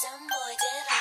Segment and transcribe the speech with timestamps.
[0.00, 0.99] Some boy did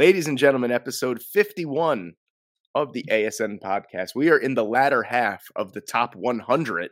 [0.00, 2.14] Ladies and gentlemen, episode 51
[2.74, 4.14] of the ASN podcast.
[4.14, 6.88] We are in the latter half of the top 100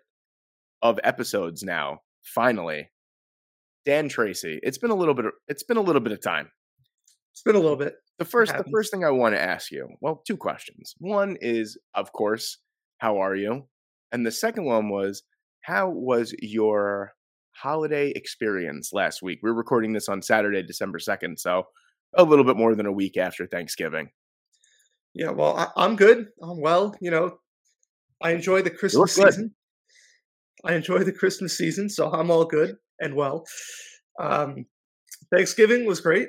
[0.82, 2.00] of episodes now.
[2.22, 2.90] Finally,
[3.86, 4.60] Dan Tracy.
[4.62, 5.24] It's been a little bit.
[5.24, 6.50] Of, it's been a little bit of time.
[7.32, 7.94] It's been a little bit.
[8.18, 9.88] The first, the first thing I want to ask you.
[10.02, 10.94] Well, two questions.
[10.98, 12.58] One is, of course,
[12.98, 13.68] how are you?
[14.12, 15.22] And the second one was,
[15.62, 17.14] how was your
[17.52, 19.38] holiday experience last week?
[19.42, 21.68] We're recording this on Saturday, December second, so
[22.16, 24.10] a little bit more than a week after Thanksgiving.
[25.14, 26.26] Yeah, well, I, I'm good.
[26.42, 26.94] I'm well.
[27.00, 27.38] You know,
[28.22, 29.54] I enjoy the Christmas season.
[30.64, 33.44] I enjoy the Christmas season, so I'm all good and well.
[34.20, 34.66] Um,
[35.32, 36.28] Thanksgiving was great.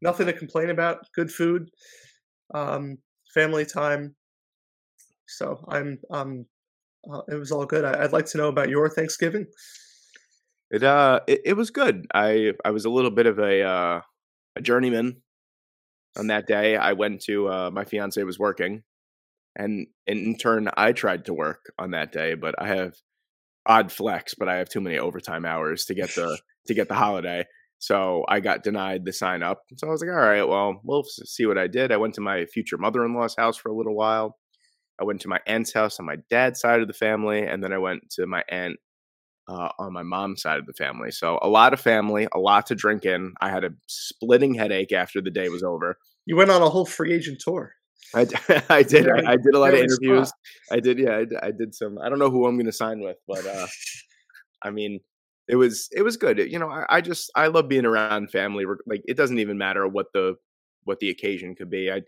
[0.00, 0.98] Nothing to complain about.
[1.14, 1.68] Good food,
[2.54, 2.98] um,
[3.34, 4.14] family time.
[5.26, 5.98] So I'm.
[6.10, 6.46] Um,
[7.12, 7.84] uh, it was all good.
[7.84, 9.46] I, I'd like to know about your Thanksgiving.
[10.70, 12.06] It uh, it, it was good.
[12.14, 14.00] I I was a little bit of a uh,
[14.56, 15.22] a journeyman
[16.18, 16.76] on that day.
[16.76, 18.82] I went to uh, my fiance was working,
[19.56, 22.94] and in turn, I tried to work on that day, but I have
[23.66, 26.94] odd flex, but I have too many overtime hours to get the to get the
[26.94, 27.44] holiday.
[27.78, 29.62] So I got denied the sign up.
[29.76, 31.90] So I was like, all right, well, we'll see what I did.
[31.90, 34.38] I went to my future mother in law's house for a little while.
[35.00, 37.72] I went to my aunt's house on my dad's side of the family, and then
[37.72, 38.76] I went to my aunt
[39.48, 41.10] uh, on my mom's side of the family.
[41.10, 43.34] So a lot of family, a lot to drink in.
[43.40, 45.98] I had a splitting headache after the day was over.
[46.26, 47.72] You went on a whole free agent tour.
[48.14, 48.24] I
[48.82, 49.06] did.
[49.06, 50.28] Really- I, I did a lot of interviews.
[50.28, 50.38] spot.
[50.70, 50.98] I did.
[50.98, 51.98] Yeah, I did, I did some.
[51.98, 53.66] I don't know who I'm going to sign with, but uh,
[54.62, 55.00] I mean,
[55.48, 56.38] it was it was good.
[56.38, 58.64] It- you know, I, I just I love being around family.
[58.86, 60.36] Like it doesn't even matter what the
[60.84, 61.90] what the occasion could be.
[61.90, 62.02] I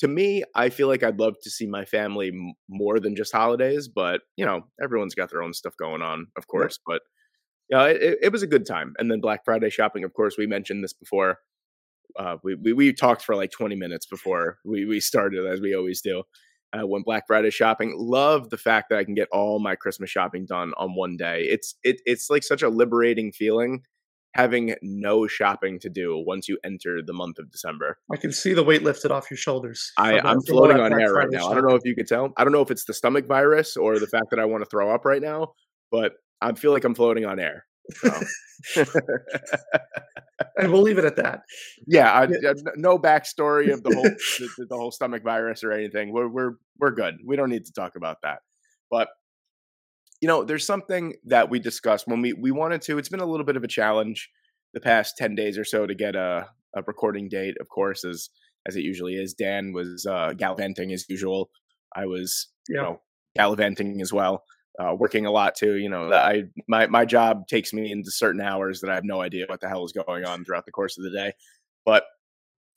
[0.00, 3.32] to me, I feel like I'd love to see my family m- more than just
[3.32, 3.88] holidays.
[3.88, 6.78] But you know, everyone's got their own stuff going on, of course.
[6.86, 7.02] But
[7.70, 8.94] yeah, it, it, it was a good time.
[8.98, 11.38] And then Black Friday shopping, of course, we mentioned this before.
[12.18, 15.74] Uh, we, we we talked for like 20 minutes before we we started, as we
[15.74, 16.22] always do.
[16.76, 17.94] Uh, went Black Friday shopping.
[17.96, 21.46] Love the fact that I can get all my Christmas shopping done on one day.
[21.48, 23.82] It's it it's like such a liberating feeling
[24.38, 27.98] having no shopping to do once you enter the month of December.
[28.12, 29.90] I can see the weight lifted off your shoulders.
[29.96, 31.48] I, I'm floating on air right now.
[31.48, 32.32] I don't know if you could tell.
[32.36, 34.70] I don't know if it's the stomach virus or the fact that I want to
[34.70, 35.54] throw up right now,
[35.90, 37.66] but I feel like I'm floating on air.
[37.96, 38.20] So.
[40.56, 41.40] and we'll leave it at that.
[41.88, 42.28] yeah, I,
[42.76, 44.04] no backstory of the whole
[44.58, 46.12] the, the whole stomach virus or anything.
[46.12, 47.16] We're we're we're good.
[47.26, 48.38] We don't need to talk about that.
[48.88, 49.08] But
[50.20, 52.98] you know, there's something that we discussed when we we wanted to.
[52.98, 54.28] It's been a little bit of a challenge
[54.74, 57.56] the past ten days or so to get a a recording date.
[57.60, 58.28] Of course, as
[58.66, 59.34] as it usually is.
[59.34, 61.50] Dan was uh, gallivanting as usual.
[61.96, 62.82] I was you Yeah.
[62.82, 63.00] know
[63.36, 64.42] gallivanting as well.
[64.78, 66.12] Uh, working a lot too, you know.
[66.12, 69.60] I my my job takes me into certain hours that I have no idea what
[69.60, 71.32] the hell is going on throughout the course of the day.
[71.84, 72.04] But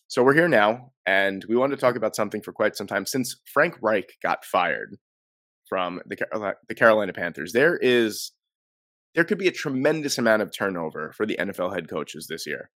[0.08, 3.06] so we're here now, and we wanted to talk about something for quite some time
[3.06, 4.98] since Frank Reich got fired
[5.72, 6.18] from the
[6.68, 7.54] the Carolina Panthers.
[7.54, 8.34] There is
[9.16, 12.70] there could be a tremendous amount of turnover for the NFL head coaches this year,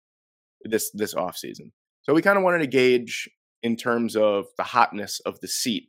[0.63, 1.73] this this offseason.
[2.03, 3.29] So we kind of wanted to gauge
[3.65, 5.89] in terms of the hotness of the seat.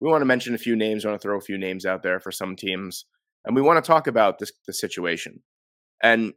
[0.00, 1.04] We want to mention a few names.
[1.04, 3.06] Want to throw a few names out there for some teams,
[3.44, 5.42] and we want to talk about this the situation.
[6.00, 6.32] And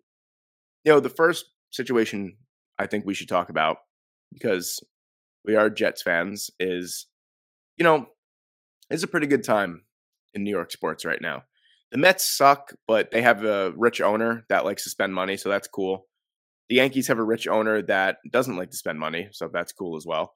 [0.84, 2.38] you know, the first situation
[2.80, 3.78] I think we should talk about
[4.34, 4.80] because
[5.46, 7.06] we are Jets fans is,
[7.78, 8.08] you know,
[8.94, 9.82] it's a pretty good time
[10.36, 11.44] in New York sports right now.
[11.92, 15.50] The Mets suck, but they have a rich owner that likes to spend money, so
[15.50, 16.08] that's cool.
[16.70, 19.98] The Yankees have a rich owner that doesn't like to spend money, so that's cool
[19.98, 20.34] as well.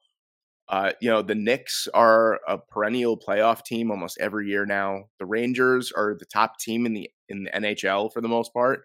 [0.68, 5.04] Uh, you know, the Knicks are a perennial playoff team almost every year now.
[5.20, 8.82] The Rangers are the top team in the in the NHL for the most part.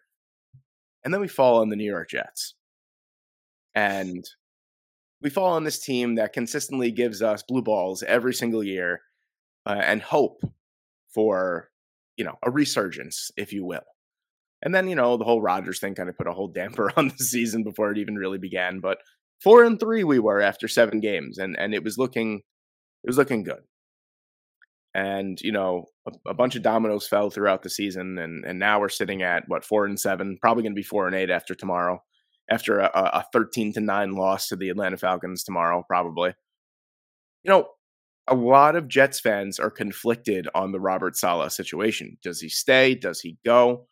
[1.04, 2.54] And then we fall on the New York Jets.
[3.76, 4.24] And
[5.22, 9.02] we fall on this team that consistently gives us blue balls every single year
[9.66, 10.42] uh, and hope
[11.14, 11.70] for,
[12.18, 13.84] you know, a resurgence, if you will.
[14.62, 17.10] And then, you know, the whole Rodgers thing kind of put a whole damper on
[17.10, 18.80] the season before it even really began.
[18.80, 19.00] But
[19.44, 22.42] four and three we were after seven games, and and it was looking
[23.04, 23.62] it was looking good.
[24.96, 28.80] And you know, a, a bunch of dominoes fell throughout the season, and and now
[28.80, 31.54] we're sitting at what four and seven, probably going to be four and eight after
[31.54, 32.02] tomorrow,
[32.50, 36.34] after a, a thirteen to nine loss to the Atlanta Falcons tomorrow, probably.
[37.44, 37.68] You know,
[38.28, 42.18] a lot of Jets fans are conflicted on the Robert Saleh situation.
[42.24, 42.96] Does he stay?
[42.96, 43.88] Does he go?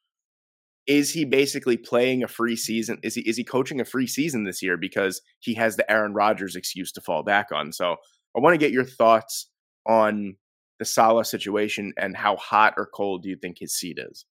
[0.88, 2.98] Is he basically playing a free season?
[3.04, 6.13] Is he is he coaching a free season this year because he has the Aaron
[6.13, 7.72] Rodgers excuse to fall back on?
[7.72, 7.98] So
[8.36, 9.50] I want to get your thoughts
[9.88, 10.36] on
[10.80, 14.25] the Saleh situation and how hot or cold do you think his seat is?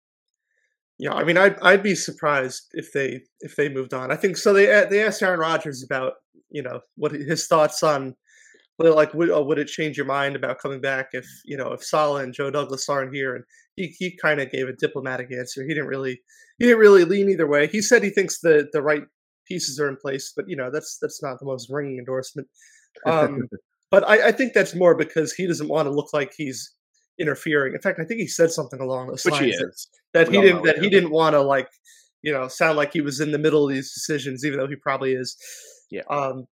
[0.98, 4.10] Yeah, I mean, I'd I'd be surprised if they if they moved on.
[4.10, 4.52] I think so.
[4.52, 6.14] They they asked Aaron Rodgers about
[6.50, 8.16] you know what his thoughts on
[8.80, 11.72] well, like would uh, would it change your mind about coming back if you know
[11.72, 13.36] if Saleh and Joe Douglas aren't here?
[13.36, 13.44] And
[13.76, 15.62] he he kind of gave a diplomatic answer.
[15.62, 16.22] He didn't really
[16.58, 17.66] he didn't really lean either way.
[17.66, 19.02] He said he thinks the the right
[19.46, 22.48] pieces are in place, but you know that's that's not the most ringing endorsement.
[23.04, 23.50] Um,
[23.90, 26.72] but I, I think that's more because he doesn't want to look like he's
[27.18, 27.74] interfering.
[27.74, 29.88] In fact, I think he said something along those Which lines that, is.
[30.14, 30.92] that We he didn't that he he is.
[30.92, 31.68] didn't want to like
[32.22, 34.76] you know sound like he was in the middle of these decisions, even though he
[34.76, 35.36] probably is.
[35.90, 36.02] Yeah.
[36.08, 36.46] Um,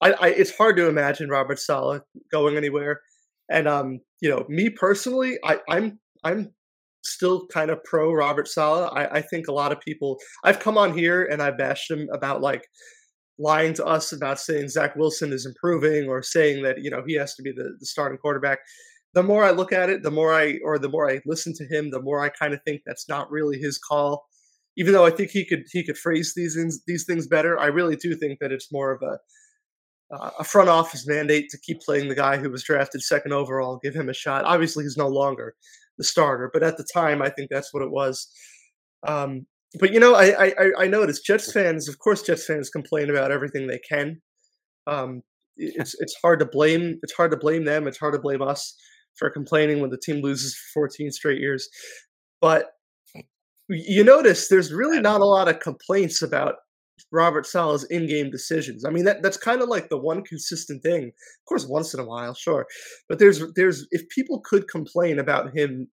[0.00, 3.00] I, I it's hard to imagine Robert Saleh going anywhere,
[3.50, 6.52] and um, you know, me personally, I, I'm I'm
[7.04, 8.90] still kind of pro Robert Saleh.
[8.92, 10.18] I, I think a lot of people.
[10.44, 12.66] I've come on here and I bashed him about like
[13.38, 17.14] lying to us about saying Zach Wilson is improving or saying that you know he
[17.14, 18.58] has to be the, the starting quarterback.
[19.14, 21.64] The more I look at it, the more I or the more I listen to
[21.64, 24.26] him, the more I kind of think that's not really his call.
[24.76, 27.66] Even though I think he could he could phrase these things these things better, I
[27.66, 29.18] really do think that it's more of a
[30.10, 33.80] uh, a front office mandate to keep playing the guy who was drafted second overall,
[33.82, 34.44] give him a shot.
[34.44, 35.54] Obviously, he's no longer
[35.98, 38.28] the starter, but at the time, I think that's what it was.
[39.06, 39.46] Um,
[39.78, 43.30] but you know, I, I I noticed Jets fans, of course, Jets fans complain about
[43.30, 44.20] everything they can.
[44.86, 45.22] Um,
[45.56, 47.86] it's it's hard to blame it's hard to blame them.
[47.86, 48.74] It's hard to blame us
[49.16, 51.68] for complaining when the team loses for 14 straight years.
[52.40, 52.70] But
[53.68, 56.54] you notice there's really not a lot of complaints about
[57.12, 58.84] Robert Saleh's in-game decisions.
[58.84, 61.04] I mean, that that's kind of like the one consistent thing.
[61.08, 62.66] Of course, once in a while, sure,
[63.08, 65.88] but there's there's if people could complain about him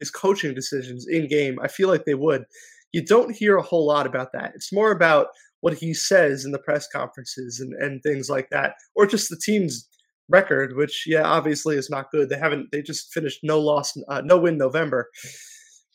[0.00, 2.44] his coaching decisions in game, I feel like they would.
[2.92, 4.52] You don't hear a whole lot about that.
[4.54, 5.28] It's more about
[5.60, 9.36] what he says in the press conferences and, and things like that, or just the
[9.36, 9.88] team's
[10.28, 12.28] record, which yeah, obviously is not good.
[12.28, 12.68] They haven't.
[12.72, 15.08] They just finished no loss, uh, no win November,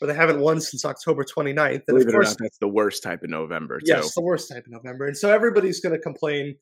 [0.04, 1.76] but they haven't won since October 29th.
[1.76, 3.86] And Believe of it or course, not, that's the worst type of November too.
[3.86, 6.56] Yes, the worst type of November, and so everybody's going to complain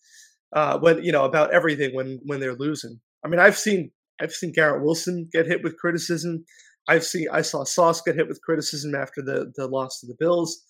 [0.55, 2.99] uh, when you know about everything when when they're losing.
[3.25, 3.89] I mean, I've seen
[4.21, 6.45] I've seen Garrett Wilson get hit with criticism.
[6.88, 10.15] I've seen I saw Sauce get hit with criticism after the the loss to the
[10.19, 10.63] Bills.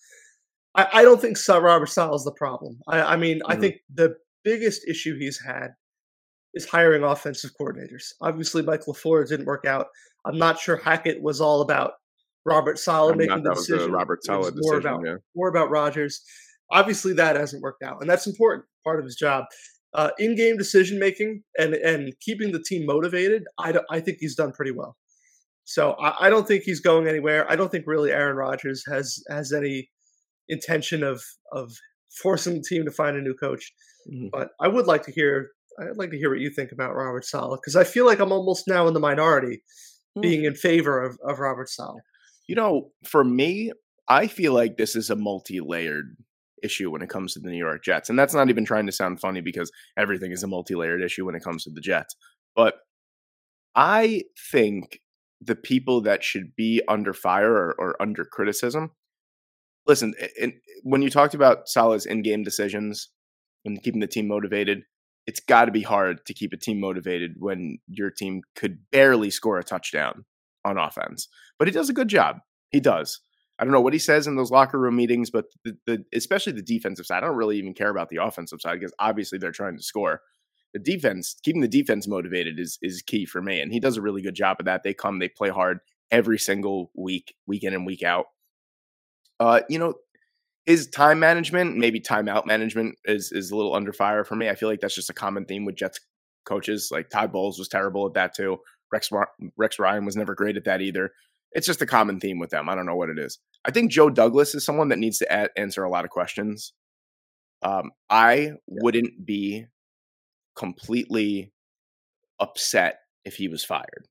[0.74, 2.80] I, I don't think Robert Saleh is the problem.
[2.88, 3.60] I, I mean, I Mhm.
[3.60, 5.74] think the biggest issue he's had
[6.54, 8.12] is hiring offensive coordinators.
[8.22, 9.88] Obviously, Mike LaFleur didn't work out.
[10.24, 11.92] I'm not sure Hackett was all about
[12.44, 13.90] Robert Saleh making the decision.
[13.90, 15.16] a Robert was Saleh more about yeah.
[15.34, 16.22] more about Rodgers.
[16.70, 19.44] Obviously, that hasn't worked out, and that's important part of his job.
[19.94, 24.52] Uh, in-game decision making and and keeping the team motivated, I, I think he's done
[24.52, 24.96] pretty well.
[25.64, 27.48] So I, I don't think he's going anywhere.
[27.50, 29.90] I don't think really Aaron Rodgers has has any
[30.48, 31.22] intention of
[31.52, 31.70] of
[32.22, 33.72] forcing the team to find a new coach.
[34.10, 34.30] Mhm.
[34.32, 37.24] But I would like to hear I'd like to hear what you think about Robert
[37.24, 39.62] Saleh because I feel like I'm almost now in the minority
[40.14, 40.20] Hmm.
[40.20, 42.02] being in favor of, of Robert Saleh.
[42.52, 43.72] You know, for me,
[44.10, 46.18] I feel like this is a multi-layered
[46.62, 48.10] issue when it comes to the New York Jets.
[48.10, 51.34] And that's not even trying to sound funny because everything is a multi-layered issue when
[51.34, 52.14] it comes to the Jets.
[52.54, 52.74] But
[53.74, 55.00] I think
[55.40, 58.90] the people that should be under fire or, or under criticism,
[59.86, 63.08] listen, in, when you talked about Saleh's in-game decisions
[63.64, 64.82] and keeping the team motivated,
[65.26, 69.30] it's got to be hard to keep a team motivated when your team could barely
[69.30, 70.26] score a touchdown
[70.64, 71.28] on offense.
[71.58, 72.38] But he does a good job.
[72.70, 73.20] He does.
[73.58, 76.52] I don't know what he says in those locker room meetings, but the, the especially
[76.52, 77.22] the defensive side.
[77.22, 80.20] I don't really even care about the offensive side because obviously they're trying to score.
[80.72, 84.02] The defense, keeping the defense motivated is is key for me, and he does a
[84.02, 84.82] really good job of that.
[84.82, 88.26] They come, they play hard every single week, week in and week out.
[89.38, 89.94] Uh, you know,
[90.66, 94.48] his time management, maybe timeout management, is is a little under fire for me.
[94.48, 96.00] I feel like that's just a common theme with Jets
[96.44, 96.88] coaches.
[96.90, 98.58] Like Todd Bowles was terrible at that too.
[98.92, 99.10] Rex
[99.56, 101.10] Rex Ryan was never great at that either.
[101.52, 102.68] It's just a common theme with them.
[102.68, 103.38] I don't know what it is.
[103.64, 106.72] I think Joe Douglas is someone that needs to a- answer a lot of questions.
[107.62, 109.66] Um, I wouldn't be
[110.56, 111.52] completely
[112.40, 114.08] upset if he was fired.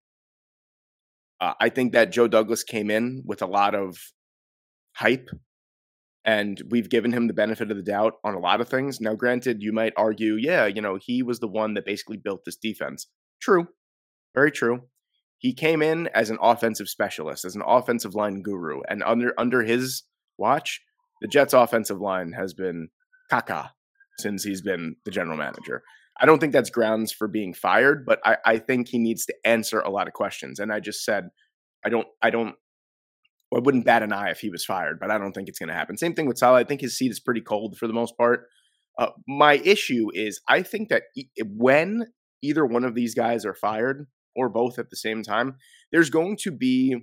[1.39, 3.97] Uh, I think that Joe Douglas came in with a lot of
[4.93, 5.29] hype
[6.23, 9.01] and we've given him the benefit of the doubt on a lot of things.
[9.01, 12.41] Now, granted, you might argue, yeah, you know, he was the one that basically built
[12.45, 13.07] this defense.
[13.41, 13.67] True.
[14.33, 14.83] Very true.
[15.37, 19.63] He came in as an offensive specialist, as an offensive line guru, and under under
[19.63, 20.03] his
[20.37, 20.81] watch,
[21.21, 22.89] the Jets offensive line has been
[23.31, 23.71] caca
[24.19, 25.83] since he's been the general manager.
[26.19, 29.35] I don't think that's grounds for being fired, but I, I think he needs to
[29.43, 30.59] answer a lot of questions.
[30.59, 31.29] And I just said,
[31.83, 32.55] I don't, I don't,
[33.53, 35.69] I wouldn't bat an eye if he was fired, but I don't think it's going
[35.69, 35.97] to happen.
[35.97, 36.59] Same thing with Saleh.
[36.59, 38.47] I think his seat is pretty cold for the most part.
[38.99, 42.07] Uh, my issue is I think that e- when
[42.41, 45.55] either one of these guys are fired or both at the same time,
[45.91, 46.97] there's going to be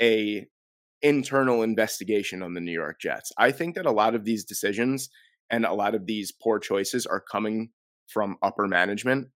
[0.00, 0.46] a
[1.02, 3.30] internal investigation on the New York Jets.
[3.36, 5.10] I think that a lot of these decisions
[5.50, 7.70] and a lot of these poor choices are coming
[8.08, 9.28] from upper management.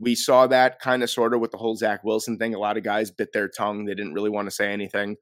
[0.00, 2.54] We saw that kind of sort of with the whole Zach Wilson thing.
[2.54, 3.84] A lot of guys bit their tongue.
[3.84, 5.16] They didn't really want to say anything.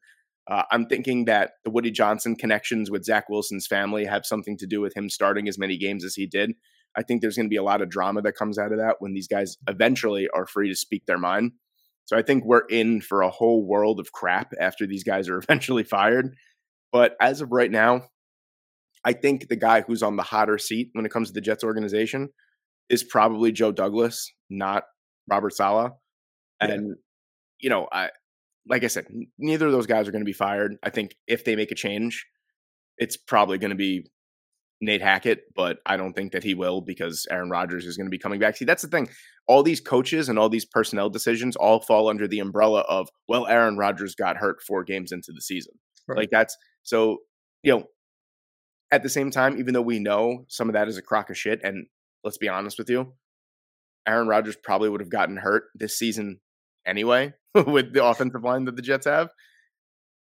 [0.48, 4.66] Uh, I'm thinking that the Woody Johnson connections with Zach Wilson's family have something to
[4.66, 6.52] do with him starting as many games as he did.
[6.96, 8.96] I think there's going to be a lot of drama that comes out of that
[9.00, 11.52] when these guys eventually are free to speak their mind.
[12.06, 15.38] So I think we're in for a whole world of crap after these guys are
[15.42, 16.34] eventually fired.
[16.92, 18.02] But as of right now,
[19.04, 21.62] I think the guy who's on the hotter seat when it comes to the Jets
[21.62, 22.30] organization
[22.88, 24.84] is probably Joe Douglas, not
[25.28, 25.52] Robert.
[25.58, 25.88] Yeah.
[26.60, 26.96] And
[27.60, 28.10] you know, I
[28.68, 29.06] like I said,
[29.38, 30.76] neither of those guys are going to be fired.
[30.82, 32.26] I think if they make a change,
[32.98, 34.06] it's probably going to be
[34.80, 38.10] Nate Hackett, but I don't think that he will because Aaron Rodgers is going to
[38.10, 38.56] be coming back.
[38.56, 39.08] See, that's the thing.
[39.48, 43.46] All these coaches and all these personnel decisions all fall under the umbrella of, well,
[43.46, 45.74] Aaron Rodgers got hurt four games into the season.
[46.06, 46.18] Right.
[46.18, 47.18] Like that's so,
[47.62, 47.84] you know,
[48.92, 51.38] at the same time, even though we know some of that is a crock of
[51.38, 51.86] shit, and
[52.22, 53.14] let's be honest with you,
[54.06, 56.40] Aaron Rodgers probably would have gotten hurt this season
[56.86, 59.30] anyway with the offensive line that the Jets have.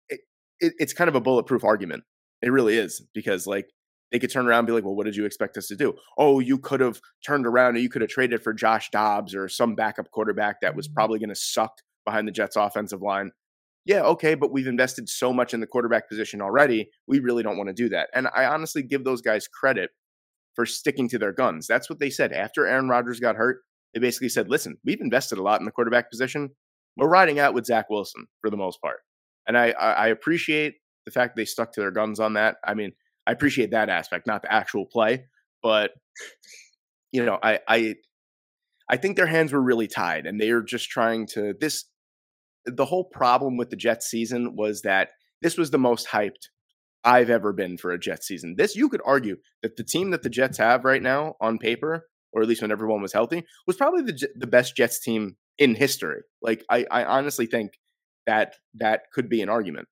[0.09, 0.19] It,
[0.59, 2.03] it, it's kind of a bulletproof argument.
[2.41, 3.69] It really is because like
[4.11, 5.93] they could turn around and be like, well, what did you expect us to do?
[6.17, 9.47] Oh, you could have turned around and you could have traded for Josh Dobbs or
[9.47, 10.95] some backup quarterback that was mm-hmm.
[10.95, 11.73] probably going to suck
[12.05, 13.31] behind the Jets offensive line.
[13.85, 16.89] Yeah, okay, but we've invested so much in the quarterback position already.
[17.07, 18.09] We really don't want to do that.
[18.13, 19.91] And I honestly give those guys credit
[20.53, 21.65] for sticking to their guns.
[21.67, 22.33] That's what they said.
[22.33, 23.61] After Aaron Rodgers got hurt,
[23.93, 26.49] they basically said, listen, we've invested a lot in the quarterback position.
[26.97, 28.97] We're riding out with Zach Wilson for the most part.
[29.47, 30.75] And I, I, I appreciate
[31.05, 32.57] the fact they stuck to their guns on that.
[32.63, 32.91] I mean,
[33.29, 35.25] I appreciate that aspect, not the actual play,
[35.61, 35.91] but
[37.11, 37.95] you know, I I
[38.89, 41.85] I think their hands were really tied and they are just trying to this
[42.65, 45.11] the whole problem with the Jets season was that
[45.43, 46.49] this was the most hyped
[47.03, 48.55] I've ever been for a Jets season.
[48.57, 52.07] This you could argue that the team that the Jets have right now on paper,
[52.33, 55.75] or at least when everyone was healthy, was probably the the best Jets team in
[55.75, 56.21] history.
[56.41, 57.73] Like I I honestly think
[58.25, 59.87] that that could be an argument.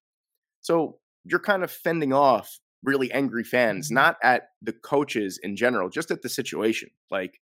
[0.62, 5.90] So you're kind of fending off really angry fans, not at the coaches in general,
[5.90, 6.90] just at the situation.
[7.12, 7.40] Like,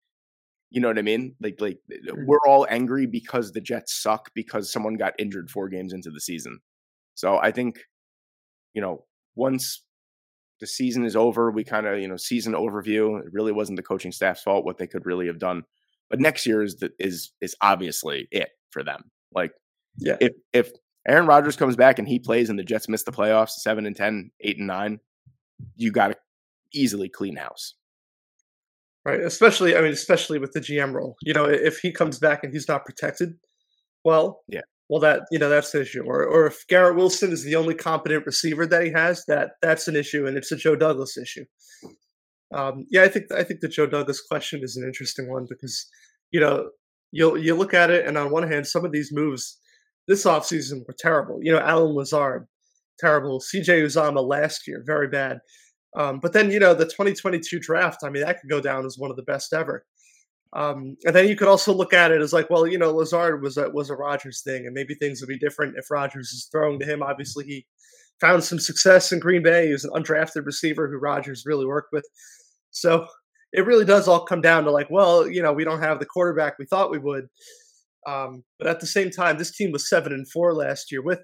[0.71, 1.35] you know what I mean?
[1.41, 2.27] Like, like Mhm.
[2.27, 6.21] we're all angry because the Jets suck because someone got injured four games into the
[6.21, 6.61] season.
[7.15, 7.81] So I think,
[8.75, 9.85] you know, once
[10.61, 13.21] the season is over, we kind of, you know, season overview.
[13.25, 15.65] It really wasn't the coaching staff's fault what they could really have done.
[16.09, 19.11] But next year is the, is is obviously it for them.
[19.35, 19.53] Like
[19.97, 20.17] Yeah.
[20.21, 20.73] if if
[21.09, 23.97] Aaron Rodgers comes back and he plays and the Jets miss the playoffs, seven and
[23.97, 25.01] 10, 8 and nine,
[25.77, 26.17] you got to
[26.75, 27.75] easily clean house.
[29.05, 29.21] Right.
[29.21, 31.17] Especially, I mean, especially with the GM role.
[31.23, 33.35] You know, if he comes back and he's not protected,
[34.05, 34.63] well, Yeah.
[34.89, 36.03] Well, that you know that's an issue.
[36.03, 39.89] Or, or if Garrett Wilson is the only competent receiver that he has, that that's
[39.89, 41.47] an issue, and it's a Joe Douglas issue.
[42.55, 45.87] Um, yeah, I think I think the Joe Douglas question is an interesting one because
[46.31, 46.69] you know
[47.11, 49.59] you'll you look at it, and on one hand, some of these moves
[50.09, 51.39] this offseason were terrible.
[51.41, 52.47] You know, Allen Lazard,
[52.99, 53.41] terrible.
[53.41, 55.39] CJ Uzomah last year, very bad.
[55.97, 58.01] Um, but then you know the 2022 draft.
[58.05, 59.85] I mean, that could go down as one of the best ever.
[60.55, 63.43] Um, and then you could also look at it as like, well, you know, Lazard
[63.43, 66.49] was a was a Rodgers thing, and maybe things would be different if Rodgers is
[66.51, 67.03] throwing to him.
[67.03, 67.67] Obviously, he
[68.21, 69.67] found some success in Green Bay.
[69.67, 72.05] He was an undrafted receiver who Rodgers really worked with.
[72.71, 73.07] So
[73.53, 76.07] it really does all come down to like, well, you know, we don't have the
[76.07, 77.27] quarterback we thought we would.
[78.07, 81.21] Um, but at the same time, this team was seven and four last year with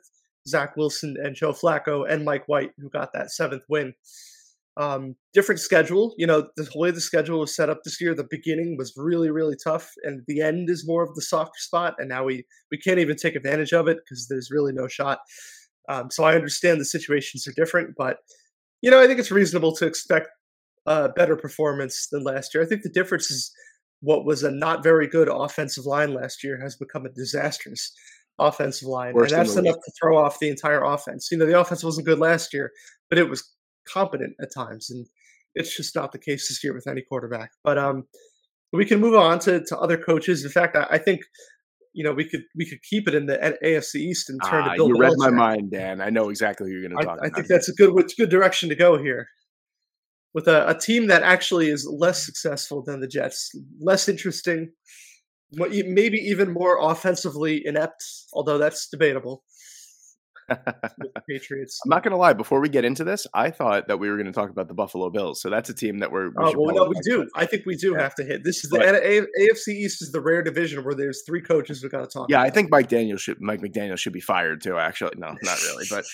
[0.49, 3.95] Zach Wilson and Joe Flacco and Mike White, who got that seventh win.
[4.77, 8.29] Um, different schedule, you know, the way the schedule was set up this year, the
[8.31, 11.97] beginning was really, really tough, and the end is more of the softer spot.
[11.99, 15.19] And now we we can't even take advantage of it because there's really no shot.
[15.89, 18.19] Um, so I understand the situations are different, but
[18.83, 20.29] you know, I think it's reasonable to expect
[20.87, 22.63] a better performance than last year.
[22.63, 23.51] I think the difference is
[24.01, 27.93] what was a not very good offensive line last year has become a disastrous
[28.39, 29.67] offensive line, Worst and that's league.
[29.67, 31.29] enough to throw off the entire offense.
[31.31, 32.73] You know, the offense wasn't good last year,
[33.11, 33.49] but it was
[33.87, 35.07] competent at times, and
[35.55, 37.51] it's just not the case this year with any quarterback.
[37.65, 38.05] But um,
[38.73, 40.45] we can move on to, to other coaches.
[40.45, 41.23] In fact, I, I think
[41.95, 44.71] you know we could we could keep it in the AFC East and turn Ah,
[44.73, 46.01] to Bill you read my mind, Dan.
[46.01, 47.27] I know exactly who you're going to talk about.
[47.27, 49.29] I think that's a good it's good direction to go here.
[50.35, 54.71] With a, a team that actually is less successful than the Jets, less interesting,
[55.53, 59.43] maybe even more offensively inept, although that's debatable.
[61.29, 61.79] Patriots.
[61.85, 62.33] I'm not going to lie.
[62.33, 64.75] Before we get into this, I thought that we were going to talk about the
[64.75, 65.43] Buffalo Bills.
[65.43, 66.29] So that's a team that we're.
[66.29, 67.17] We Oh well, no, we do.
[67.23, 67.29] about.
[67.35, 68.03] I think we do Yeah.
[68.03, 68.45] have to hit.
[68.45, 71.43] This is the But- A- A- AFC East is the rare division where there's three
[71.43, 72.31] coaches we got to talk.
[72.31, 73.41] Yeah, I think Mike Daniel should.
[73.41, 74.79] Mike McDaniel should be fired too.
[74.79, 76.05] Actually, no, not really, but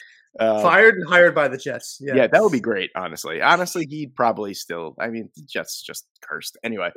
[0.41, 1.99] uh, fired and hired by the Jets.
[2.01, 2.27] Yeah, Yeah.
[2.27, 2.91] that would be great.
[2.97, 4.97] Honestly, honestly, he'd probably still.
[4.99, 6.91] I mean, the Jets just cursed anyway.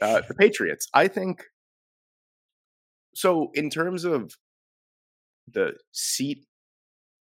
[0.00, 0.86] Uh, the Patriots.
[0.94, 1.44] I think.
[3.18, 4.36] So, in terms of
[5.52, 6.46] the seat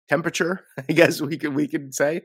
[0.09, 2.23] temperature, I guess we could we could say.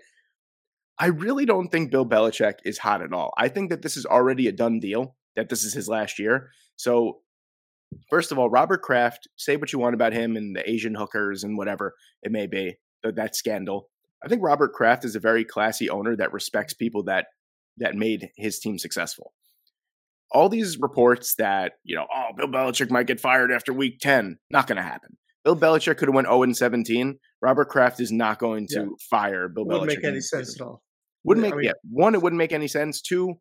[0.98, 3.32] I really don't think Bill Belichick is hot at all.
[3.38, 5.16] I think that this is already a done deal.
[5.36, 6.50] That this is his last year.
[6.78, 7.20] So,
[8.10, 9.28] first of all, Robert Kraft.
[9.38, 11.94] Say what you want about him and the Asian hookers and whatever
[12.24, 12.78] it may be.
[13.04, 13.88] That, scandal.
[14.26, 17.28] I think Robert Kraft is a very classy owner that respects people that
[17.78, 19.32] that made his team successful.
[20.34, 24.38] All these reports that you know, oh, Bill Belichick might get fired after Week Ten,
[24.50, 25.16] not going to happen.
[25.44, 27.20] Bill Belichick could have went zero and seventeen.
[27.42, 28.86] Robert Kraft is not going to Yeah.
[29.10, 29.68] fire Bill Belichick.
[29.68, 30.82] It wouldn't make any sense at all.
[31.26, 31.72] Wouldn't I make mean- yeah.
[31.90, 33.02] One, it wouldn't make any sense.
[33.02, 33.36] Two,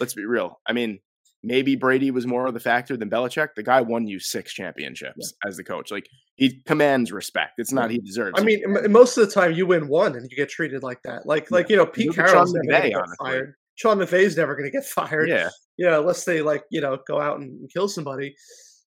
[0.00, 0.60] let's be real.
[0.66, 1.00] I mean,
[1.42, 3.48] maybe Brady was more of the factor than Belichick.
[3.56, 5.90] The guy won you six championships as the coach.
[5.90, 7.52] Like he commands respect.
[7.58, 8.40] It's not he deserves.
[8.40, 11.02] I mean, m- most of the time you win one and you get treated like
[11.04, 11.26] that.
[11.26, 13.54] Like, like you know, Pete Look at Carroll's Sean never going McVay, to get fired.
[13.78, 15.28] Sean McVay's never going to get fired.
[15.28, 18.34] yeah, yeah, unless they like you know go out and kill somebody.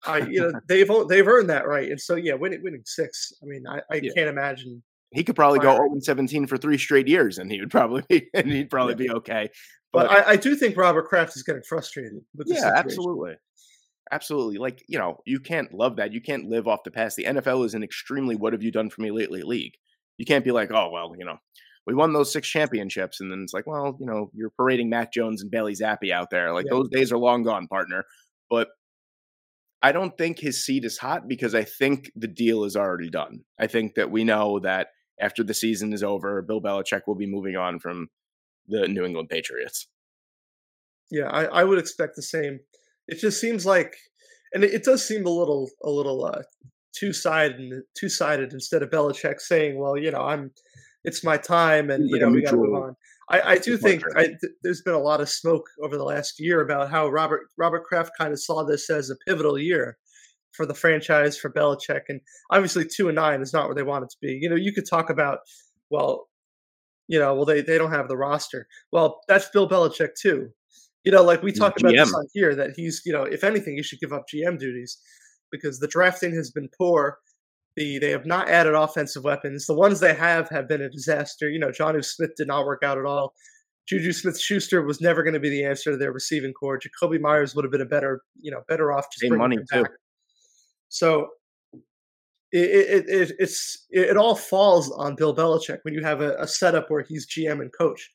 [0.06, 3.34] I you know they've they've earned that right, and so yeah, winning winning six.
[3.42, 4.12] I mean, I, I Yeah.
[4.16, 4.84] can't imagine.
[5.12, 5.92] he could probably go Firing.
[5.94, 9.10] zero seventeen for three straight years, and he would probably be, and he'd probably be
[9.10, 9.50] okay.
[9.92, 12.78] But, But, I, I do think Robert Kraft is getting frustrated with the yeah, situation.
[12.86, 13.34] absolutely,
[14.12, 14.58] absolutely.
[14.58, 16.14] Like you know, you can't love that.
[16.14, 17.16] You can't live off the past.
[17.16, 19.74] The NFL is an extremely "what have you done for me lately" league.
[20.18, 21.38] You can't be like, oh well, you know,
[21.86, 25.14] we won those six championships, and then it's like, well, you know, you're parading Mac
[25.14, 26.52] Jones and Bailey Zappe out there.
[26.54, 26.78] Like Yeah.
[26.78, 28.06] those days are long gone, partner.
[28.50, 28.70] But
[29.82, 33.42] I don't think his seat is hot because I think the deal is already done.
[33.60, 34.88] I think that we know that
[35.20, 38.10] after the season is over, Bill Belichick will be moving on from
[38.68, 39.88] the New England Patriots.
[41.12, 42.60] Yeah, I, I would expect the same.
[43.08, 43.96] It just seems like,
[44.54, 46.42] and it, it does seem a little a little uh,
[46.94, 50.52] two sided two sided instead of Belichick saying, "Well, you know, I'm,
[51.06, 52.96] it's my time, and you know, we got to move on."
[53.30, 54.04] I, I do think.
[54.16, 57.48] I, th- there's been a lot of smoke over the last year about how Robert
[57.58, 59.98] Robert Kraft kind of saw this as a pivotal year
[60.52, 64.04] for the franchise for Belichick, and obviously two and nine is not where they want
[64.04, 64.38] it to be.
[64.42, 65.40] You know, you could talk about,
[65.90, 66.28] well,
[67.08, 68.68] you know, well they they don't have the roster.
[68.92, 70.50] Well, that's Bill Belichick too.
[71.04, 73.76] You know, like we talked about this on here that he's, you know, if anything,
[73.76, 74.98] he should give up GM duties
[75.52, 77.20] because the drafting has been poor.
[77.76, 79.66] The they have not added offensive weapons.
[79.66, 81.50] The ones they have have been a disaster.
[81.50, 83.34] You know, Jonnu Smith did not work out at all.
[83.88, 86.80] Juju Smith Schuster was never going to be the answer to their receiving core.
[86.80, 89.86] Jakobi Meyers would have been a better, you know, better off just Same money, too.
[90.90, 91.28] So
[92.52, 96.48] it, it, it it's it all falls on Bill Belichick when you have a, a
[96.48, 98.12] setup where he's GM and coach.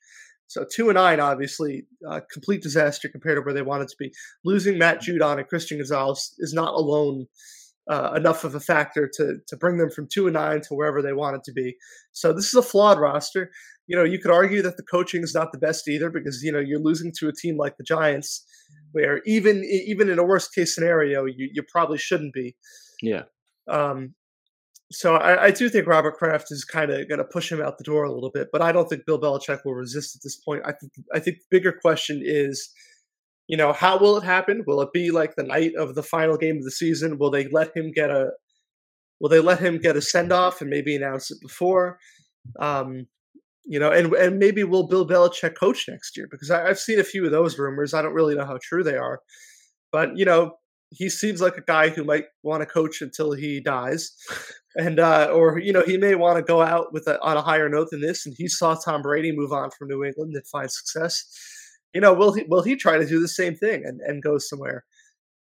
[0.47, 4.13] So two and nine, obviously, uh, complete disaster compared to where they wanted to be.
[4.45, 7.27] Losing Matt Judon and Christian Gonzalez is not alone
[7.91, 11.03] uh, enough of a factor to to bring them from two and nine to wherever
[11.03, 11.77] they wanted to be.
[12.13, 13.51] So this is a flawed roster.
[13.89, 16.53] You know, you could argue that the coaching is not the best either because you
[16.53, 18.47] know you're losing to a team like the Giants,
[18.93, 22.55] where even even in a worst case scenario, you you probably shouldn't be.
[23.03, 23.23] Yeah.
[23.69, 24.15] Um,
[24.93, 27.79] so I, I do think Robert Kraft is kind of going to push him out
[27.79, 30.37] the door a little bit, but I don't think Bill Belichick will resist at this
[30.37, 30.63] point.
[30.65, 32.71] I think I think the bigger question is,
[33.51, 34.63] you know, how will it happen?
[34.65, 37.19] Will it be like the night of the final game of the season?
[37.19, 38.31] Will they let him get a
[39.19, 41.99] Will they let him get a send off and maybe announce it before?
[42.61, 43.09] Um,
[43.65, 46.29] you know, and and maybe will Bill Belichick coach next year?
[46.31, 47.93] Because I, I've seen a few of those rumors.
[47.93, 49.21] I don't really know how true they are,
[49.91, 50.53] but you know,
[50.91, 54.13] he seems like a guy who might want to coach until he dies,
[54.77, 57.43] and uh, or you know, he may want to go out with a, on a
[57.43, 58.27] higher note than this.
[58.27, 61.25] And he saw Tom Brady move on from New England and find success.
[61.95, 64.39] You know, will he will he try to do the same thing and and go
[64.39, 64.85] somewhere?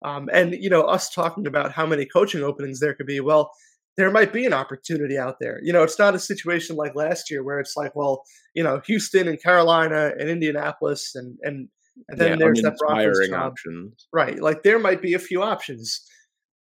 [0.05, 3.19] Um, and you know, us talking about how many coaching openings there could be.
[3.19, 3.51] Well,
[3.97, 5.59] there might be an opportunity out there.
[5.63, 8.81] You know, it's not a situation like last year where it's like, well, you know,
[8.85, 11.67] Houston and Carolina and Indianapolis and and
[12.09, 13.51] and then yeah, there's that Broncos job.
[13.51, 14.07] options.
[14.13, 14.39] Right.
[14.39, 16.05] Like there might be a few options.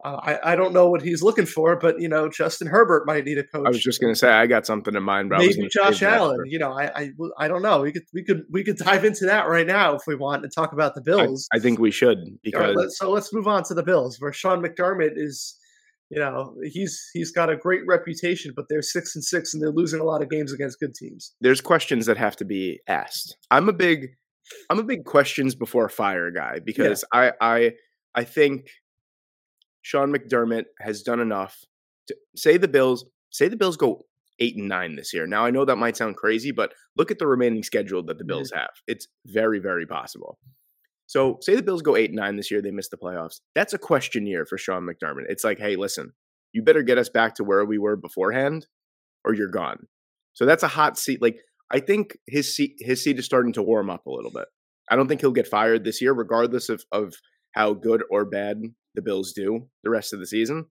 [0.03, 3.23] Uh, I, I don't know what he's looking for, but you know, Justin Herbert might
[3.25, 3.65] need a coach.
[3.65, 6.39] I was just going to say I got something in mind, I maybe Josh Allen.
[6.47, 7.81] You know, I, I I don't know.
[7.81, 10.51] We could we could we could dive into that right now if we want and
[10.51, 11.47] talk about the Bills.
[11.53, 14.17] I think we should All right, because let's- so let's move on to the Bills,
[14.19, 15.55] where Sean McDermott is,
[16.09, 19.71] you know, he's he's got a great reputation, but they're six and six, and they're
[19.71, 21.33] losing a lot of games against good teams.
[21.41, 23.37] there's questions that have to be asked.
[23.51, 24.15] I'm a big
[24.69, 27.73] I'm a big questions before fire guy because I I
[28.15, 28.67] I think
[29.81, 31.63] Sean McDermott has done enough
[32.07, 34.05] to say the Bills say the Bills go
[34.39, 35.27] 8 and 9 this year.
[35.27, 38.25] Now I know that might sound crazy, but look at the remaining schedule that the.
[38.25, 38.59] Bills mm-hmm.
[38.59, 38.71] have.
[38.87, 40.37] It's very very possible.
[41.07, 43.41] So, say the Bills go 8 and 9 this year, they miss the playoffs.
[43.53, 45.25] That's a question year for Sean McDermott.
[45.27, 46.13] It's like, "Hey, listen,
[46.53, 48.67] you better get us back to where we were beforehand
[49.25, 49.87] or you're gone."
[50.33, 51.21] So that's a hot seat.
[51.21, 51.39] Like
[51.71, 54.45] I think his seat his seat is starting to warm up a little bit.
[54.89, 57.13] I don't think he'll get fired this year, regardless of of
[57.53, 58.61] how good or bad
[58.95, 60.65] the Bills do the rest of the season.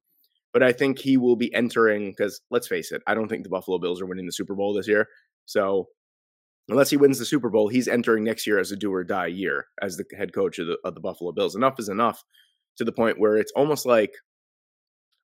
[0.53, 3.49] But I think he will be entering because let's face it, I don't think the
[3.51, 5.07] Buffalo Bills are winning the Super Bowl this year.
[5.47, 5.89] So
[6.69, 9.27] unless he wins the Super Bowl, he's entering next year as a do or die
[9.29, 11.55] year as the head coach of the of the Buffalo Bills.
[11.55, 12.23] Enough is enough
[12.79, 14.13] to the point where it's almost like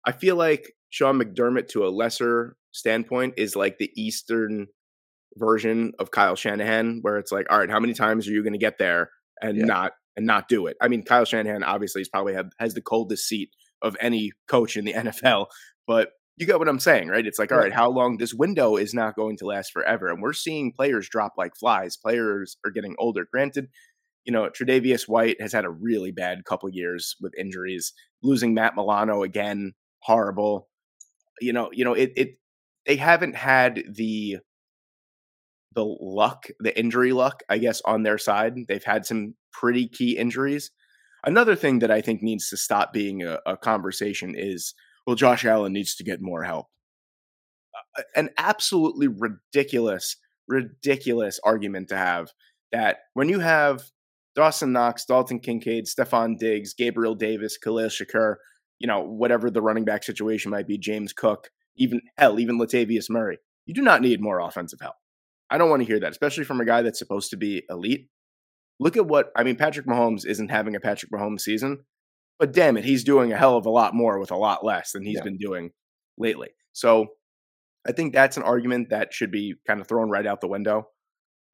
[0.04, 4.68] I feel like Sean McDermott to a lesser standpoint is like the Eastern
[5.36, 8.52] version of Kyle Shanahan, where it's like, all right, how many times are you going
[8.52, 9.10] to get there
[9.42, 9.64] and Yeah.
[9.64, 10.76] not and not do it?
[10.81, 13.50] I mean, Kyle Shanahan obviously is probably have, has the coldest seat
[13.83, 15.46] of any coach in the NFL,
[15.87, 17.26] but you get what I'm saying, right?
[17.26, 17.72] It's like, all Right.
[17.72, 21.33] how long this window is not going to last forever, and we're seeing players drop
[21.38, 21.96] like flies.
[21.96, 23.26] Players are getting older.
[23.31, 23.68] Granted,
[24.24, 27.92] you know, Tre'Davious White has had a really bad couple years with injuries.
[28.22, 30.68] Losing Matt Milano again, horrible.
[31.40, 32.29] You know, you know, it it
[32.87, 34.38] they haven't had the
[35.76, 38.54] the luck, the injury luck, I guess, on their side.
[38.66, 40.72] They've had some pretty key injuries.
[41.24, 44.74] Another thing that I think needs to stop being a, a conversation is,
[45.06, 46.66] well, Josh Allen needs to get more help.
[48.16, 50.16] An absolutely ridiculous,
[50.48, 52.30] ridiculous argument to have
[52.72, 53.82] that when you have
[54.34, 58.36] Dawson Knox, Dalton Kincaid, Stefon Diggs, Gabriel Davis, Khalil Shakir,
[58.78, 63.10] you know, whatever the running back situation might be, James Cook, even hell, even Latavius
[63.10, 64.94] Murray, you do not need more offensive help.
[65.50, 68.09] I don't want to hear that, especially from a guy that's supposed to be elite.
[68.80, 69.56] Look at what I mean.
[69.56, 71.85] Patrick Mahomes isn't having a Patrick Mahomes season,
[72.38, 74.92] but damn it, he's doing a hell of a lot more with a lot less
[74.92, 75.22] than he's Yeah.
[75.24, 75.70] been doing
[76.18, 76.50] lately.
[76.72, 77.06] So
[77.88, 80.88] I think that's an argument that should be kind of thrown right out the window.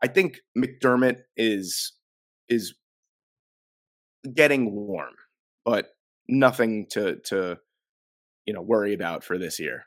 [0.03, 1.93] I think McDermott is
[2.49, 2.75] is
[4.35, 5.15] getting warm,
[5.65, 5.89] but
[6.29, 7.59] nothing to to
[8.47, 9.85] you know worry about for this year.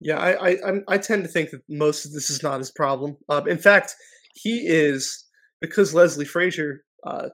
[0.00, 2.70] Yeah, I I, I'm- I tend to think that most of this is not his
[2.70, 3.16] problem.
[3.28, 3.94] Um, in fact,
[4.34, 5.24] he is
[5.60, 7.28] because Leslie Frazier uh,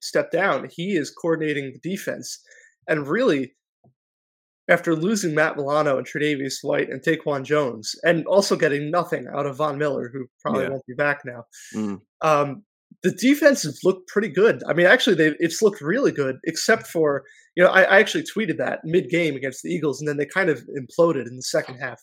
[0.00, 0.68] stepped down.
[0.70, 2.40] He is coordinating the defense,
[2.88, 3.54] and really,
[4.68, 9.46] after losing Matt Milano and Tre'Davious White and DaQuan Jones, and also getting nothing out
[9.46, 10.70] of Von Miller, who probably Yeah.
[10.70, 11.44] won't be back now.
[11.74, 12.00] Mm.
[12.22, 12.64] Um,
[13.02, 14.62] the defense has looked pretty good.
[14.68, 17.24] I mean, actually, they it's looked really good, except for
[17.56, 20.26] you know I, I actually tweeted that mid game against the Eagles, and then they
[20.26, 22.00] kind of imploded in the second half.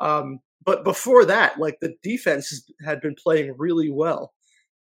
[0.00, 4.32] Um, but before that, like the defense had been playing really well.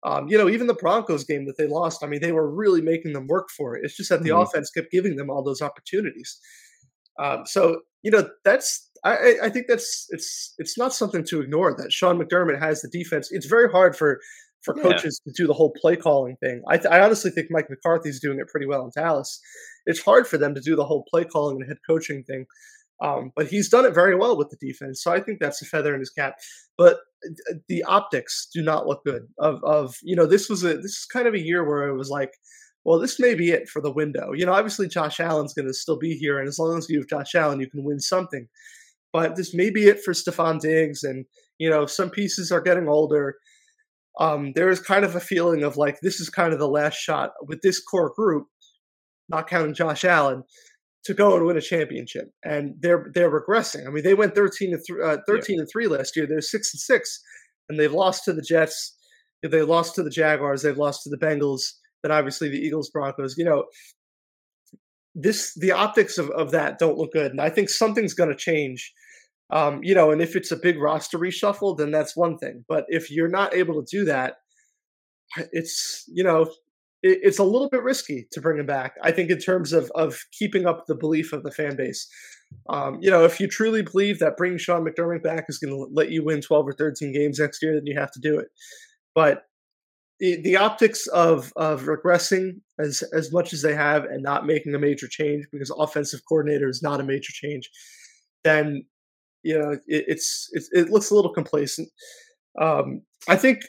[0.04, 2.80] Um, you know, even the Broncos game that they lost, I mean, they were really
[2.82, 3.84] making them work for it.
[3.84, 4.42] It's just that the Mhm.
[4.42, 6.38] offense kept giving them all those opportunities.
[7.18, 11.40] Um, so you know, that's I, I- I think that's it's it's not something to
[11.40, 13.28] ignore that Sean McDermott has the defense.
[13.32, 14.20] It's very hard for
[14.62, 14.82] for Yeah.
[14.84, 16.62] coaches to do the whole play calling thing.
[16.68, 19.40] I, th- I honestly think Mike McCarthy's doing it pretty well in Dallas.
[19.86, 22.46] It's hard for them to do the whole play calling and head coaching thing,
[23.02, 25.02] um, but he's done it very well with the defense.
[25.02, 26.34] So I think that's a feather in his cap.
[26.76, 29.22] But uh, the optics do not look good.
[29.38, 31.96] Of of you know this was a this is kind of a year where it
[31.96, 32.32] was like.
[32.84, 34.30] Well, this may be it for the window.
[34.32, 37.00] You know, obviously Josh Allen's going to still be here, and as long as you
[37.00, 38.46] have Josh Allen, you can win something.
[39.12, 41.24] But this may be it for Stefon Diggs, and
[41.58, 43.38] you know some pieces are getting older
[44.18, 46.96] um, there is kind of a feeling of like this is kind of the last
[46.96, 48.46] shot with this core group,
[49.28, 50.42] not counting Josh Allen,
[51.04, 52.30] to go and win a championship.
[52.44, 53.86] And they're they're regressing.
[53.86, 56.26] I mean, they went thirteen to th- uh, thirteen and three last year.
[56.26, 57.20] They're six and six,
[57.68, 58.96] and they've lost to the Jets.
[59.42, 60.62] They lost to the Jaguars.
[60.62, 61.72] They've lost to the Bengals.
[62.02, 63.36] Then obviously the Eagles, Broncos.
[63.36, 63.64] You know,
[65.14, 68.36] this the optics of, of that don't look good, and I think something's going to
[68.36, 68.92] change.
[69.50, 72.64] Um, you know, and if it's a big roster reshuffle, then that's one thing.
[72.68, 74.38] But if you're not able to do that,
[75.52, 76.42] it's you know,
[77.02, 78.94] it, it's a little bit risky to bring him back.
[79.02, 82.08] I think in terms of of keeping up the belief of the fan base.
[82.68, 85.92] Um, you know, if you truly believe that bringing Sean McDermott back is going to
[85.92, 88.46] let you win 12 or 13 games next year, then you have to do it.
[89.16, 89.46] But
[90.20, 94.74] the, the optics of of regressing as as much as they have and not making
[94.74, 97.70] a major change because offensive coordinator is not a major change,
[98.44, 98.84] then
[99.46, 101.88] you know it, it's, it's it looks a little complacent.
[102.60, 103.60] Um, I think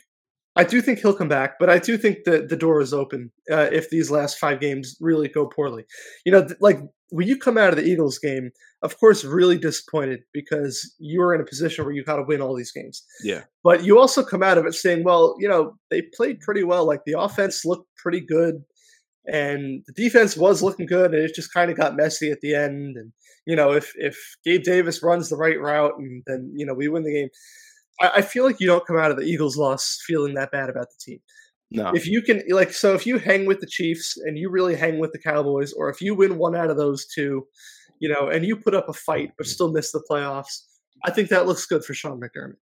[0.56, 3.32] I do think he'll come back, but I do think that the door is open
[3.52, 5.86] uh, if these last five games really go poorly.
[6.26, 8.50] You know, th- like when you come out of the Eagles game,
[8.82, 12.42] of course, really disappointed because you are in a position where you got to win
[12.42, 13.04] all these games.
[13.24, 13.44] Yeah.
[13.63, 16.86] But you also come out of it saying, well, you know, they played pretty well.
[16.86, 18.63] Like the offense looked pretty good
[19.28, 22.56] and the defense was looking good and it just kind of got messy at the
[22.56, 22.96] end.
[22.98, 23.12] And,
[23.46, 26.88] you know, if, if Gabe Davis runs the right route and then, you know, we
[26.88, 27.30] win the game,
[28.00, 30.70] I, I feel like you don't come out of the Eagles loss feeling that bad
[30.70, 31.20] about the team
[31.72, 31.92] No.
[31.94, 35.00] if you can like so if you hang with the chiefs and you really hang
[35.00, 37.46] with the cowboys or if you win one out of those two
[38.00, 40.62] you know and you put up a fight but still miss the playoffs
[41.06, 42.56] i think that looks good for sean mcdermott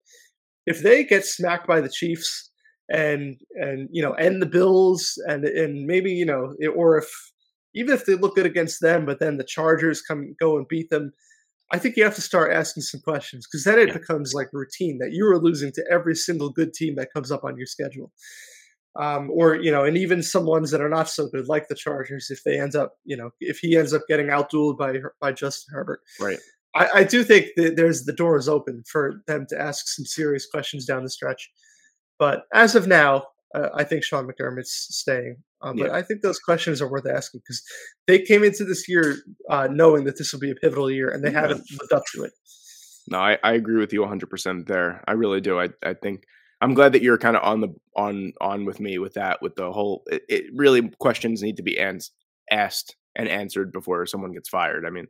[0.65, 2.52] if they get smacked by the chiefs
[2.89, 7.10] and and you know end the bills and and maybe you know it- or if
[7.74, 10.89] even if they look good against them but then the chargers come go and beat
[10.89, 11.12] them
[11.72, 13.93] i think you have to start asking some questions because then it Yeah.
[13.93, 17.43] becomes like routine that you are losing to every single good team that comes up
[17.43, 18.12] on your schedule
[18.96, 21.74] um, or you know, and even some ones that are not so good, like the
[21.76, 25.32] Chargers, if they end up, you know, if he ends up getting outdueled by by
[25.32, 26.38] Justin Herbert, Right.
[26.76, 30.06] I, I do think that there's the door is open for them to ask some
[30.06, 31.50] serious questions down the stretch.
[32.19, 35.38] But as of now, uh, I think Sean McDermott's staying.
[35.62, 35.95] Um, But Yeah.
[35.95, 37.63] I think those questions are worth asking because
[38.08, 39.15] they came into this year
[39.49, 41.41] uh, knowing that this will be a pivotal year, and they Yeah.
[41.41, 42.32] haven't lived up to it.
[43.08, 45.04] No, I, I agree with you 100% there.
[45.08, 45.60] I really do.
[45.60, 46.23] I, I think
[46.62, 49.56] I'm glad that you're kind of on the on on with me with that with
[49.56, 52.12] the whole it, it really questions need to be ans-
[52.49, 54.86] asked and answered before someone gets fired.
[54.86, 55.08] I mean,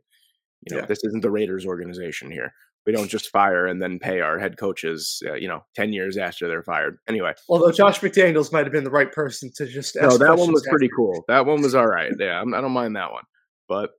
[0.68, 0.86] you know, Yeah.
[0.86, 2.52] this isn't the Raiders organization here.
[2.86, 6.18] We don't just fire and then pay our head coaches, uh, you know, 10 years
[6.18, 6.98] after they're fired.
[7.08, 10.36] Anyway, Although Josh McDaniels might have been the right person to just ask no, that
[10.36, 11.24] one was pretty cool.
[11.28, 12.12] That one was all right.
[12.18, 13.24] Yeah, I'm, I don't mind that one.
[13.68, 13.90] But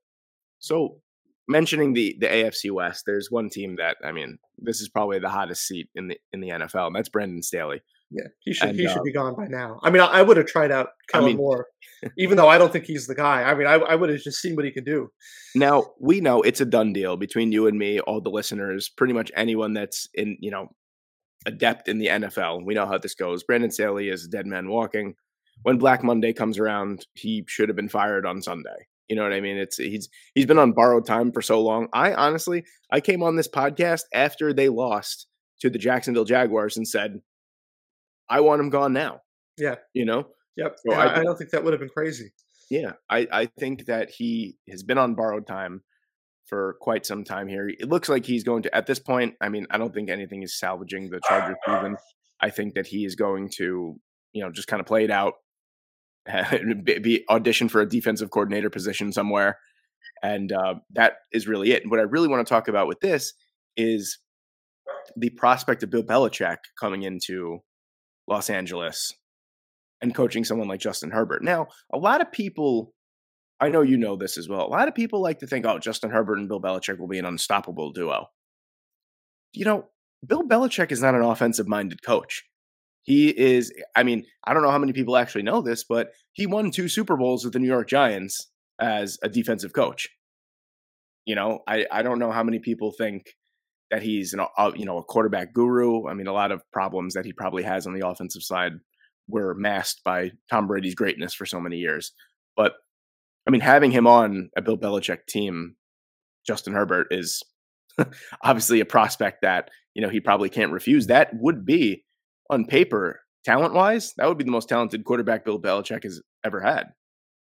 [0.60, 1.02] so
[1.48, 5.30] mentioning the the AFC West, there's one team that I mean, this is probably the
[5.30, 7.82] hottest seat in the in the NFL, and that's Brandon Staley.
[8.12, 9.80] Yeah, he should And, he uh, should be gone by now.
[9.84, 11.68] I mean, I, I would have tried out I mean- Moore,
[12.18, 13.44] even though I don't think he's the guy.
[13.44, 15.10] I mean, I, I would have just seen what he could do.
[15.56, 19.13] Now we know it's a done deal between you and me, all the listeners, pretty
[19.13, 20.70] much anyone that's in you know
[21.46, 22.65] adept in the NFL.
[22.65, 23.44] We know how this goes.
[23.44, 25.15] Brandon Staley is a dead man walking.
[25.63, 28.88] When Black Monday comes around, he should have been fired on Sunday.
[29.08, 29.58] You know what I mean?
[29.58, 31.88] It's he's he's been on borrowed time for so long.
[31.94, 35.28] I honestly, I came on this podcast after they lost
[35.62, 37.22] to the Jacksonville Jaguars and said,
[38.30, 39.22] I want him gone now.
[39.58, 39.76] Yeah.
[39.94, 40.28] You know?
[40.58, 40.76] Yep.
[40.86, 42.32] So I I, don't think that would have been crazy.
[42.70, 45.82] Yeah, I, I think that he has been on borrowed time
[46.46, 47.68] for quite some time here.
[47.68, 50.44] It looks like he's going to, at this point, I mean, I don't think anything
[50.44, 51.98] is salvaging the Chargers season.
[52.42, 54.00] I think that he is going to,
[54.34, 55.34] you know, just kind of play it out,
[56.84, 59.60] be, be audition for a defensive coordinator position somewhere.
[60.24, 61.84] And uh, that is really it.
[61.84, 63.34] And what I really want to talk about with this
[63.78, 64.20] is
[65.16, 67.60] the prospect of Bill Belichick coming into
[68.28, 69.14] Los Angeles
[70.02, 71.44] and coaching someone like Justin Herbert.
[71.44, 72.94] Now, a lot of people,
[73.60, 74.66] I know you know this as well.
[74.66, 77.20] A lot of people like to think, oh, Justin Herbert and Bill Belichick will be
[77.20, 78.28] an unstoppable duo.
[79.54, 79.86] You know,
[80.26, 82.44] Bill Belichick is not an offensive minded coach.
[83.04, 86.48] He is, I mean, I don't know how many people actually know this, but he
[86.48, 90.10] won two Super Bowls with the New York Giants as a defensive coach.
[91.26, 93.36] You know, I, I don't know how many people think
[93.91, 96.08] that he's an, a, you know, a quarterback guru.
[96.08, 98.74] I mean, a lot of problems that he probably has on the offensive side
[99.28, 102.12] were masked by Tom Brady's greatness for so many years.
[102.56, 102.74] But
[103.48, 105.76] I mean, having him on a Bill Belichick team,
[106.48, 107.43] Justin Herbert is
[108.43, 111.08] obviously a prospect that you know he probably can't refuse.
[111.08, 112.04] That would be
[112.50, 116.60] on paper, talent wise, that would be the most talented quarterback Bill Belichick has ever
[116.62, 116.86] had.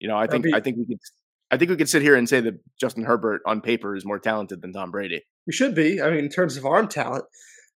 [0.01, 0.99] You know, I That'd think be- I think we could
[1.51, 4.19] I think we could sit here and say that Justin Herbert on paper is more
[4.19, 5.23] talented than Tom Brady.
[5.47, 6.01] We should be.
[6.01, 7.25] I mean, in terms of arm talent,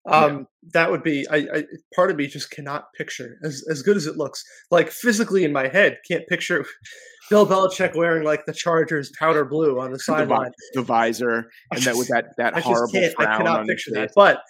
[0.05, 0.11] Yeah.
[0.25, 1.25] um, that would be.
[1.29, 1.63] I, I
[1.95, 4.43] part of me just cannot picture as as good as it looks.
[4.71, 6.65] Like physically in my head, can't picture
[7.29, 10.51] Bill Belichick wearing like the Chargers powder blue on the sideline.
[10.73, 13.13] the visor and that with that that I horrible can't.
[13.19, 14.11] I cannot picture that.
[14.15, 14.41] But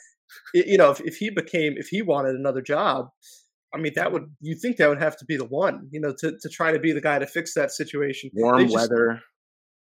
[0.53, 3.09] you know, if, if he became, if he wanted another job,
[3.73, 6.13] I mean, that would you think that would have to be the one, you know,
[6.19, 8.29] to to try to be the guy to fix that situation.
[8.33, 9.21] Warm just- weather.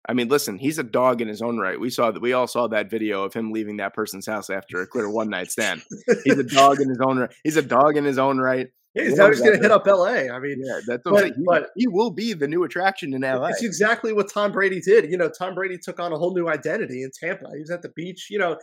[0.08, 1.80] I mean, listen, he's a dog in his own right.
[1.80, 2.21] We saw that.
[2.21, 5.30] We all saw that video of him leaving that person's house after a clear one
[5.32, 5.82] night stand.
[6.24, 7.34] He's a dog in his own right.
[7.43, 8.67] He's a dog in his own right.
[8.93, 10.30] Yeah, he's he's going to hit up L.A.
[10.30, 13.48] I mean, Yeah, that's But- He, but- he will be the new attraction in LA.
[13.48, 15.10] It's exactly what Tom Brady did.
[15.12, 17.50] You know, Tom Brady took on a whole new identity in Tampa.
[17.54, 18.28] He was at the beach.
[18.30, 18.58] You know,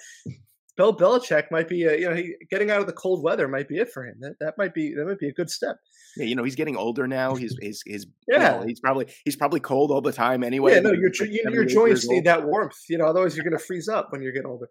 [0.77, 3.69] Bill Belichick might be, a, you know, he, getting out of the cold weather might
[3.69, 4.17] be it for him.
[4.21, 5.77] That that might be that might be a good step.
[6.17, 7.35] Yeah, you know, he's getting older now.
[7.35, 8.61] He's he's he's you Yeah.
[8.61, 10.73] know, he's probably he's probably cold all the time anyway.
[10.75, 13.05] yeah, no, your like you- your joints need that warmth, you know.
[13.07, 14.69] Otherwise, you're going to freeze up when you get older.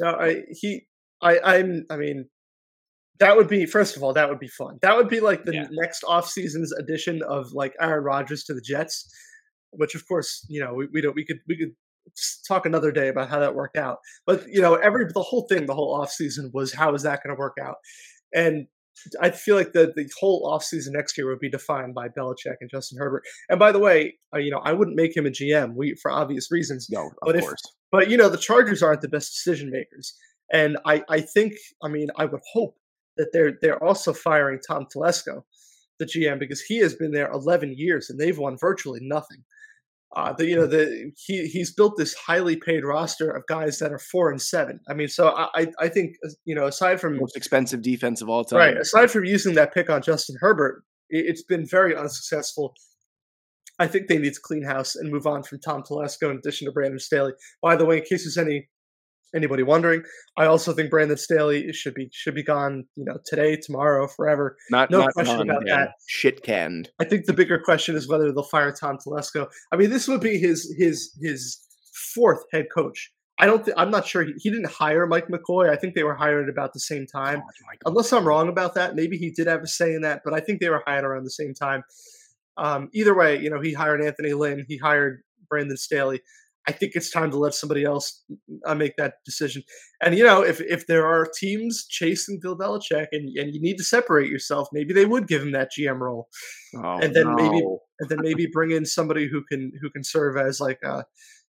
[0.00, 0.86] No, I he,
[1.22, 2.28] I, I'm, I mean,
[3.20, 4.78] that would be first of all, that would be fun.
[4.82, 5.66] That would be like the Yeah.
[5.70, 9.08] next off season's edition of like Aaron Rodgers to the Jets,
[9.70, 11.70] which of course, you know, we, we don't, we could, we could
[12.46, 13.98] talk another day about how that worked out.
[14.26, 17.22] But you know, every the whole thing, the whole off season was how is that
[17.22, 17.76] going to work out?
[18.34, 18.66] And
[19.20, 22.70] I feel like the the whole offseason next year would be defined by Belichick and
[22.70, 23.24] Justin Herbert.
[23.48, 26.10] And by the way, uh, you know, I wouldn't make him a GM we, for
[26.10, 26.88] obvious reasons.
[26.90, 27.62] No, of But if- course.
[27.92, 30.14] But you know, the Chargers aren't the best decision makers,
[30.52, 32.76] and I I think I mean I would hope
[33.16, 35.44] that they're they're also firing Tom Telesco,
[35.98, 39.44] the GM, because he has been there 11 years and they've won virtually nothing.
[40.16, 43.92] Uh, the, you know the he he's built this highly paid roster of guys that
[43.92, 44.80] are four and seven.
[44.88, 48.42] I mean, so I I- think you know aside from Most expensive defense of all
[48.44, 48.58] time.
[48.58, 48.76] Right.
[48.78, 52.74] Aside from using that pick on Justin Herbert, it's been very unsuccessful.
[53.78, 56.66] I think they need to clean house and move on from Tom Telesco in addition
[56.66, 57.32] to Brandon Staley.
[57.60, 58.68] By the way, in case there's any
[59.36, 60.02] anybody wondering,
[60.36, 62.84] I also think Brandon Staley should be should be gone.
[62.96, 64.56] You know, today, tomorrow, forever.
[64.70, 65.90] Not No not question gone, about that.
[66.08, 66.90] Shit canned.
[66.98, 69.48] I think the bigger question is whether they'll fire Tom Telesco.
[69.72, 71.60] I mean, this would be his his his
[72.14, 73.12] fourth head coach.
[73.38, 73.64] I don't.
[73.64, 74.24] Th- I'm not sure.
[74.24, 75.68] He, he didn't hire Mike McCoy.
[75.68, 77.42] I think they were hired at about the same time.
[77.84, 80.40] Unless I'm wrong about that, maybe he did have a say in that, but I
[80.40, 81.82] think they were hired around the same time.
[82.56, 85.20] Um, either way, you know, he hired Anthony Lynn, he hired
[85.50, 86.22] Brandon Staley.
[86.68, 88.24] I think it's time to let somebody else
[88.66, 89.62] uh, make that decision.
[90.02, 93.76] And you know, if if there are teams chasing Bill Belichick and and you need
[93.78, 96.28] to separate yourself, maybe they would give him that GM role,
[96.76, 97.62] Oh, and then maybe-
[98.00, 101.04] and then maybe bring in somebody who can who can serve as like a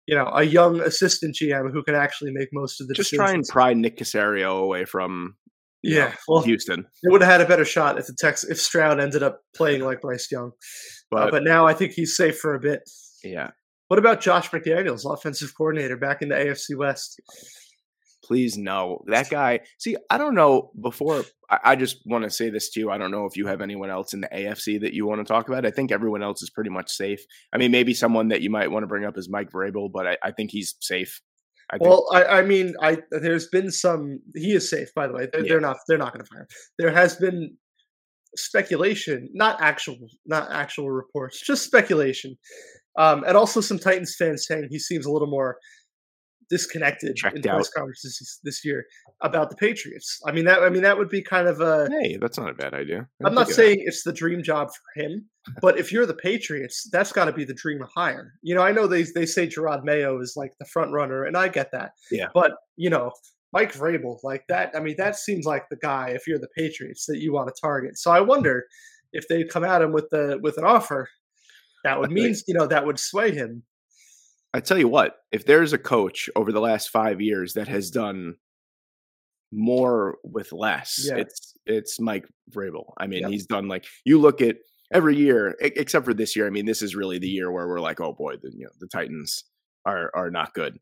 [0.05, 3.27] you know a young assistant GM who can actually make most of the just decisions.
[3.27, 5.35] try and pry Nick Caserio away from
[5.83, 6.15] you know, yeah.
[6.27, 6.85] Well, Houston.
[7.03, 9.81] They would have had a better shot if the Tex if Stroud ended up playing
[9.81, 10.51] like Bryce Young.
[10.51, 10.51] Uh,
[11.11, 12.81] But, but now I think he's safe for a bit.
[13.23, 13.51] yeah,
[13.87, 17.21] What about Josh McDaniels, offensive coordinator back in the AFC West?
[18.27, 19.03] please no.
[19.07, 19.61] That guy.
[19.77, 20.71] See, I don't know.
[20.81, 22.91] Before I, I just want to say this to you.
[22.91, 25.33] I don't know if you have anyone else in the AFC that you want to
[25.33, 25.65] talk about.
[25.65, 27.21] I think everyone else is pretty much safe.
[27.53, 30.05] I mean, maybe someone that you might want to bring up is Mike Vrabel, but
[30.05, 31.21] I, I think he's safe.
[31.71, 34.19] I think, Well, I, I mean, I there's been some.
[34.35, 35.27] He is safe, by the way.
[35.31, 35.49] They're, Yeah.
[35.53, 35.77] they're not.
[35.87, 36.47] They're not going to fire him.
[36.77, 37.55] There has been
[38.35, 42.37] speculation, not actual, not actual reports, just speculation,
[42.97, 45.57] um, and also some Titans fans saying he seems a little more
[46.49, 48.85] disconnected Checked in press conferences this, year
[49.21, 50.19] about the Patriots.
[50.25, 50.63] I mean that.
[50.63, 51.89] I mean that would be kind of a.
[51.89, 53.07] hey, that's not a bad idea.
[53.23, 55.25] I'm not saying it's the dream job for him,
[55.61, 58.33] but if you're the Patriots, that's got to be the dream hire.
[58.41, 61.37] You know, I know they they say Jerod Mayo is like the front runner, and
[61.37, 61.91] I get that.
[62.11, 62.27] Yeah.
[62.33, 63.11] But you know,
[63.53, 64.71] Mike Vrabel, like that.
[64.75, 67.59] I mean, that seems like the guy if you're the Patriots that you want to
[67.59, 67.97] target.
[67.97, 68.65] So I wonder
[69.13, 71.07] if they come at him with the with an offer,
[71.83, 73.63] that would mean you know that would sway him.
[74.53, 77.91] I tell you what, if there's a coach over the last five years that has
[77.91, 78.35] done
[79.51, 81.17] more with less, Yeah.
[81.17, 82.93] it's it's Mike Vrabel.
[82.97, 83.31] I mean, Yep.
[83.31, 84.57] he's done like you look at
[84.93, 86.47] every year, except for this year.
[86.47, 88.71] I mean, this is really the year where we're like, oh boy, the you know
[88.79, 89.43] the Titans
[89.85, 90.79] are are not good.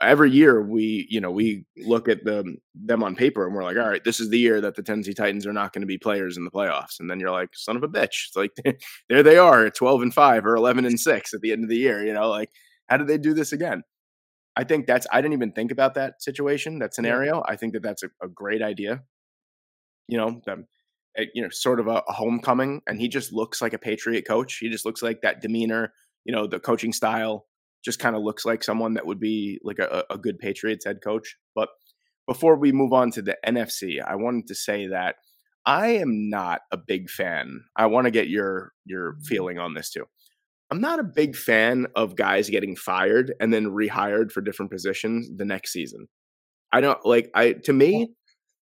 [0.00, 3.76] Every year we you know we look at them them on paper and we're like,
[3.76, 5.98] all right, this is the year that the Tennessee Titans are not going to be
[5.98, 7.00] players in the playoffs.
[7.00, 8.52] And then you're like, son of a bitch, it's like
[9.08, 11.70] there they are, at twelve and five or eleven and six at the end of
[11.70, 12.04] the year.
[12.04, 12.50] You know, like
[12.88, 13.82] how did they do this again?
[14.56, 17.42] I think that's I didn't even think about that situation, that scenario.
[17.46, 19.02] I think that that's a, a great idea.
[20.08, 20.66] You know, um,
[21.16, 24.26] eh, you know, sort of a, a homecoming, and he just looks like a Patriot
[24.26, 24.58] coach.
[24.58, 25.92] He just looks like that demeanor.
[26.24, 27.46] You know, the coaching style
[27.86, 30.98] just kind of looks like someone that would be like a, a good Patriots head
[31.02, 31.36] coach.
[31.54, 31.68] But
[32.26, 35.14] before we move on to the NFC, I wanted to say that
[35.64, 37.62] I am not a big fan.
[37.76, 39.24] I want to get your your mm.
[39.24, 40.04] feeling on this too.
[40.68, 45.30] I'm not a big fan of guys getting fired and then rehired for different positions
[45.34, 46.08] the next season.
[46.72, 48.08] I don't like I to me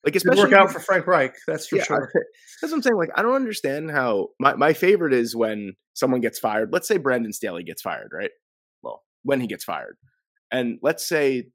[0.06, 2.12] like especially work out for Frank Reich, that's for yeah, sure.
[2.16, 2.20] I-
[2.62, 2.96] that's what I'm saying.
[2.96, 6.70] Like, I don't understand how my, my favorite is when someone gets fired.
[6.72, 8.32] Let's say Brandon Staley gets fired, right?
[9.24, 9.98] When he gets fired.
[10.52, 11.46] And let's say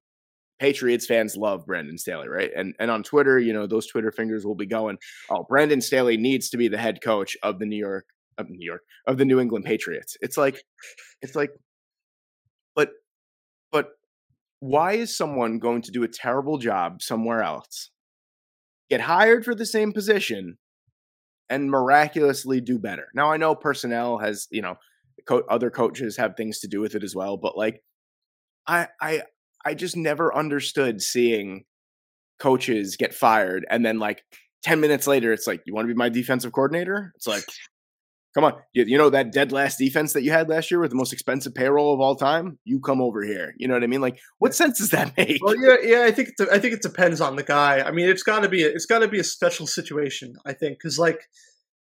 [0.59, 2.51] Patriots fans love Brandon Staley, right?
[2.57, 4.99] And and on Twitter, you know, those Twitter fingers will be going,
[5.31, 8.07] oh, Brandon Staley needs to be the head coach of the New York
[8.39, 10.17] of New York of the New England Patriots.
[10.21, 10.63] It's like
[11.21, 11.51] it's like
[12.75, 12.91] but
[13.71, 13.91] but
[14.61, 17.91] why is someone going to do a terrible job somewhere else?
[18.89, 20.59] Get hired for the same position
[21.49, 23.09] and miraculously do better.
[23.15, 24.77] Now I know personnel has, you know,
[25.27, 27.83] co- other coaches have things to do with it as well, but like
[28.67, 29.23] I I
[29.65, 31.65] I just never understood seeing
[32.39, 34.23] coaches get fired, and then like
[34.63, 37.13] ten minutes later, it's like, you want to be my defensive coordinator?
[37.15, 37.45] It's like,
[38.35, 40.91] come on, you, you know that dead last defense that you had last year with
[40.91, 42.59] the most expensive payroll of all time?
[42.65, 43.55] You come over here.
[43.59, 44.01] You know what I mean?
[44.01, 45.43] Like, what sense does that make?
[45.43, 46.03] Well, yeah, yeah.
[46.03, 47.81] I think it, I think it depends on the guy.
[47.81, 50.35] I mean, it's got to be a, it's got to be a special situation.
[50.45, 51.29] I think because like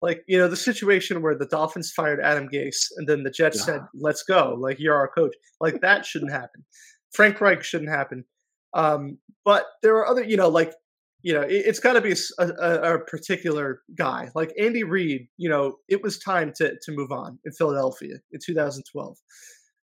[0.04, 3.58] like you know the situation where the Dolphins fired Adam Gase and then the Jets
[3.60, 3.66] Yeah.
[3.66, 5.34] said, "Let's go," like you're our coach.
[5.62, 6.66] Like that shouldn't happen.
[7.14, 8.26] Frank Reich shouldn't happen.
[8.74, 10.74] Um, but there are other, you know, like
[11.22, 14.30] you know, it, it's got to be a particular guy.
[14.36, 18.39] Like Andy Reid, you know, it was time to to move on in Philadelphia in
[18.45, 19.18] 2012.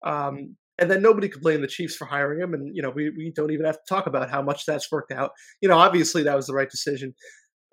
[0.03, 3.10] Um, and then nobody could blame the Chiefs for hiring him, and you know, we
[3.12, 5.32] we don't even have to talk about how much that's worked out.
[5.62, 7.14] You know, obviously that was the right decision.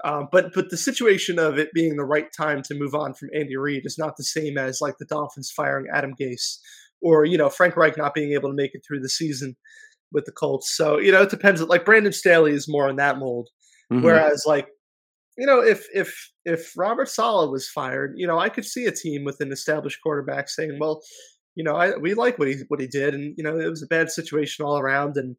[0.05, 3.31] Um, but but the situation of it being the right time to move on from
[3.35, 6.59] Andy Reid is not the same as like the Dolphins firing Adam Gase
[7.01, 9.57] or you know Frank Reich not being able to make it through the season
[10.13, 10.77] with the Colts.
[10.77, 11.63] So you know it depends.
[11.63, 13.49] Like Brandon Staley is more in that mold,
[13.91, 14.03] Mhm.
[14.03, 14.69] whereas like
[15.39, 18.93] you know if if if Robert Saleh was fired, you know I could see a
[18.93, 21.01] team with an established quarterback saying, well,
[21.55, 23.83] you know I, we like what he what he did, and you know it was
[23.83, 25.37] a bad situation all around, and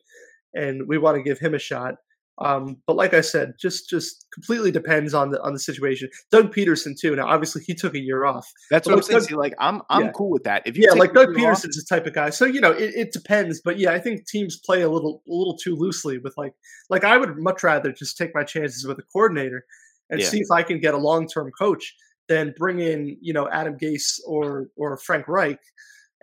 [0.55, 1.95] and we want to give him a shot.
[2.39, 6.09] Um, but like I said, just just completely depends on the on the situation.
[6.31, 7.15] Doug Pederson too.
[7.15, 8.47] Now, obviously, he took a year off.
[8.69, 9.19] That's what I'm like saying.
[9.21, 10.11] Doug- See, like I'm I'm Yeah.
[10.11, 10.61] cool with that.
[10.65, 12.29] If you Yeah, like Doug year off- Pederson's the type of guy.
[12.29, 13.59] So you know, it, it depends.
[13.61, 16.53] But yeah, I think teams play a little a little too loosely with like
[16.89, 19.65] like I would much rather just take my chances with a coordinator
[20.11, 20.27] and Yeah.
[20.27, 21.95] see if I can get a long term coach
[22.27, 25.59] than bring in you know Adam Gase or or Frank Reich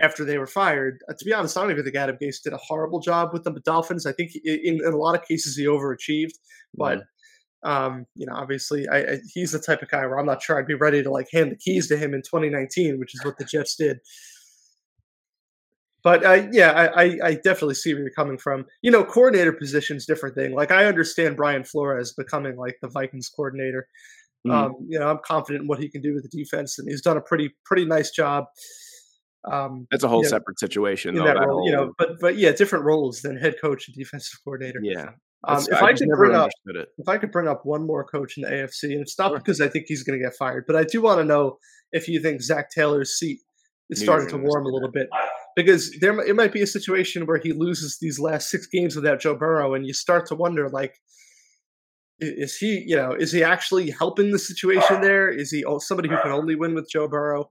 [0.00, 0.98] after they were fired.
[1.08, 3.44] Uh, to be honest, I don't even think Adam Gase did a horrible job with
[3.44, 4.06] the Dolphins.
[4.06, 6.34] I think he, in, in a lot of cases he overachieved,
[6.76, 7.04] but.
[7.66, 10.58] Um, you know, obviously, I, I, he's the type of guy where I'm not sure
[10.58, 13.38] I'd be ready to like hand the keys to him in 2019, which is what
[13.38, 14.00] the Jets did.
[16.04, 18.66] But uh, yeah, I, I, I definitely see where you're coming from.
[18.82, 20.54] You know, coordinator position's different thing.
[20.54, 23.88] Like I understand Brian Flores becoming like the Vikings coordinator.
[24.46, 24.52] Mhm.
[24.52, 27.00] Um, you know, I'm confident in what he can do with the defense, and he's
[27.00, 28.44] done a pretty pretty nice job.
[29.50, 31.24] Um, That's a whole yeah, separate situation, though.
[31.24, 34.38] that that role, you know, but but yeah, different roles than head coach and defensive
[34.44, 34.80] coordinator.
[34.82, 35.10] yeah.
[35.46, 36.88] Um, if I, just could bring up it.
[36.96, 39.38] if I could bring up one more coach in the AFC, and it's not Sure.
[39.38, 41.58] because I think he's going to get fired, but I do want to know
[41.92, 43.40] if you think Zac Taylor's seat
[43.90, 45.08] is starting to warm a little bit.
[45.54, 49.20] Because there, it might be a situation where he loses these last six games without
[49.20, 50.94] Joe Burrow, and you start to wonder, like,
[52.20, 55.28] is he, you know, is he actually helping the situation there?
[55.28, 57.50] Is he somebody who can only win with Joe Burrow?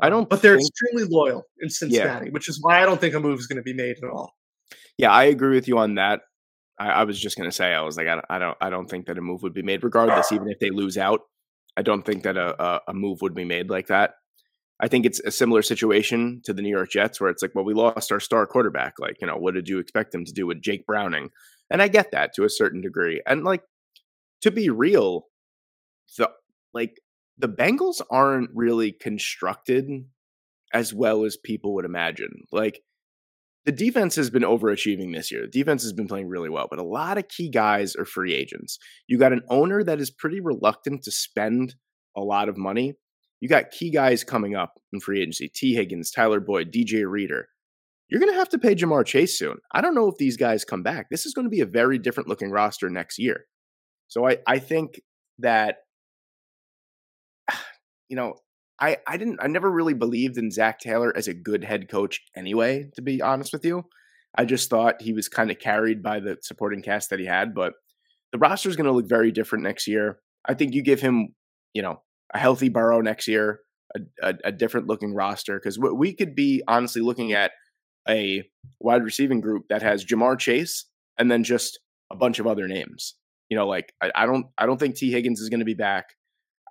[0.00, 3.14] I don't But they're think- extremely loyal in Cincinnati, which is why I don't think
[3.14, 4.32] a move is going to be made at all.
[4.98, 6.22] Yeah, I agree with you on that.
[6.78, 8.88] I, I was just gonna say, I was like, I don't, I don't, I don't
[8.88, 11.20] think that a move would be made, regardless, even if they lose out.
[11.76, 14.14] I don't think that a, a, a move would be made like that.
[14.80, 17.64] I think it's a similar situation to the New York Jets, where it's like, well,
[17.64, 18.94] we lost our star quarterback.
[18.98, 21.30] Like, you know, what did you expect them to do with Jake Browning?
[21.70, 23.22] And I get that to a certain degree.
[23.26, 23.62] And like,
[24.40, 25.26] to be real,
[26.18, 26.30] the
[26.74, 26.98] like
[27.38, 29.86] the Bengals aren't really constructed
[30.72, 32.44] as well as people would imagine.
[32.50, 32.80] Like,
[33.64, 35.42] the defense has been overachieving this year.
[35.42, 38.34] The defense has been playing really well, but a lot of key guys are free
[38.34, 38.78] agents.
[39.06, 41.76] You got an owner that is pretty reluctant to spend
[42.16, 42.94] a lot of money.
[43.40, 47.48] You got key guys coming up in free agency Tee Higgins, Tyler Boyd, DJ Reader.
[48.08, 49.56] You're going to have to pay Ja'Marr Chase soon.
[49.72, 51.06] I don't know if these guys come back.
[51.10, 53.46] This is going to be a very different looking roster next year.
[54.08, 55.00] So I, I think
[55.38, 55.76] that,
[58.12, 58.34] you know,
[58.78, 62.20] I, I didn't I never really believed in Zac Taylor as a good head coach
[62.36, 63.84] anyway, to be honest with you.
[64.36, 67.54] I just thought he was kind of carried by the supporting cast that he had,
[67.54, 67.72] but
[68.30, 70.18] the roster is going to look very different next year.
[70.44, 71.28] I think you give him,
[71.72, 72.02] you know,
[72.34, 73.60] a healthy Burrow next year,
[73.96, 77.52] a, a, a different looking roster because we could be honestly looking at
[78.06, 78.42] a
[78.78, 80.84] wide receiving group that has Ja'Marr Chase
[81.18, 83.14] and then just a bunch of other names.
[83.48, 85.72] You know, like I, I don't I don't think Tee Higgins is going to be
[85.72, 86.08] back.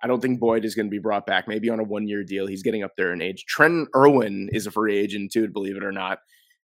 [0.02, 1.46] I don't think Boyd is going to be brought back.
[1.46, 2.46] Maybe on a one year deal.
[2.46, 3.44] He's getting up there in age.
[3.46, 6.18] Trent Irwin is a free agent too, believe it or not.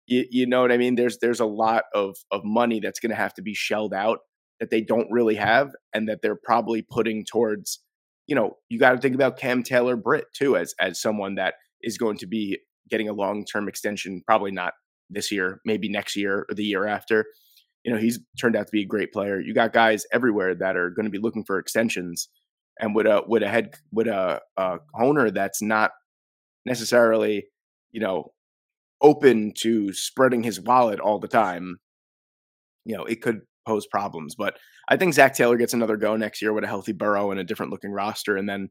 [0.06, 0.96] You, you know what I mean?
[0.96, 4.20] There's there's a lot of of money that's going to have to be shelled out
[4.58, 7.80] that they don't really have, and that they're probably putting towards.
[8.26, 11.54] You know, you got to think about Cam Taylor Britt too, as as someone that
[11.82, 12.58] is going to be
[12.90, 14.22] getting a long term extension.
[14.26, 14.74] Probably not
[15.10, 17.26] this year, maybe next year or the year after.
[17.84, 19.40] You know, he's turned out to be a great player.
[19.40, 22.28] You got guys everywhere that are going to be looking for extensions
[22.80, 25.92] and with a with a head with a, a owner that's not
[26.66, 27.46] necessarily
[27.92, 28.32] you know
[29.00, 31.78] open to spreading his wallet all the time
[32.84, 34.56] you know it could pose problems but
[34.88, 37.44] i think zac taylor gets another go next year with a healthy burrow and a
[37.44, 38.68] different looking roster and then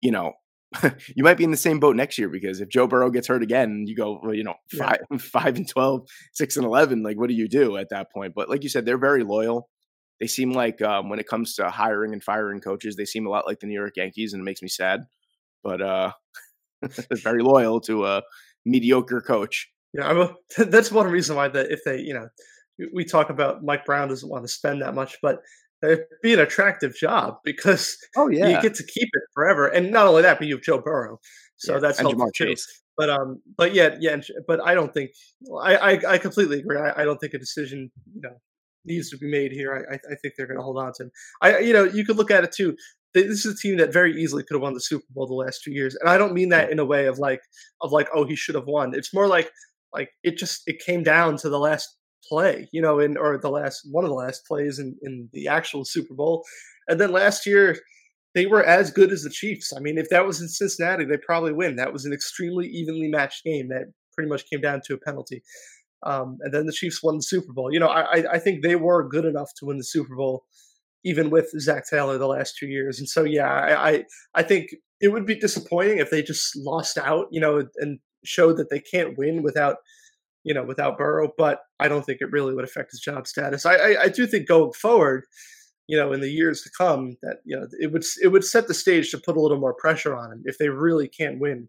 [0.00, 0.32] you know
[1.14, 3.42] you might be in the same boat next year because if joe burrow gets hurt
[3.42, 4.94] again you go well, you know Yeah.
[5.10, 8.32] five five and 12 6 and 11 like what do you do at that point
[8.34, 9.68] but like you said they're very loyal
[10.22, 13.28] they seem like um, when it comes to hiring and firing coaches, they seem a
[13.28, 15.00] lot like the New York Yankees, and it makes me sad.
[15.64, 16.12] But uh,
[16.80, 18.22] they're very loyal to a
[18.64, 19.68] mediocre coach.
[19.92, 22.28] Yeah, I will, that's one reason why that if they, you know,
[22.94, 25.40] we- talk about Mike Brown doesn't want to spend that much, but
[25.82, 29.66] it'd be an attractive job because Oh yeah, you get to keep it forever.
[29.66, 31.18] And not only that, but you have Joe Burrow,
[31.56, 32.46] so Yeah, that's and helpful Ja'Marr too.
[32.46, 32.82] Chase.
[32.96, 35.10] But um, but yeah, yeah, but I don't think
[35.64, 36.78] I I, I completely agree.
[36.78, 38.36] I, I don't think a decision you know
[38.84, 39.86] needs to be made here.
[39.90, 41.10] I I, think they're going to hold on to him.
[41.40, 42.76] I you know you could look at it too.
[43.14, 45.62] This is a team that very easily could have won the Super Bowl the last
[45.62, 47.40] two years, and I don't mean that in a way of like
[47.80, 48.94] of like oh he should have won.
[48.94, 49.50] It's more like
[49.92, 51.96] like it just it came down to the last
[52.28, 55.48] play, you know, in or the last one of the last plays in in the
[55.48, 56.44] actual Super Bowl,
[56.88, 57.76] and then last year
[58.34, 59.72] they were as good as the Chiefs.
[59.76, 61.76] I mean, if that was in Cincinnati, they probably win.
[61.76, 65.42] That was an extremely evenly matched game that pretty much came down to a penalty.
[66.04, 67.72] Um, and then the Chiefs won the Super Bowl.
[67.72, 70.44] You know, I, I- think they were good enough to win the Super Bowl,
[71.04, 72.98] even with Zac Taylor the last two years.
[72.98, 76.98] And so, yeah, I, I, I think it would be disappointing if they just lost
[76.98, 79.76] out, you know, and showed that they can't win without,
[80.44, 81.30] you know, without Burrow.
[81.38, 83.64] But I don't think it really would affect his job status.
[83.66, 85.24] I, I, I do think going forward,
[85.88, 88.68] you know, in the years to come, that you know, it would it would set
[88.68, 91.68] the stage to put a little more pressure on him if they really can't win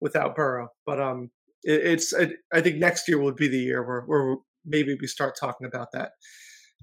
[0.00, 0.68] without Burrow.
[0.84, 1.30] But um,
[1.66, 5.06] it, it's I, I think next year would be the year where where maybe we
[5.06, 6.12] start talking about that.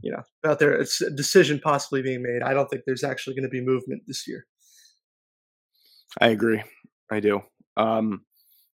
[0.02, 2.42] You know, about their it's a decision possibly being made.
[2.42, 4.46] I don't think there's actually going to be movement this year.
[6.20, 6.64] I agree.
[7.12, 7.42] I do.
[7.78, 8.26] Um,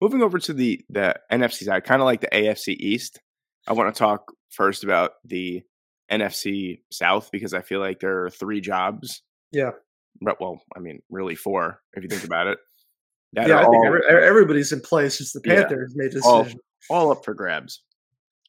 [0.02, 3.20] moving over to the the NFC side, kind of like the AFC East.
[3.68, 5.64] I want to talk first about the
[6.12, 9.22] NFC South because I feel like there are three jobs.
[9.52, 9.72] Yeah,
[10.22, 12.60] well, I mean, really four if you think about it.
[13.34, 13.58] That yeah.
[13.60, 15.62] I think all, every, everybody's in place since the Yeah.
[15.64, 16.60] Panthers made a All- decision.
[16.90, 17.84] all up for grabs.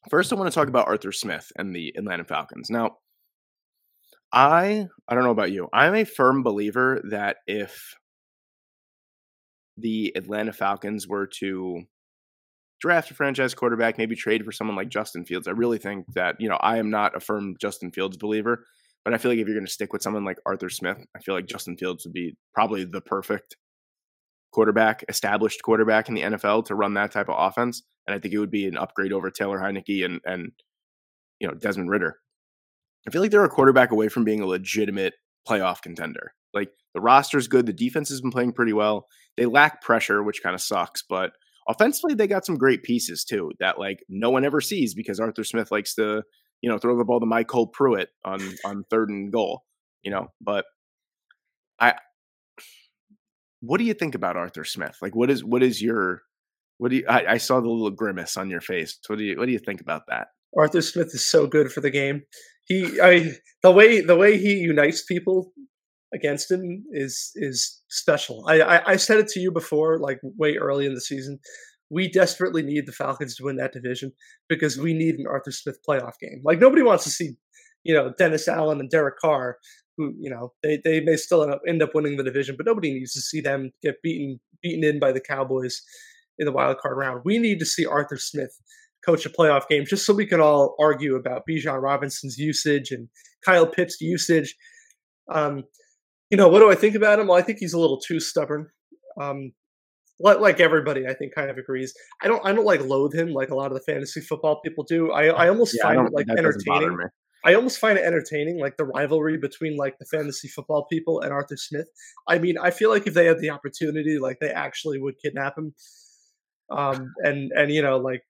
[0.09, 2.69] First, I want to talk about Arthur Smith and the Atlanta Falcons.
[2.69, 2.97] Now,
[4.31, 5.67] I I don't know about you.
[5.73, 7.95] I'm a firm believer that if
[9.77, 11.83] the Atlanta Falcons were to
[12.79, 16.35] draft a franchise quarterback, maybe trade for someone like Justin Fields, I really think that,
[16.39, 18.65] you know, I am not a firm Justin Fields believer,
[19.03, 21.19] but I feel like if you're going to stick with someone like Arthur Smith, I
[21.19, 23.57] feel like Justin Fields would be probably the perfect
[24.51, 27.83] quarterback, established quarterback in the NFL to run that type of offense.
[28.07, 30.51] And I think it would be an upgrade over Taylor Heinicke and and
[31.39, 32.17] you know Desmond Ridder.
[33.07, 35.13] I feel like they're a quarterback away from being a legitimate
[35.47, 36.33] playoff contender.
[36.53, 39.07] Like the roster's good, the defense has been playing pretty well.
[39.37, 41.31] They lack pressure, which kind of sucks, but
[41.67, 45.43] offensively they got some great pieces too that like no one ever sees because Arthur
[45.43, 46.23] Smith likes to,
[46.61, 49.63] you know, throw the ball to Cole Pruitt on on third and goal,
[50.03, 50.65] you know, but
[51.79, 51.95] I
[53.61, 54.97] what do you think about Arthur Smith?
[55.01, 56.21] Like what is what is your
[56.77, 58.97] what do you I, I saw the little grimace on your face.
[59.07, 60.27] What do you what do you think about that?
[60.57, 62.23] Arthur Smith is so good for the game.
[62.65, 63.33] He, I,
[63.63, 65.51] the way the way he unites people
[66.13, 68.45] against him is is special.
[68.47, 71.39] I, I I said it to you before, like way early in the season.
[71.91, 74.11] We desperately need the Falcons to win that division
[74.47, 76.41] because we need an Arthur Smith playoff game.
[76.43, 77.35] Like nobody wants to see,
[77.83, 79.57] you know, Dennis Allen and Derek Carr,
[79.99, 82.65] who you know they, they may still end up, end up winning the division, but
[82.65, 85.81] nobody needs to see them get beaten beaten in by the Cowboys
[86.39, 87.21] in the wild card round.
[87.25, 88.57] We need to see Arthur Smith
[89.05, 93.09] coach a playoff game just so we can all argue about Bijan Robinson's usage and
[93.45, 94.55] Kyle Pitts' usage.
[95.31, 95.63] Um,
[96.29, 97.27] you know, what do I think about him?
[97.27, 98.69] Well, I think he's a little too stubborn.
[99.19, 99.51] Um,
[100.19, 101.93] like, like everybody, I think, kind of agrees.
[102.21, 104.83] I don't, I don't like loathe him like a lot of the fantasy football people
[104.83, 105.11] do.
[105.11, 106.97] I, I almost Yeah, find don't it like entertaining.
[107.45, 111.31] I almost find it entertaining, like the rivalry between like the fantasy football people and
[111.31, 111.87] Arthur Smith.
[112.27, 115.57] I mean, I feel like if they had the opportunity, like they actually would kidnap
[115.57, 115.73] him,
[116.69, 118.23] um, and and you know, like,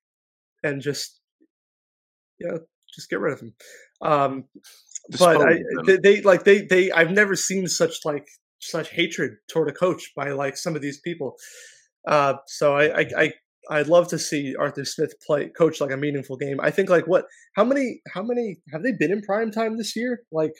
[0.62, 1.20] and just,
[2.38, 2.60] you know,
[2.94, 3.54] just get rid of him.
[4.02, 4.44] Um,
[5.18, 8.28] but I, they, they like they they I've never seen such like
[8.60, 11.34] such hatred toward a coach by like some of these people.
[12.06, 13.32] Uh, so I, I I
[13.70, 16.60] I'd love to see Arthur Smith play coach like a meaningful game.
[16.60, 19.94] I think like what how many how many have they been in prime time this
[19.94, 20.22] year?
[20.32, 20.52] Like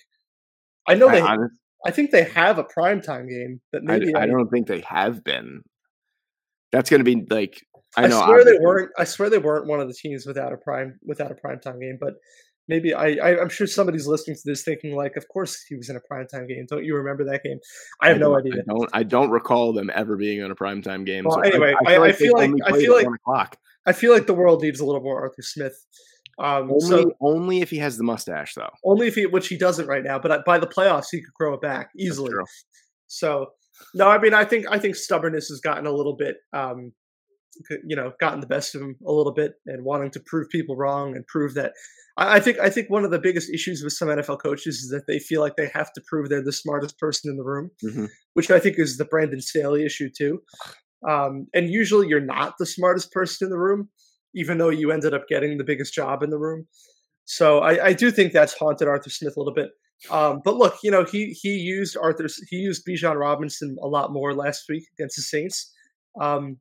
[0.87, 3.99] I know I, they honest- I think they have a prime time game that I,
[3.99, 5.63] maybe I don't think they have been.
[6.73, 7.61] That's going to be like
[7.97, 8.91] I know I, swear they weren't.
[8.97, 11.81] I swear they weren't one of the teams without a prime without a prime time
[11.81, 11.99] game.
[12.01, 12.15] But
[12.71, 15.91] maybe I, I I'm sure somebody's listening to this thinking like, of course he was
[15.91, 16.65] in a primetime game.
[16.69, 17.59] Don't you remember that game?
[18.01, 18.55] I have no idea.
[18.55, 18.91] I don't.
[18.95, 21.25] I don't recall them ever being on a primetime game.
[21.25, 23.57] Well, so anyway, I- feel I like feel like- I feel like-
[23.87, 25.75] I feel like the world needs a little more Arthur Smith.
[26.39, 28.71] Um, Only, so only if he has the mustache, though.
[28.85, 31.53] only if he, which he doesn't right now, but by the playoffs he could grow
[31.55, 32.33] it back easily.
[33.09, 33.49] So
[33.95, 36.93] no, I mean I think I think stubbornness has gotten a little bit um
[37.87, 40.77] you know gotten the best of him a little bit and wanting to prove people
[40.77, 41.73] wrong and prove that.
[42.17, 44.91] I, I think I think one of the biggest issues with some NFL coaches is
[44.91, 47.71] that they feel like they have to prove they're the smartest person in the room,
[47.85, 48.09] Mhm.
[48.35, 50.43] which I think is the Brandon Staley issue too.
[51.09, 53.89] Um, and usually you're not the smartest person in the room,
[54.35, 56.67] even though you ended up getting the biggest job in the room.
[57.25, 59.71] So I, I do think that's haunted Arthur Smith a little bit.
[60.11, 64.13] Um, but look, you know, he he used Arthur he used Bijan Robinson a lot
[64.13, 65.73] more last week against the Saints,
[66.21, 66.59] um,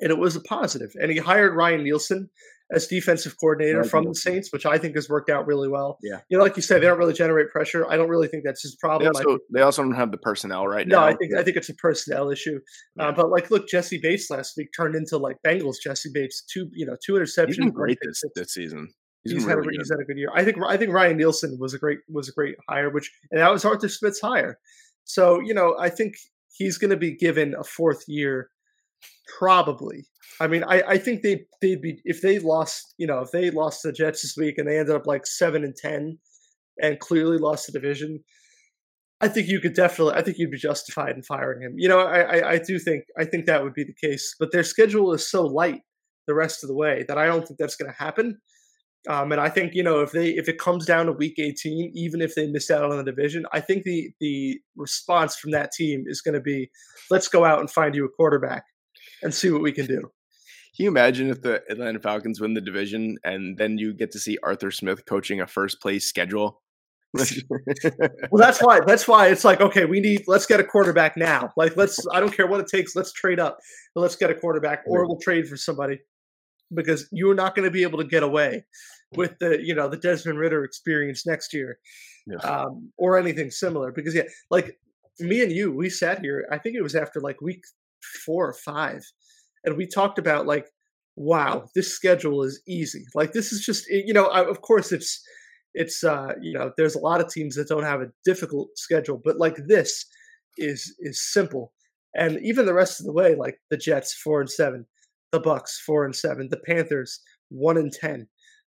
[0.00, 0.92] and it was a positive.
[1.00, 2.30] And he hired Ryan Nielsen
[2.70, 5.98] as defensive coordinator Ryan from the Saints, which I think has worked out really well.
[6.02, 6.20] Yeah.
[6.28, 7.88] you know, like you said, they don't really generate pressure.
[7.88, 9.12] I don't really think that's his They problem.
[9.16, 11.06] I also, they also don't have the personnel right no, now.
[11.06, 12.60] No, I think I think it's a personnel issue.
[12.98, 16.68] Uh, but like, look, Jessie Bates last week turned into like Bengals Jessie Bates, two
[16.72, 17.46] you know two interceptions.
[17.48, 18.88] he's been great this, this season.
[19.24, 19.80] He's, He's, had really a, good.
[19.80, 20.30] he's had a good year.
[20.34, 23.40] I think I think Ryan Nielsen was a great was a great hire, which and
[23.40, 24.58] that was Arthur Smith's hire.
[25.04, 26.14] So you know, I think
[26.52, 28.50] he's going to be given a fourth year,
[29.38, 30.06] probably.
[30.40, 33.50] I mean, I, I think they they'd be if they lost, you know, if they
[33.50, 36.18] lost the Jets this week and they ended up like seven and ten,
[36.80, 38.20] and clearly lost the division.
[39.20, 40.14] I think you could definitely.
[40.14, 41.74] I think you'd be justified in firing him.
[41.76, 44.34] You know, I, I, I do think I think that would be the case.
[44.38, 45.80] But their schedule is so light
[46.26, 48.38] the rest of the way that I don't think that's going to happen.
[49.08, 51.92] Um, and I think you know if they if it comes down to week 18,
[51.94, 55.72] even if they miss out on the division, I think the the response from that
[55.72, 56.70] team is going to be,
[57.10, 58.64] let's go out and find you a quarterback
[59.22, 60.00] and see what we can do.
[60.76, 64.18] Can you imagine if the Atlanta Falcons win the division and then you get to
[64.20, 66.62] see Arthur Smith coaching a first place schedule?
[68.30, 71.50] Well, that's why that's why it's like okay, we need let's get a quarterback now.
[71.56, 73.58] Like let's I don't care what it takes, let's trade up,
[73.94, 76.00] let's get a quarterback, or we'll trade for somebody
[76.74, 78.64] because you're not going to be able to get away
[79.16, 81.78] with the you know the Desmond Ridder experience next year,
[82.26, 82.36] Yeah.
[82.38, 83.90] um, or anything similar.
[83.90, 84.78] Because yeah, like
[85.18, 86.46] me and you, we sat here.
[86.52, 87.62] I think it was after like week
[88.24, 89.02] four or five,
[89.64, 90.66] and we talked about like,
[91.16, 93.04] wow, this schedule is easy.
[93.14, 95.22] Like this is just you know, I, of course it's
[95.74, 99.20] it's uh you know there's a lot of teams that don't have a difficult schedule
[99.24, 100.06] but like this
[100.56, 101.72] is is simple
[102.14, 104.86] and even the rest of the way like the jets four and seven
[105.30, 108.26] the bucks four and seven the panthers one and ten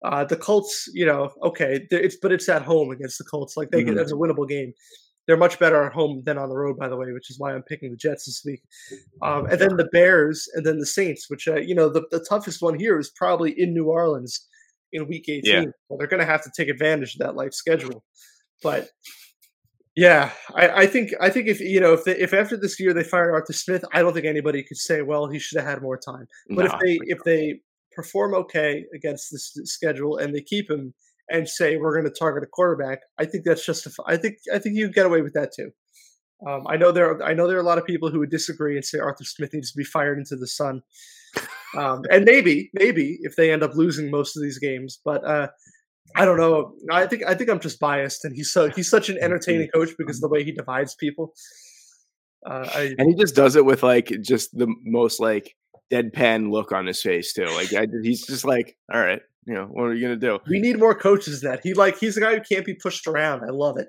[0.05, 3.69] uh the colts you know okay it's but it's at home against the colts like
[3.71, 3.97] they get Mhm.
[3.97, 4.73] that's a winnable game
[5.27, 7.53] they're much better at home than on the road by the way which is why
[7.53, 8.61] i'm picking the jets this week.
[9.21, 12.25] Um and then the bears and then the saints which uh, you know the, the
[12.27, 14.47] toughest one here is probably in new orleans
[14.93, 15.63] in week 18 Yeah.
[15.89, 18.03] well, they're going to have to take advantage of that life schedule.
[18.63, 18.89] But
[19.95, 22.93] yeah I, I think i think if you know if they, if after this year
[22.93, 25.81] they fire arthur smith i don't think anybody could say well he should have had
[25.81, 26.27] more time.
[26.49, 27.59] But Nah, if they if they
[27.93, 30.93] perform okay against this schedule and they keep him
[31.29, 34.59] and say we're going to target a quarterback i think that's just i think i
[34.59, 35.71] think you get away with that too
[36.45, 37.11] um, I know there.
[37.11, 39.23] Are, I know there are a lot of people who would disagree and say Arthur
[39.23, 40.81] Smith needs to be fired into the sun.
[41.77, 45.47] Um, and maybe, maybe if they end up losing most of these games, but uh,
[46.15, 46.73] I don't know.
[46.91, 49.89] I think I think I'm just biased, and he's so he's such an entertaining coach
[49.97, 51.33] because the way he divides people.
[52.49, 55.55] Uh, I, and he just does it with like just the most like
[55.91, 57.45] deadpan look on his face too.
[57.45, 60.39] Like I, he's just like, all right, you know, what are you gonna do?
[60.47, 61.61] we need more coaches that.
[61.63, 63.43] He like he's a guy who can't be pushed around.
[63.43, 63.87] I love it.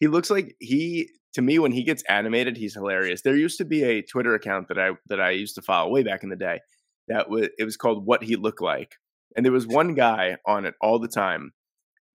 [0.00, 3.22] He looks like he to me when he gets animated, he's hilarious.
[3.22, 6.02] There used to be a Twitter account that I that I used to follow way
[6.02, 6.60] back in the day.
[7.08, 8.96] That was it was called What He Looked Like,
[9.36, 11.52] and there was one guy on it all the time.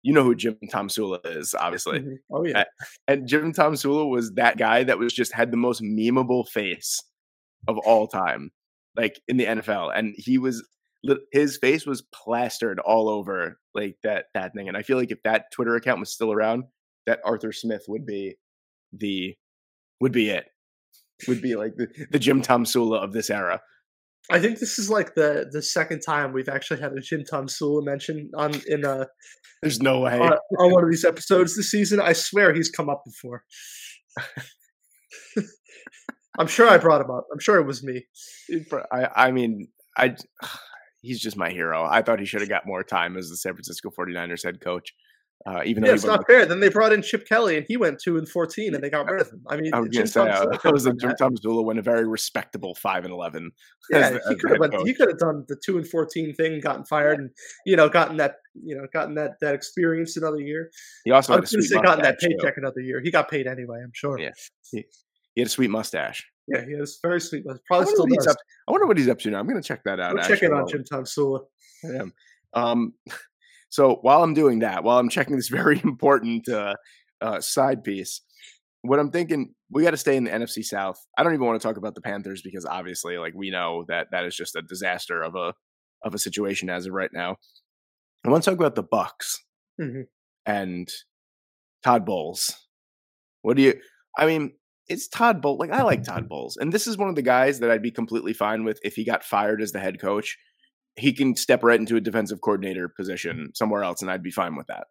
[0.02, 2.00] You know who Jim Tomsula is, obviously.
[2.00, 2.16] Mhm.
[2.32, 2.64] Oh yeah,
[3.06, 7.00] And Jim Tomsula was that guy that was just had the most memeable face
[7.68, 8.50] of all time,
[8.96, 9.96] like in the NFL.
[9.96, 10.66] And he was
[11.32, 14.68] his face was plastered all over like that that thing.
[14.68, 16.64] And I feel like if that Twitter account was still around,
[17.06, 18.36] that Arthur Smith would be
[18.92, 19.34] the
[20.00, 20.46] would be it.
[21.28, 23.60] Would be like the, the Jim Tomsula of this era.
[24.30, 27.84] I think this is like the the second time we've actually had a Jim Tomsula
[27.84, 29.06] mention on in uh
[29.62, 30.18] There's no way.
[30.18, 32.00] on, on one of these episodes this season.
[32.00, 33.44] I swear he's come up before.
[36.38, 37.26] I'm sure I brought him up.
[37.32, 38.06] I'm sure it was me.
[38.90, 40.16] I, I mean, I
[41.02, 41.84] he's just my hero.
[41.84, 44.94] I thought he should have got more time as the San Francisco 49ers head coach.
[45.44, 46.46] Uh, even though Yeah, it's wasn't fair.
[46.46, 49.10] Then they brought in Chip Kelly, and he went two and fourteen, and they got
[49.10, 49.42] rid of him.
[49.48, 51.14] I mean, I was Jim say Tom uh, that was a Jim.
[51.20, 53.50] Tomsula went a very respectable five and eleven.
[53.90, 54.74] Yeah, the- he could have went.
[54.86, 57.30] He could have done the two and fourteen thing, gotten fired, and
[57.66, 60.70] you know, gotten that you know, gotten that that experience another year.
[61.04, 62.20] He also I was going to say gotten that mustache.
[62.30, 62.36] too.
[62.36, 63.00] paycheck another year.
[63.00, 63.80] He got paid anyway.
[63.82, 64.20] I'm sure.
[64.20, 64.30] Yeah.
[64.70, 64.84] He
[65.36, 66.24] had a sweet mustache.
[66.48, 67.44] Yeah, he has very sweet.
[67.48, 68.34] I Probably wonder, still what he's does.
[68.34, 68.38] up,
[68.68, 69.38] I wonder what he's up to now.
[69.38, 70.16] I'm gonna check that out.
[70.16, 71.40] Go check in on Jim Tomsula.
[71.84, 72.12] I am.
[72.54, 72.94] Um,
[73.70, 76.74] so while I'm doing that, while I'm checking this very important uh,
[77.20, 78.20] uh, side piece,
[78.82, 80.98] what I'm thinking we got to stay in the NFC South.
[81.16, 84.08] I don't even want to talk about the Panthers because obviously, like we know that
[84.10, 85.54] that is just a disaster of a
[86.04, 87.36] of a situation as of right now.
[88.24, 89.40] I want to talk about the Bucks
[89.80, 90.06] Mhm.
[90.46, 90.88] and
[91.84, 92.54] Todd Bowles.
[93.42, 93.80] What do you?
[94.18, 94.52] I mean,
[94.88, 95.58] it's Todd Bowles.
[95.58, 97.90] Like I like Todd Bowles, and this is one of the guys that I'd be
[97.90, 100.38] completely fine with if he got fired as the head coach.
[100.96, 104.56] He can step right into a defensive coordinator position somewhere else, and I'd be fine
[104.56, 104.88] with that.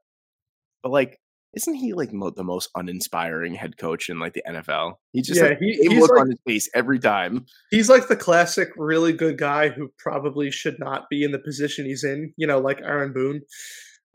[0.81, 1.19] But like,
[1.53, 4.93] isn't he like mo- the most uninspiring head coach in like the NFL?
[5.11, 7.45] He just Yeah, like, he- same he's look like- on his face every time.
[7.69, 11.85] He's like the classic really good guy who probably should not be in the position
[11.85, 12.33] he's in.
[12.35, 13.41] You know, like Aaron Boone.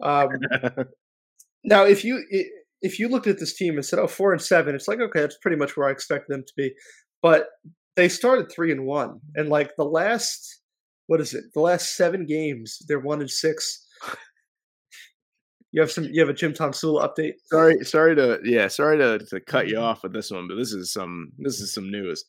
[0.02, 0.28] Um,
[1.64, 2.24] now, if you
[2.86, 5.20] if you looked at this team and said, "Oh, four and seven, it's like okay,
[5.20, 6.72] that's pretty much where I expect them to be.
[7.22, 7.48] But
[7.96, 10.60] they started three and one, and like the last,
[11.06, 11.44] what is it?
[11.54, 13.84] The last seven games, they're one and six.
[15.72, 16.04] You have some.
[16.04, 17.34] You have a Jim Tomsula update.
[17.50, 20.72] sorry, sorry to yeah, sorry to, to cut you off with this one, but this
[20.72, 22.24] is some this is some news.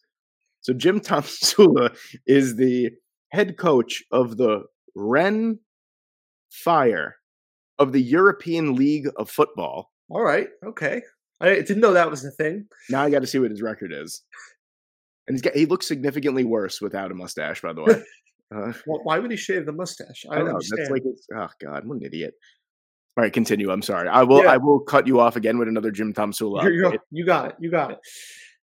[0.61, 1.95] So Jim Tomsula
[2.25, 2.89] is the
[3.31, 4.63] head coach of the
[4.95, 5.59] Rhein
[6.51, 7.15] Fire
[7.79, 9.91] of the European League of Football.
[10.09, 11.01] All right, okay.
[11.39, 12.67] I didn't know that was a thing.
[12.89, 14.23] Now I got to see what his record is.
[15.27, 18.03] And he's got, he looks significantly worse without a mustache, by the way.
[18.55, 20.25] Uh, Well, why would he shave the mustache?
[20.29, 20.79] I I don't know understand.
[20.81, 21.03] that's like
[21.35, 22.33] oh god, what an idiot.
[23.17, 23.69] All right, continue.
[23.71, 24.07] I'm sorry.
[24.07, 24.43] I will.
[24.43, 24.53] Yeah.
[24.53, 26.63] I will cut you off again with another Jim Tomsula.
[26.63, 27.01] You're- you're- update.
[27.11, 27.55] you got it.
[27.59, 27.99] You got it.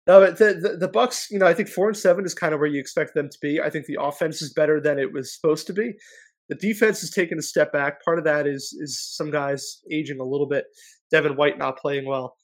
[0.07, 2.53] No, but the, the the Bucks, you know, I think four and seven is kind
[2.53, 3.59] of where you expect them to be.
[3.59, 5.93] I think the offense is better than it was supposed to be.
[6.47, 8.01] The defense has taken a step back.
[8.05, 10.65] Part of that is is some guys aging a little bit.
[11.11, 12.35] Devin White not playing well,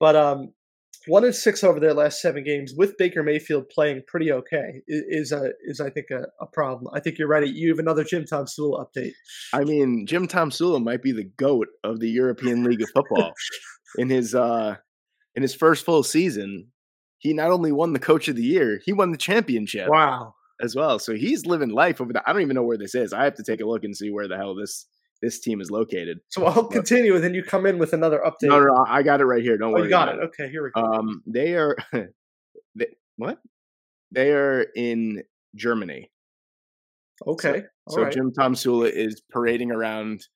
[0.00, 0.52] but um,
[1.06, 5.32] one and six over their last seven games with Baker Mayfield playing pretty okay is
[5.32, 6.92] a is I think a, a problem.
[6.94, 7.46] I think you're right.
[7.46, 9.12] You have another Jim Tomsula update.
[9.52, 13.32] I mean, Jim Tomsula might be the goat of the European League of Football.
[13.98, 14.76] in his uh
[15.34, 16.68] in his first full season,
[17.18, 20.34] he not only won the coach of the year, he won the championship Wow.
[20.62, 20.98] as well.
[20.98, 22.22] So he's living life over there.
[22.26, 23.12] I don't even know where this is.
[23.12, 24.86] I have to take a look and see where the hell this
[25.22, 26.18] this team is located.
[26.28, 28.48] So I'll continue, and then you come in with another update.
[28.48, 29.56] No, no, I got it right here.
[29.56, 29.84] Don't Oh, worry.
[29.84, 30.26] you got about it.
[30.26, 30.82] Okay, here we go.
[30.82, 31.76] Um, they are
[32.74, 33.38] they, what?
[34.10, 35.22] They are in
[35.54, 36.10] Germany.
[37.26, 37.62] okay.
[37.86, 38.12] all So right.
[38.12, 40.26] Jim Tomsula is parading around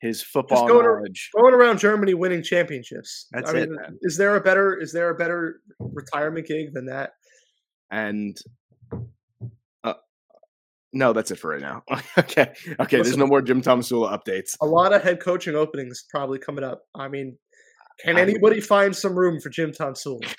[0.00, 1.30] his football going knowledge.
[1.34, 3.28] going around Germany winning championships.
[3.32, 3.96] That's I it, man.
[4.02, 7.12] is there a better is there a better retirement gig than that?
[7.90, 8.36] and
[10.92, 11.82] no, that's it for right now.
[12.18, 13.02] okay, okay.
[13.02, 14.56] There's no more Jim Tomsula updates.
[14.60, 16.82] A lot of head coaching openings probably coming up.
[16.94, 17.36] I mean,
[18.00, 20.20] can anybody find some room for Jim Tonsul?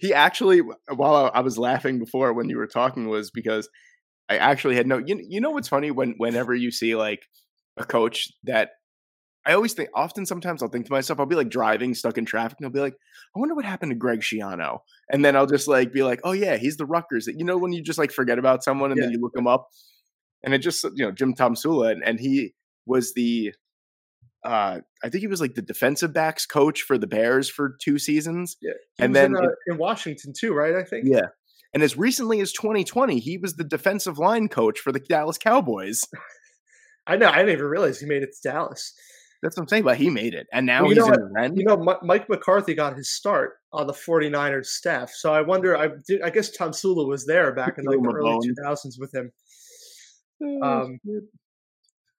[0.00, 3.68] He actually, while I, was laughing before when you were talking, was because
[4.26, 4.96] I actually had no.
[4.96, 7.26] You, you know what's funny when whenever you see like
[7.76, 8.70] a coach that
[9.46, 12.24] I always think, often sometimes I'll think to myself, I'll be like driving, stuck in
[12.24, 12.94] traffic, and I'll be like,
[13.34, 14.78] I wonder what happened to Greg Schiano,
[15.12, 17.26] and then I'll just like be like, oh yeah, he's the Rutgers.
[17.26, 19.68] You know when you just like forget about someone and then you look him up,
[20.42, 22.54] and it just you know Jim Tomsula, and, and he
[22.86, 23.54] was the.
[24.44, 27.98] Uh, I think he was like the defensive backs coach for the Bears for two
[27.98, 28.56] seasons.
[28.62, 30.76] Yeah, And was in, then uh, in Washington too, right?
[30.76, 31.06] I think.
[31.08, 31.28] Yeah.
[31.74, 36.02] And as recently as 2020, he was the defensive line coach for the Dallas Cowboys.
[37.06, 37.28] I know.
[37.28, 38.94] I didn't even realize he made it to Dallas.
[39.42, 40.46] That's what I'm saying, but he made it.
[40.52, 41.56] And now Well, he's know in the Ren.
[41.56, 45.10] You know, Mike McCarthy got his start on the 49ers staff.
[45.10, 48.38] So I wonder, I, did, I guess Tomsula was there back in like the early
[48.38, 49.30] 2000s with him.
[50.62, 50.98] Um,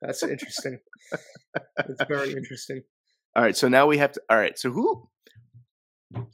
[0.02, 0.80] that's interesting.
[1.88, 2.82] it's very interesting.
[3.36, 4.22] all right, so now we have to.
[4.30, 5.08] All right, so who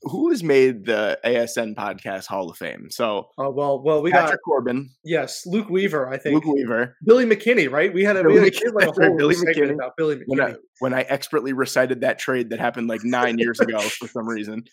[0.03, 2.87] who has made the ASN podcast Hall of Fame?
[2.91, 6.35] So Oh, well, well, we got, Patrick Corbin, yes, Luke Weaver, I think.
[6.45, 6.95] Luke Weaver.
[7.03, 7.91] Billy McKinney, right?
[7.93, 9.73] We had a, Billy we had a, McKinney, like a Billy McKinney.
[9.73, 10.57] about Billy When I McKinney.
[10.79, 14.63] when I expertly recited that trade that happened like nine years ago for some reason,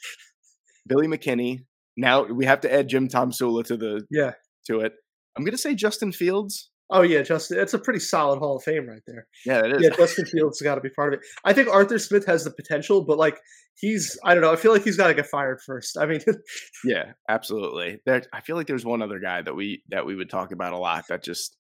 [0.86, 1.64] Billy McKinney.
[1.96, 4.32] Now we have to add Jim Tomsula to the Yeah.
[4.66, 4.92] to it.
[5.36, 6.70] I'm gonna say Justin Fields.
[6.90, 7.58] Oh, yeah, Justin.
[7.58, 9.26] It's a pretty solid Hall of Fame right there.
[9.46, 9.82] Yeah, it is.
[9.82, 11.26] Yeah, Justin Fields has got to be part of it.
[11.44, 13.38] I think Arthur Smith has the potential, but like
[13.76, 14.52] he's, I don't know.
[14.52, 15.96] I feel like he's got to get fired first.
[15.96, 16.20] I mean,
[16.84, 18.00] Yeah, absolutely.
[18.06, 20.72] There, I feel like there's one other guy that we that we would talk about
[20.72, 21.04] a lot.
[21.08, 21.56] That just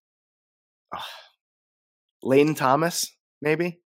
[0.94, 1.06] ah.
[2.22, 3.06] Lane Thomas,
[3.40, 3.80] maybe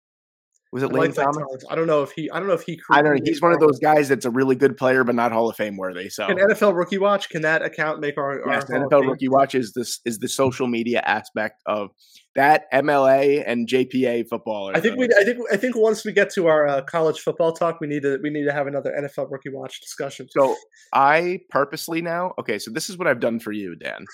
[0.72, 1.66] was it I Lane like Thomas?
[1.70, 2.32] I don't know if he.
[2.32, 2.80] I don't know if he.
[2.90, 3.22] I don't know.
[3.26, 5.76] He's one of those guys that's a really good player, but not Hall of Fame
[5.76, 6.08] worthy.
[6.10, 9.06] So Can NFL Rookie Watch can that account make our, yes, our NFL?
[9.06, 11.90] Rookie Watch is this is the social media aspect of
[12.36, 14.72] that MLA and JPA football.
[14.74, 15.10] I think we.
[15.20, 15.40] I think.
[15.52, 18.20] I think once we get to our uh, college football talk, we need to.
[18.24, 20.28] We need to have another NFL Rookie Watch discussion.
[20.30, 20.56] So
[20.94, 22.34] I purposely now.
[22.40, 24.06] Okay, so this is what I've done for you, Dan.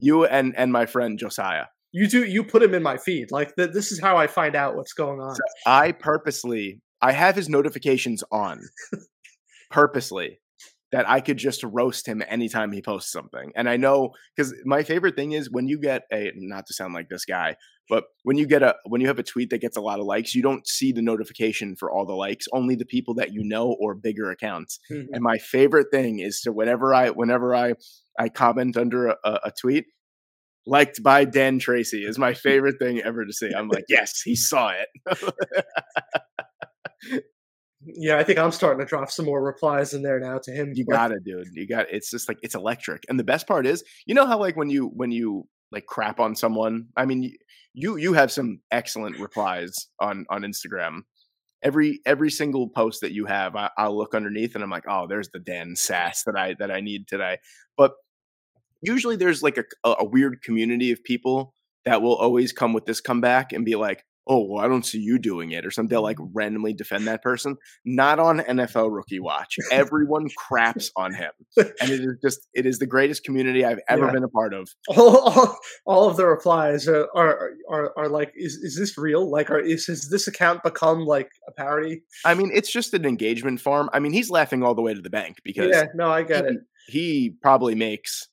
[0.00, 1.66] You and and my friend Josiah.
[1.98, 2.24] You do.
[2.24, 3.30] You put him in my feed.
[3.30, 5.34] Like th- this is how I find out what's going on.
[5.64, 8.60] I purposely I have his notifications on.
[9.70, 10.38] purposely.
[10.92, 13.50] that I could just roast him anytime he posts something.
[13.56, 16.94] And I know because my favorite thing is when you get a not to sound
[16.94, 17.56] like this guy,
[17.88, 20.06] but when you get a when you have a tweet that gets a lot of
[20.06, 23.42] likes, you don't see the notification for all the likes, only the people that you
[23.42, 24.78] know or bigger accounts.
[24.90, 25.06] Mhm.
[25.12, 27.74] And my favorite thing is to whenever I whenever I
[28.18, 29.86] I comment under a, a tweet,
[30.66, 33.52] liked by Dan Tracy is my favorite thing ever to see.
[33.56, 35.64] I'm like, yes, he saw it.
[37.86, 40.72] Yeah, I think I'm starting to drop some more replies in there now to him.
[40.74, 41.46] You got it, dude.
[41.52, 43.04] You got it's just like it's electric.
[43.08, 46.18] And the best part is, you know how like when you when you like crap
[46.18, 47.32] on someone, I mean,
[47.74, 51.02] you you have some excellent replies on on Instagram.
[51.62, 55.06] Every every single post that you have, I, I'll look underneath and I'm like, oh,
[55.08, 57.38] there's the Dan sass that I that I need today.
[57.76, 57.92] But
[58.82, 59.64] usually there's like a
[59.98, 61.54] a weird community of people
[61.84, 64.98] that will always come with this comeback and be like, oh, well, I don't see
[64.98, 65.88] you doing it, or something.
[65.88, 66.32] They'll like mm-hmm.
[66.34, 67.56] randomly defend that person.
[67.84, 69.56] Not on NFL Rookie Watch.
[69.70, 74.06] Everyone craps on him, and it is just it is the greatest community I've ever
[74.06, 74.12] Yeah.
[74.12, 74.68] been a part of.
[74.88, 79.30] all, all, all of the replies are are, are, are like, is, is this real?
[79.30, 82.02] Like, are, is, has this account become like a parody?
[82.24, 83.88] I mean, it's just an engagement farm.
[83.92, 86.44] I mean, he's laughing all the way to the bank because Yeah, no, I get
[86.46, 86.56] it.
[86.88, 88.28] he probably makes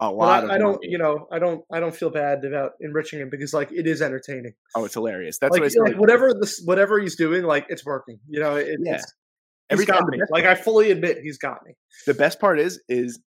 [0.00, 3.20] a lot I, I don't, you know, I don't, I don't feel bad about enriching
[3.20, 4.52] him because like it is entertaining.
[4.76, 5.38] oh, it's hilarious.
[5.38, 8.18] That's like, what like, whatever this, whatever he's doing, like it's working.
[8.28, 8.94] You know, it, Yeah.
[8.96, 9.12] it's,
[9.70, 10.18] Every got me.
[10.30, 11.74] Like I fully admit he's got me.
[12.06, 13.18] the best part is is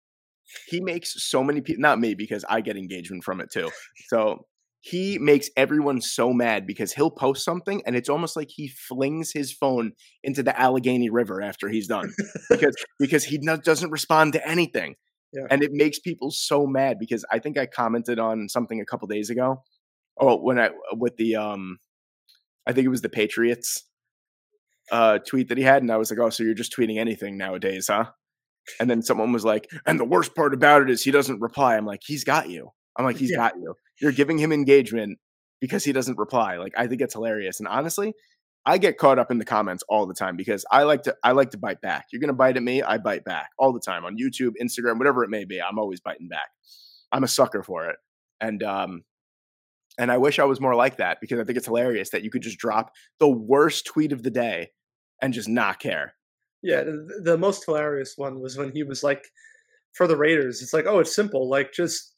[0.67, 3.69] he makes so many people not me because i get engagement from it too
[4.07, 4.45] so
[4.81, 9.31] he makes everyone so mad because he'll post something and it's almost like he flings
[9.31, 9.91] his phone
[10.23, 12.11] into the allegheny river after he's done
[12.49, 14.95] because because he no- doesn't respond to anything
[15.33, 15.45] Yeah.
[15.49, 19.07] and it makes people so mad because i think i commented on something a couple
[19.07, 19.63] days ago
[20.19, 21.77] oh when i with the um
[22.67, 23.83] i think it was the patriots
[24.91, 27.37] uh tweet that he had and i was like oh so you're just tweeting anything
[27.37, 28.05] nowadays huh
[28.79, 31.75] and then someone was like, and the worst part about it is he doesn't reply.
[31.75, 32.69] I'm like, he's got you.
[32.95, 33.37] I'm like, he's Yeah.
[33.37, 33.73] got you.
[33.99, 35.17] You're giving him engagement
[35.59, 36.57] because he doesn't reply.
[36.57, 37.59] Like, I think it's hilarious.
[37.59, 38.13] And honestly,
[38.65, 41.31] I get caught up in the comments all the time because I like to I
[41.31, 42.07] like to bite back.
[42.11, 45.23] You're gonna bite at me, I bite back all the time on YouTube, Instagram, whatever
[45.23, 45.61] it may be.
[45.61, 46.49] I'm always biting back.
[47.11, 47.95] I'm a sucker for it.
[48.39, 49.03] And um
[49.97, 52.29] and I wish I was more like that because I think it's hilarious that you
[52.29, 54.71] could just drop the worst tweet of the day
[55.21, 56.13] and just not care.
[56.61, 56.83] Yeah,
[57.23, 59.25] the most hilarious one was when he was like,
[59.93, 62.13] for the Raiders, it's like, oh, it's simple, like just.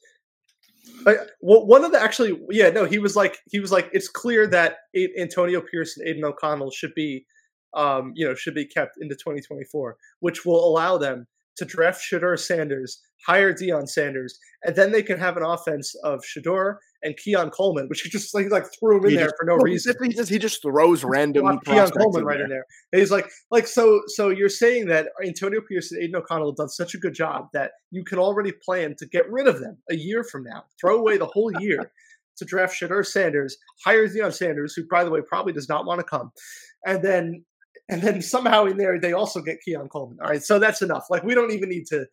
[1.05, 4.07] Like, well, one of the actually, yeah, no, he was like, he was like, it's
[4.07, 4.77] clear that
[5.19, 7.25] Antonio Pierce and Aidan O'Connell should be,
[7.73, 11.27] um, you know, should be kept into 2024, which will allow them
[11.57, 16.21] to draft Shedeur Sanders, hire Deion Sanders, and then they can have an offense of
[16.21, 19.36] Shedeur and Keon Coleman, which he just like, like threw him in He there just-
[19.39, 19.93] for no reason.
[20.01, 22.43] He just, he just throws random Keon Coleman in right there.
[22.45, 22.66] in there.
[22.91, 24.01] And he's like, like so.
[24.08, 27.47] So you're saying that Antonio Pierce and Aidan O'Connell have done such a good job
[27.54, 30.97] that you can already plan to get rid of them a year from now, throw
[30.97, 31.91] away the whole year
[32.38, 35.99] to draft Shedeur Sanders, hire Deion Sanders, who by the way probably does not want
[35.99, 36.32] to come,
[36.86, 37.45] and then
[37.89, 40.18] and then somehow in there they also get Keon Coleman.
[40.22, 41.06] All right, so that's enough.
[41.10, 42.06] Like we don't even need to.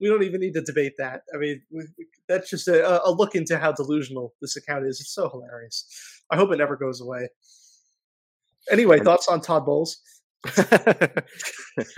[0.00, 1.22] We don't even need to debate that.
[1.32, 1.84] I mean, we,
[2.28, 5.00] that's just a, a look into how delusional this account is.
[5.00, 5.86] It's so hilarious.
[6.30, 7.28] I hope it never goes away.
[8.70, 9.98] Anyway, thoughts on Todd Bowles?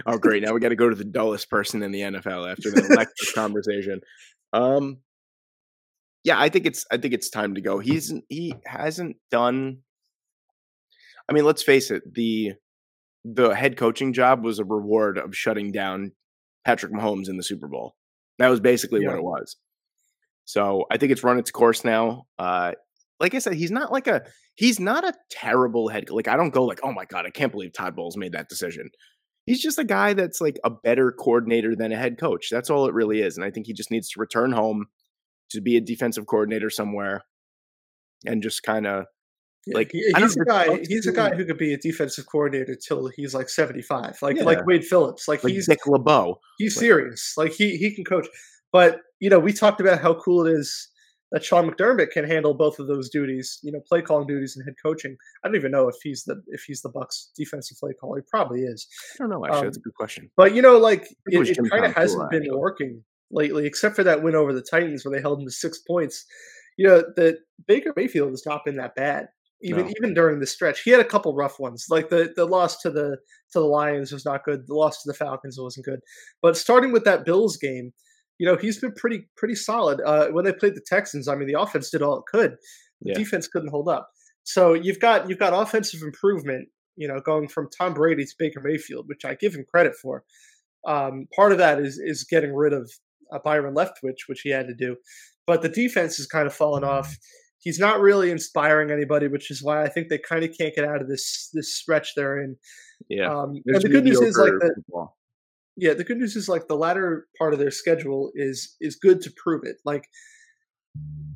[0.07, 0.43] oh, great!
[0.43, 3.09] Now we got to go to the dullest person in the NFL after the electric
[3.35, 4.01] conversation.
[4.53, 4.99] Um,
[6.25, 7.79] yeah, I think it's I think it's time to go.
[7.79, 9.79] He's he hasn't done.
[11.29, 12.53] I mean, let's face it the
[13.25, 16.13] the head coaching job was a reward of shutting down
[16.65, 17.95] Patrick Mahomes in the Super Bowl.
[18.39, 19.57] That was basically what it was.
[20.45, 22.27] So I think it's run its course now.
[22.39, 22.73] Uh,
[23.21, 24.23] like I said, he's not like a
[24.55, 26.11] he's not a terrible head.
[26.11, 28.49] Like I don't go like, oh my god, I can't believe Todd Bowles made that
[28.49, 28.91] decision.
[29.47, 32.49] He's just a guy that's like a better coordinator than a head coach.
[32.51, 33.37] That's all it really is.
[33.37, 34.87] And I think he just needs to return home
[35.51, 37.25] to be a defensive coordinator somewhere
[38.27, 39.05] and just kind of Yeah,
[39.73, 40.79] Like, he- he's a guy.
[40.89, 44.37] He's a guy who could be a defensive coordinator till he's like seventy five, like
[44.37, 44.45] Yeah.
[44.45, 45.27] like Wade Phillips.
[45.29, 46.39] Like, like he's Dick LeBeau.
[46.59, 47.33] he's like- serious.
[47.37, 48.27] Like he he can coach.
[48.73, 50.91] But you know, we talked about how cool it is
[51.33, 53.59] that Sean McDermott can handle both of those duties.
[53.63, 55.17] You know, play calling duties and head coaching.
[55.43, 58.19] I don't even know if he's the if he's the Bucks defensive play caller.
[58.19, 58.87] He probably is.
[59.15, 59.45] I don't know.
[59.45, 60.31] Actually, Um, that's a good question.
[60.37, 62.59] But you know, like it it, kind of hasn't been actually.
[62.59, 65.79] working lately, except for that win over the Titans where they held him to six
[65.79, 66.27] points.
[66.77, 69.29] You know, that Baker Mayfield has not been that bad.
[69.63, 69.93] Even No.
[69.97, 71.87] even during the stretch, he had a couple rough ones.
[71.89, 73.17] Like the the loss to the
[73.53, 74.67] to the Lions was not good.
[74.67, 76.01] The loss to the Falcons wasn't good.
[76.43, 77.93] But starting with that Bills game,
[78.39, 80.01] you know, he's been pretty pretty solid.
[80.05, 82.53] Uh, when they played the Texans, I mean, the offense did all it could.
[83.03, 83.15] The Yeah.
[83.19, 84.11] defense couldn't hold up.
[84.43, 86.69] So you've got you've got offensive improvement.
[86.97, 90.25] You know, going from Tom Brady to Baker Mayfield, which I give him credit for.
[90.87, 92.91] Um, part of that is is getting rid of
[93.33, 94.97] uh, Byron Leftwich, which he had to do,
[95.47, 97.17] but the defense has kind of fallen off.
[97.65, 100.85] He's not really inspiring anybody, which is why I think they kind of can't get
[100.85, 102.57] out of this this stretch they're in.
[103.09, 103.35] Yeah.
[103.35, 105.17] Um, and the good news is like the football.
[105.77, 109.23] yeah, the good news is like the latter part of their schedule is is good
[109.23, 109.77] to prove it.
[109.85, 110.09] Like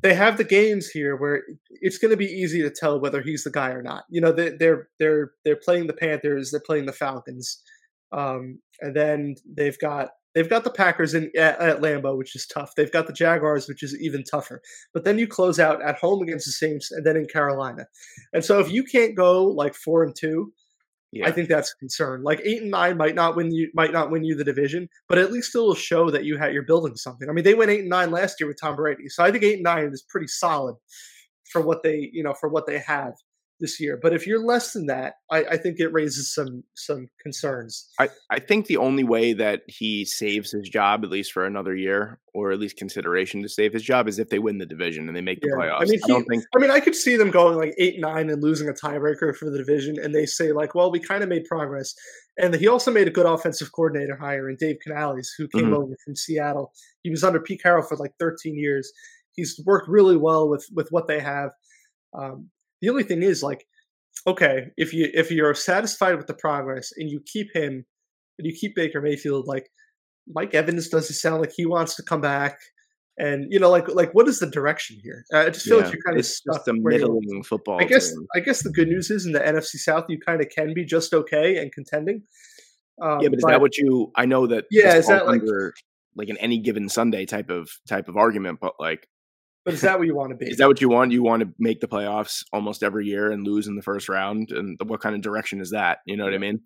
[0.01, 3.43] they have the games here where it's going to be easy to tell whether he's
[3.43, 4.03] the guy or not.
[4.09, 7.61] You know, they, they're they're they're playing the Panthers, they're playing the Falcons,
[8.11, 12.45] um, and then they've got they've got the Packers in at, at Lambeau, which is
[12.47, 12.71] tough.
[12.75, 14.61] They've got the Jaguars, which is even tougher.
[14.93, 17.85] But then you close out at home against the Saints, and then in Carolina.
[18.33, 20.53] And so if you can't go like four and two,
[21.11, 21.27] Yeah.
[21.27, 22.21] I think that's a concern.
[22.23, 25.17] Like eight and nine might not win you might not win you the division, but
[25.17, 27.27] at least it'll show that you had you're building something.
[27.29, 29.43] I mean, they went eight and nine last year with Tom Brady, so I think
[29.43, 30.75] eight and nine is pretty solid
[31.51, 33.13] for what they you know for what they have
[33.59, 33.99] this year.
[34.01, 37.89] But if you're less than that, I, I think it raises some some concerns.
[37.99, 41.75] I, I think the only way that he saves his job, at least for another
[41.75, 45.07] year, or at least consideration to save his job, is if they win the division
[45.07, 45.55] and they make the Yeah.
[45.65, 45.81] playoffs.
[45.81, 48.29] I mean, I don't think I mean, I could see them going like eight nine
[48.29, 51.29] and losing a tiebreaker for the division, and they say like, well, we kind of
[51.29, 51.93] made progress.
[52.37, 55.77] And he also made a good offensive coordinator hire in Dave Canales, who came Mhm.
[55.83, 56.71] over from Seattle.
[57.03, 58.91] He was under Pete Carroll for like 13 years.
[59.33, 61.51] He's worked really well with with what they have.
[62.17, 62.49] Um,
[62.81, 63.65] the only thing is like,
[64.27, 67.85] okay, if you if you're satisfied with the progress and you keep him
[68.37, 69.69] and you keep Baker Mayfield, like
[70.27, 72.59] Mike Evans doesn't sound like he wants to come back.
[73.17, 75.25] And you know, like like what is the direction here?
[75.33, 77.81] Uh, I just feel like you're kind of stuck middling football.
[77.81, 78.25] I guess team.
[78.33, 80.85] I guess the good news is in the NFC South you kind of can be
[80.85, 82.23] just okay and contending.
[83.01, 84.11] Um, yeah, but is that what you?
[84.15, 84.65] I know that.
[84.71, 85.41] Yeah, is that like-
[86.15, 88.59] like an any given Sunday type of type of argument?
[88.61, 89.07] But like,
[89.65, 90.49] but is that what you want to be?
[90.49, 91.11] is that what you want?
[91.11, 94.51] You want to make the playoffs almost every year and lose in the first round?
[94.51, 95.99] And what kind of direction is that?
[96.05, 96.61] You know what I mean?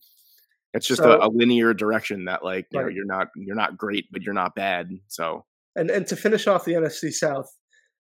[0.73, 2.95] It's just So- a, a linear direction that like you know Right.
[2.95, 4.89] you're not you're not great, but you're not bad.
[5.07, 7.47] So And and to finish off the NFC South,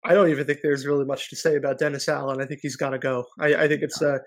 [0.04, 2.40] I don't even think there's really much to say about Dennis Allen.
[2.40, 3.26] I think he's got to go.
[3.40, 4.18] I, I think it's uh,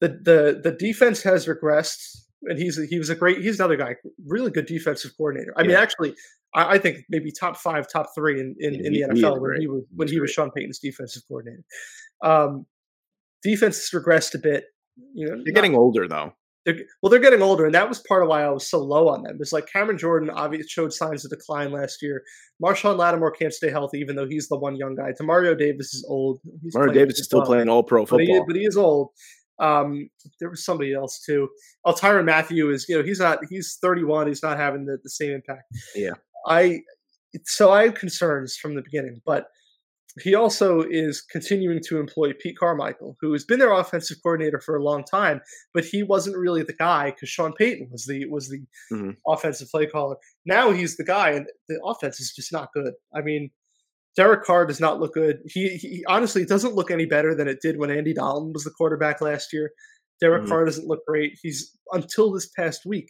[0.00, 3.38] the the the defense has regressed, and he's he was a great.
[3.38, 5.52] He's another guy, really good defensive coordinator.
[5.56, 6.14] I mean, actually,
[6.54, 9.40] I, I think maybe top five, top three in in, Yeah, in he- the NFL
[9.40, 10.30] when he was when he was.
[10.30, 11.64] Sean Payton's defensive coordinator.
[12.22, 12.66] Um,
[13.42, 14.64] defense has regressed a bit.
[15.14, 16.32] You know, they're not- getting older though.
[16.66, 19.08] they're, well, they're getting older, and that was part of why I was so low
[19.08, 19.38] on them.
[19.40, 22.22] It's like Cameron Jordan obviously showed signs of decline last year.
[22.62, 25.12] Marshon Lattimore can't stay healthy, even though he's the one young guy.
[25.12, 26.40] Demario Davis is old.
[26.62, 28.46] He's Mario Davis is still well, playing all pro but he, football.
[28.46, 29.10] but he is old.
[29.60, 30.08] Um,
[30.40, 31.48] there was somebody else too.
[31.84, 34.26] Oh, Tyrann Mathieu is you know he's not he's 31.
[34.28, 35.64] He's not having the, the same impact.
[35.94, 36.12] Yeah.
[36.46, 36.80] I
[37.44, 39.48] so I had concerns from the beginning, but
[40.22, 44.76] he also is continuing to employ Pete Carmichael, who has been their offensive coordinator for
[44.76, 45.40] a long time,
[45.74, 48.60] but he wasn't really the guy because Sean Payton was the was the
[48.92, 49.16] Mhm.
[49.26, 50.16] offensive play caller.
[50.46, 52.94] Now he's the guy, and the offense is just not good.
[53.14, 53.50] I mean,
[54.18, 55.38] Derek Carr does not look good.
[55.46, 58.70] He, he honestly doesn't look any better than it did when Andy Dalton was the
[58.72, 59.70] quarterback last year.
[60.20, 60.48] Derek Mhm.
[60.48, 61.38] Carr doesn't look great.
[61.40, 63.08] He's until this past week,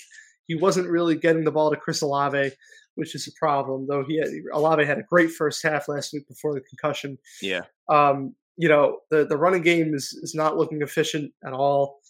[0.48, 2.52] he wasn't really getting the ball to Chris Olave,
[2.96, 3.86] which is a problem.
[3.88, 7.16] Though he had, Olave had a great first half last week before the concussion.
[7.40, 12.00] yeah, Um, you know, the the running game is is not looking efficient at all.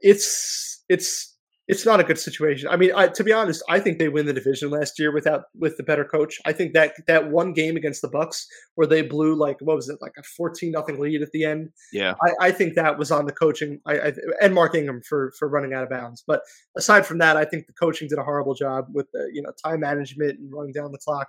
[0.00, 1.33] It's it's
[1.66, 2.68] it's not a good situation.
[2.68, 5.44] I mean, I, to be honest, I think they win the division last year without
[5.54, 6.38] with the better coach.
[6.44, 9.88] I think that that one game against the Bucks where they blew like what was
[9.88, 11.70] it like a fourteen nothing lead at the end.
[11.92, 12.14] yeah.
[12.22, 14.12] I, I think that was on the coaching I, I,
[14.42, 16.22] and Mark Ingram for for running out of bounds.
[16.26, 16.42] But
[16.76, 19.52] aside from that, I think the coaching did a horrible job with the you know
[19.64, 21.28] time management and running down the clock.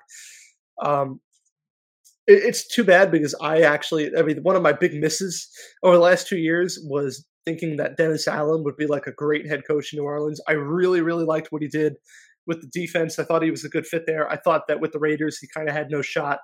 [0.84, 1.22] Um,
[2.28, 5.50] it, it's too bad because I actually I mean one of my big misses
[5.82, 9.48] over the last two years was thinking that Dennis Allen would be like a great
[9.48, 10.42] head coach in New Orleans.
[10.48, 11.96] I really really liked what he did
[12.48, 13.18] with the defense.
[13.18, 14.30] I thought he was a good fit there.
[14.30, 16.40] I thought that with the Raiders he kind of had no shot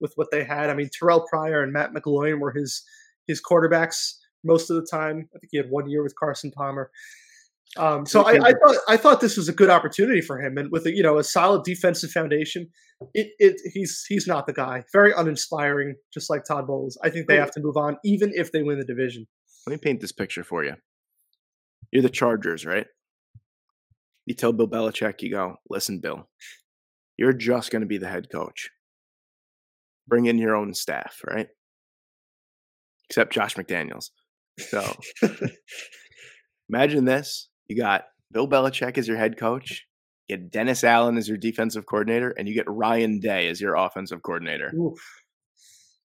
[0.00, 0.70] with what they had.
[0.70, 2.82] I mean Terrelle Pryor and Matt McGloin were his
[3.26, 5.28] his quarterbacks most of the time.
[5.34, 6.90] I think he had one year with Carson Palmer.
[7.76, 10.70] Um, so I, I thought I thought this was a good opportunity for him, and
[10.70, 12.68] with a, you know a solid defensive foundation,
[13.12, 14.84] it, it he's he's not the guy.
[14.92, 16.98] Very uninspiring, just like Todd Bowles.
[17.02, 19.26] I think they have to move on, even if they win the division.
[19.66, 20.74] Let me paint this picture for you.
[21.90, 22.86] You're the Chargers, right?
[24.24, 26.28] You tell Bill Belichick, you go, listen, Bill,
[27.16, 28.70] you're just going to be the head coach.
[30.06, 31.48] Bring in your own staff, right?
[33.08, 34.10] Except Josh McDaniels.
[34.58, 34.96] So
[36.68, 37.48] imagine this.
[37.68, 39.86] You got Bill Belichick as your head coach,
[40.28, 43.74] you get Dennis Allen as your defensive coordinator, and you get Ryan Day as your
[43.74, 44.72] offensive coordinator.
[44.74, 44.98] Oof.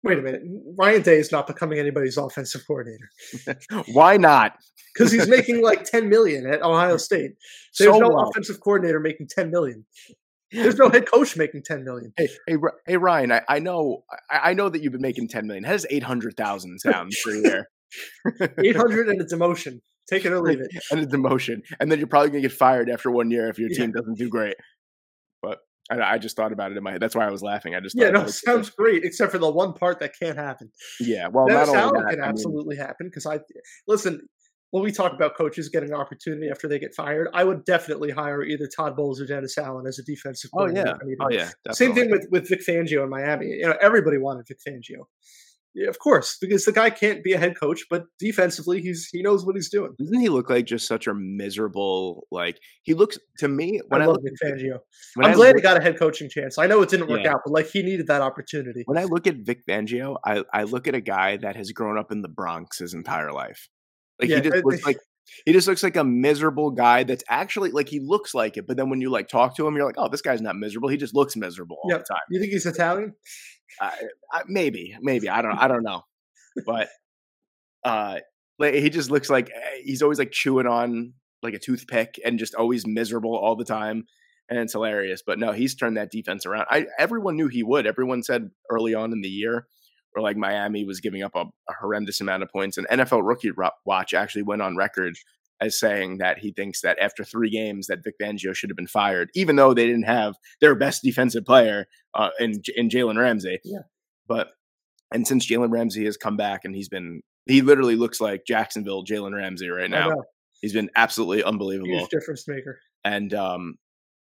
[0.02, 0.42] Wait a minute.
[0.78, 3.10] Ryan Day is not becoming anybody's offensive coordinator
[3.92, 4.56] Why not?
[4.94, 7.32] because he's making like 10 million at Ohio State.
[7.78, 8.28] There's So no what?
[8.30, 9.84] offensive coordinator making 10 million.
[10.52, 12.12] There's no head coach making 10 million.
[12.16, 13.30] Hey, hey, hey, Ryan.
[13.30, 15.62] I, I know, I, I know that you've been making ten million.
[15.62, 17.68] How does eight hundred thousand sound for a year?
[18.58, 19.80] 800 and a demotion.
[20.08, 20.70] Take it or leave it.
[20.90, 23.68] and a demotion, and then you're probably gonna get fired after one year if your
[23.70, 23.78] Yeah.
[23.78, 24.56] team doesn't do great.
[25.90, 27.00] I, I just thought about it in my head.
[27.00, 27.74] That's why I was laughing.
[27.74, 30.70] I just Yeah, no, that sounds great, except for the one part that can't happen.
[31.00, 31.28] yeah.
[31.28, 33.40] Well, Dennis not only that, can I mean, absolutely happen because I
[33.86, 34.28] listen.
[34.72, 38.12] When we talk about coaches getting an opportunity after they get fired, I would definitely
[38.12, 40.48] hire either Todd Bowles or Dennis Allen as a defensive.
[40.56, 41.50] oh yeah, I needed oh yeah.
[41.72, 43.46] Same thing with with Vic Fangio in Miami.
[43.46, 45.06] You know, everybody wanted Vic Fangio.
[45.74, 49.22] Yeah, of course, because the guy can't be a head coach, but defensively, he's he
[49.22, 49.92] knows what he's doing.
[49.98, 52.26] Doesn't he look like just such a miserable?
[52.32, 54.78] Like he looks to me when I I, love look Vic at Fangio.
[55.18, 56.58] I'm I glad look, he got a head coaching chance.
[56.58, 57.34] I know it didn't work Yeah.
[57.34, 58.82] out, but like he needed that opportunity.
[58.86, 61.96] when I look at Vic Fangio, I I look at a guy that has grown
[61.98, 63.68] up in the Bronx his entire life.
[64.20, 64.96] Like Yeah, he just looks like
[65.46, 68.76] he just looks like a miserable guy that's actually like he looks like it, but
[68.76, 70.88] then when you like talk to him, you're like, oh, this guy's not miserable.
[70.88, 72.00] He just looks miserable all Yep.
[72.00, 72.22] the time.
[72.30, 73.14] You think he's Italian?
[73.80, 73.92] I,
[74.32, 76.02] I, maybe, maybe I don't, I don't know,
[76.66, 76.88] but
[77.84, 78.20] uh,
[78.58, 82.54] he just looks like eh, he's always like chewing on like a toothpick and just
[82.54, 84.04] always miserable all the time,
[84.48, 85.22] and it's hilarious.
[85.26, 86.66] But no, he's turned that defense around.
[86.70, 87.86] I everyone knew he would.
[87.86, 89.66] Everyone said early on in the year,
[90.14, 93.52] or like Miami was giving up a, a horrendous amount of points, and NFL Rookie
[93.84, 95.16] Watch actually went on record
[95.60, 98.86] as saying that he thinks that after three games that Vic Fangio should have been
[98.86, 103.58] fired, even though they didn't have their best defensive player uh, in in Jalen Ramsey.
[103.64, 103.80] Yeah.
[104.26, 104.48] But
[105.12, 109.04] and since Jalen Ramsey has come back and he's been he literally looks like Jacksonville
[109.04, 110.12] Jalen Ramsey right now.
[110.60, 112.80] He's been absolutely unbelievable Huge difference maker.
[113.04, 113.76] and um,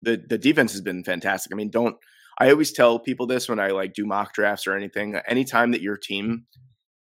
[0.02, 1.52] the the defense has been fantastic.
[1.52, 1.96] I mean, don't
[2.38, 5.16] I always tell people this when I like do mock drafts or anything.
[5.26, 6.46] Anytime that your team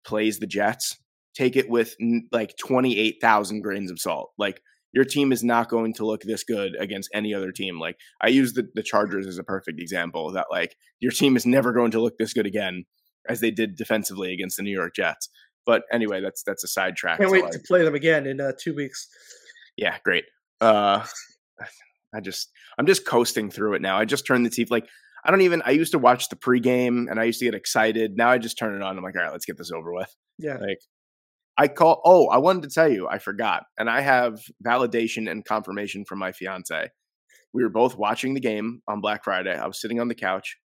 [0.04, 0.96] plays the Jets,
[1.38, 4.30] take it with n- like twenty eight thousand grains of salt.
[4.38, 4.60] Like
[4.92, 7.78] your team is not going to look this good against any other team.
[7.78, 11.46] Like I use the the Chargers as a perfect example that like your team is
[11.46, 12.84] never going to look this good again
[13.28, 15.28] as they did defensively against the New York Jets.
[15.66, 17.18] But anyway, that's that's a sidetrack.
[17.18, 19.06] Can't wait like- to play them again in uh, two weeks.
[19.76, 20.24] yeah, great.
[20.60, 21.04] Uh
[22.14, 23.98] I just I'm just coasting through it now.
[23.98, 24.88] I just turned the TV like
[25.24, 28.16] I don't even I used to watch the pregame and I used to get excited.
[28.16, 28.96] Now I just turn it on.
[28.96, 30.14] I'm like, all right, let's get this over with.
[30.38, 30.56] Yeah.
[30.56, 30.78] Like
[31.58, 33.64] I call oh, I wanted to tell you, I forgot.
[33.78, 36.90] And I have validation and confirmation from my fiance.
[37.52, 39.56] We were both watching the game on Black Friday.
[39.56, 40.56] I was sitting on the couch.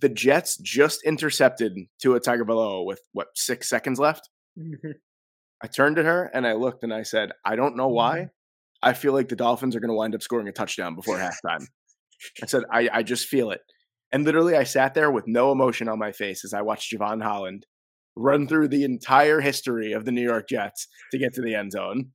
[0.00, 4.28] The Jets just intercepted to a Tiger Tagovailoa with what six seconds left.
[4.58, 4.94] Mhm.
[5.62, 8.28] I turned to her and I looked and I said, I don't know why.
[8.82, 11.66] I feel like the Dolphins are going to wind up scoring a touchdown before halftime.
[12.42, 13.62] I said, I, I just feel it.
[14.12, 17.22] And literally, I sat there with no emotion on my face as I watched Jevon
[17.22, 17.66] Holland
[18.16, 21.72] run through the entire history of the New York Jets to get to the end
[21.72, 22.10] zone.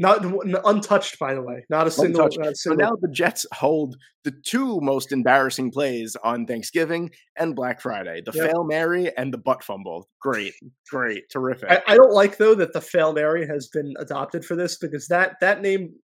[0.00, 0.24] Not
[0.64, 1.66] untouched, by the way.
[1.68, 2.22] Not a single.
[2.22, 2.38] Untouched.
[2.38, 7.56] Not a So now the Jets hold the two most embarrassing plays on Thanksgiving and
[7.56, 8.46] Black Friday the Yep.
[8.50, 10.08] fail Mary and the butt fumble.
[10.20, 10.54] Great,
[10.88, 11.68] great, terrific.
[11.68, 15.08] I, I don't like though that the fail Mary has been adopted for this because
[15.08, 15.94] that that name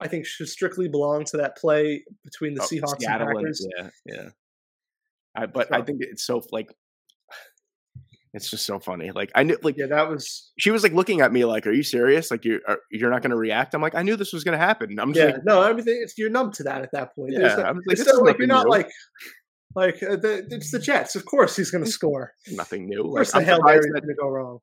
[0.00, 3.36] I think should strictly belong to that play between the Oh, Seahawks and Seattle and-
[3.36, 3.66] Packers.
[3.76, 4.28] yeah, yeah.
[5.36, 6.72] I, but I think it's so like,
[8.34, 9.10] it's just so funny.
[9.10, 11.72] Like I knew, like Yeah, that was she was like looking at me like, "Are
[11.72, 12.30] you serious?
[12.30, 14.58] Like you are, you're not going to react?" I'm like, "I knew this was going
[14.58, 15.34] to happen." I'm just yeah.
[15.34, 16.00] like, no, everything.
[16.02, 17.32] It's, you're numb to that at that point.
[17.32, 17.40] yeah.
[17.40, 18.70] There's no- I'm like, it's this is not like you're not new.
[18.70, 18.90] like
[19.74, 21.14] like uh, the, it's the Jets.
[21.16, 22.32] Of course, he's going to score.
[22.50, 23.00] nothing new.
[23.00, 24.58] Of Like, course, the I'm Hail surprised Mary's going to go wrong.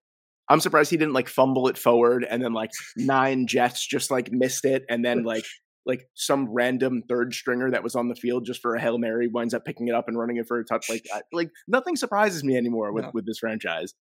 [0.49, 4.31] I'm surprised he didn't like fumble it forward and then like nine Jets just like
[4.31, 5.45] missed it and then like
[5.89, 9.27] like some random third stringer that was on the field just for a hail mary
[9.27, 10.89] winds up picking it up and running it for a touch.
[10.89, 13.11] Like I, like nothing surprises me anymore with No.
[13.13, 13.93] with this franchise.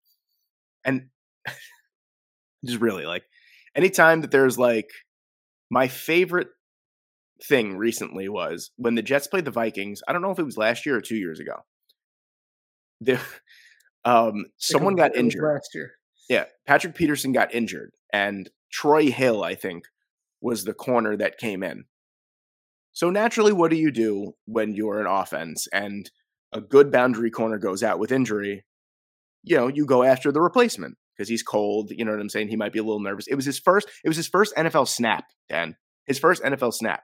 [0.85, 1.09] And
[2.65, 3.24] just really like
[3.74, 4.90] anytime that there's like
[5.70, 6.48] my favorite
[7.44, 10.01] thing recently was when the Jets played the Vikings.
[10.09, 11.65] I don't know if it was last year or two years ago.
[13.01, 13.20] The
[14.05, 15.55] um someone got was- it was injured.
[15.55, 15.93] last year.
[16.28, 19.85] Yeah, Patrick Peterson got injured, and Troy Hill, I think,
[20.40, 21.85] was the corner that came in.
[22.93, 26.10] So naturally, what do you do when you're an offense and
[26.52, 28.65] a good boundary corner goes out with injury?
[29.44, 31.90] You know, you go after the replacement because he's cold.
[31.90, 32.48] You know what I'm saying?
[32.48, 33.27] He might be a little nervous.
[33.27, 33.89] It was his first.
[34.05, 35.77] It was his first NFL snap, Dan.
[36.06, 37.02] His first NFL snap.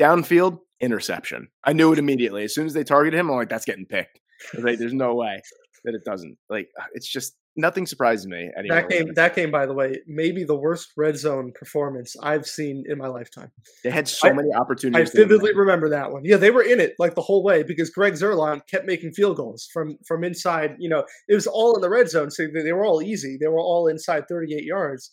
[0.00, 1.48] Downfield interception.
[1.64, 3.30] I knew it immediately as soon as they targeted him.
[3.30, 4.20] I'm like, that's getting picked.
[4.56, 5.42] Like, there's no way
[5.84, 6.38] that it doesn't.
[6.48, 8.80] Like, uh, it's just nothing surprises me anymore.
[8.80, 12.84] That game, that game, by the way, maybe the worst red zone performance I've seen
[12.86, 13.50] in my lifetime.
[13.84, 15.10] They had so I- many opportunities.
[15.10, 16.22] I vividly remember that one.
[16.24, 19.36] Yeah, they were in it like the whole way because Greg Zuerlein kept making field
[19.36, 20.76] goals from from inside.
[20.78, 23.36] You know, it was all in the red zone, so they, they were all easy.
[23.38, 25.10] They were all inside 38 yards.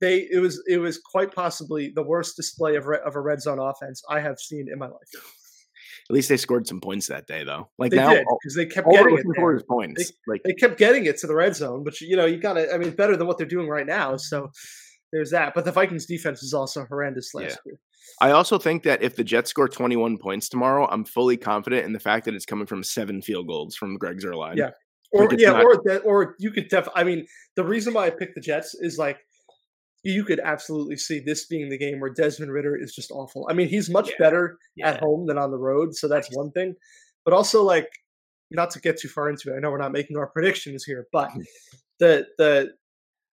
[0.00, 3.40] They it was it was quite possibly the worst display of re, of a red
[3.40, 5.08] zone offense I have seen in my life.
[6.08, 7.68] At least they scored some points that day, though.
[7.78, 9.24] Like They now, because they kept getting it.
[9.24, 9.34] there.
[9.42, 10.12] for is points.
[10.26, 12.72] like they kept getting it to the red zone, but you know, you gotta.
[12.72, 14.16] I mean, better than what they're doing right now.
[14.16, 14.50] So
[15.12, 15.54] there's that.
[15.54, 17.76] But the Vikings defense is also horrendous last year.
[18.20, 21.92] I also think that if the Jets score 21 points tomorrow, I'm fully confident in
[21.92, 24.56] the fact that it's coming from seven field goals from Greg Zuerlein.
[24.56, 24.70] Yeah.
[25.12, 26.88] Or Like, yeah, not- or that, or you could def.
[26.94, 27.26] I mean,
[27.56, 29.18] the reason why I picked the Jets is like
[30.12, 33.46] you could absolutely see this being the game where Desmond Ridder is just awful.
[33.50, 34.16] I mean, he's much Yeah.
[34.18, 34.90] better Yeah.
[34.90, 36.74] at home than on the road, so that's one thing.
[37.24, 37.88] But also, like,
[38.50, 41.06] not to get too far into it, I know we're not making our predictions here,
[41.12, 41.30] but
[41.98, 42.72] the the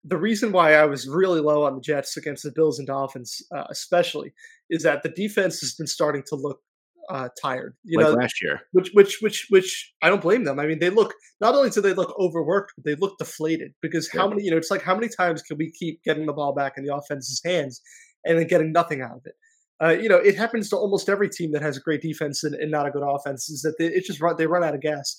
[0.05, 3.41] the reason why I was really low on the Jets against the Bills and Dolphins,
[3.55, 4.33] uh, especially,
[4.69, 6.59] is that the defense has been starting to look
[7.09, 7.75] uh, tired.
[7.83, 8.61] You like know, last year.
[8.71, 10.59] which which which which I don't blame them.
[10.59, 14.09] I mean, they look not only do they look overworked, but they look deflated because
[14.09, 14.29] how Yeah.
[14.29, 16.73] many you know it's like how many times can we keep getting the ball back
[16.77, 17.81] in the offense's hands
[18.25, 19.35] and then getting nothing out of it?
[19.83, 22.55] Uh, you know, it happens to almost every team that has a great defense and,
[22.55, 23.49] and not a good offense.
[23.49, 25.17] Is that they, it just run they run out of gas.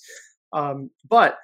[0.53, 1.37] Um, but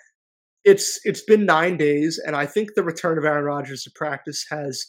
[0.63, 4.45] it's it's been nine days, and I think the return of Aaron Rodgers to practice
[4.49, 4.85] has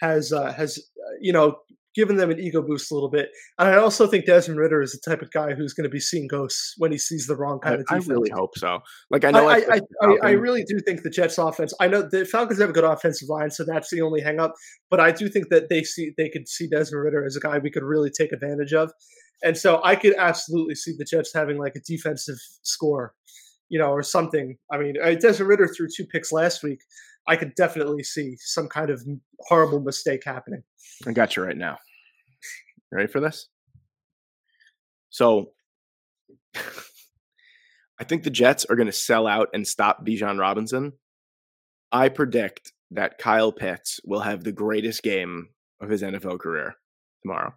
[0.00, 1.56] has uh, has uh, you know
[1.94, 3.30] given them an ego boost a little bit.
[3.58, 6.00] And I also think Desmond Ridder is the type of guy who's going to be
[6.00, 8.80] seeing ghosts when he sees the wrong kind I, of I really hope so.
[9.10, 11.74] Like I know, I, I, I, I, really do think the Jets offense.
[11.80, 14.54] I know the Falcons have a good offensive line, so that's the only hang up.
[14.88, 17.58] But I do think that they see they could see Desmond Ridder as a guy
[17.58, 18.92] we could really take advantage of.
[19.42, 23.14] And so I could absolutely see the Jets having like a defensive score,
[23.68, 24.58] you know, or something.
[24.70, 26.80] I mean, uh, Desmond Ridder threw two picks last week.
[27.26, 29.02] I could definitely see some kind of
[29.40, 30.62] horrible mistake happening.
[31.06, 31.78] I got you right now.
[32.92, 33.48] Ready for this?
[35.10, 35.52] So,
[36.54, 40.94] I think the Jets are going to sell out and stop Bijan Robinson.
[41.92, 46.76] I predict that Kyle Pitts will have the greatest game of his NFL career
[47.22, 47.54] tomorrow.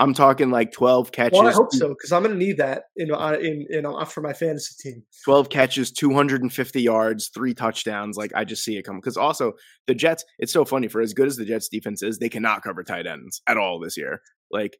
[0.00, 1.38] I'm talking like 12 catches.
[1.38, 4.22] Well, I hope so because I'm going to need that in in in uh, for
[4.22, 5.02] my fantasy team.
[5.24, 8.16] 12 catches, 250 yards, three touchdowns.
[8.16, 9.02] Like I just see it coming.
[9.02, 9.52] Because also
[9.86, 12.62] the Jets, it's so funny for as good as the Jets defense is, they cannot
[12.62, 14.22] cover tight ends at all this year.
[14.50, 14.78] Like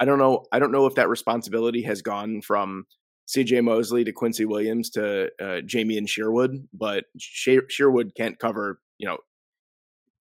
[0.00, 2.86] I don't know, I don't know if that responsibility has gone from
[3.28, 9.06] CJ Mosley to Quincy Williams to uh, Jamien Sherwood, but She- Sherwood can't cover, you
[9.06, 9.18] know,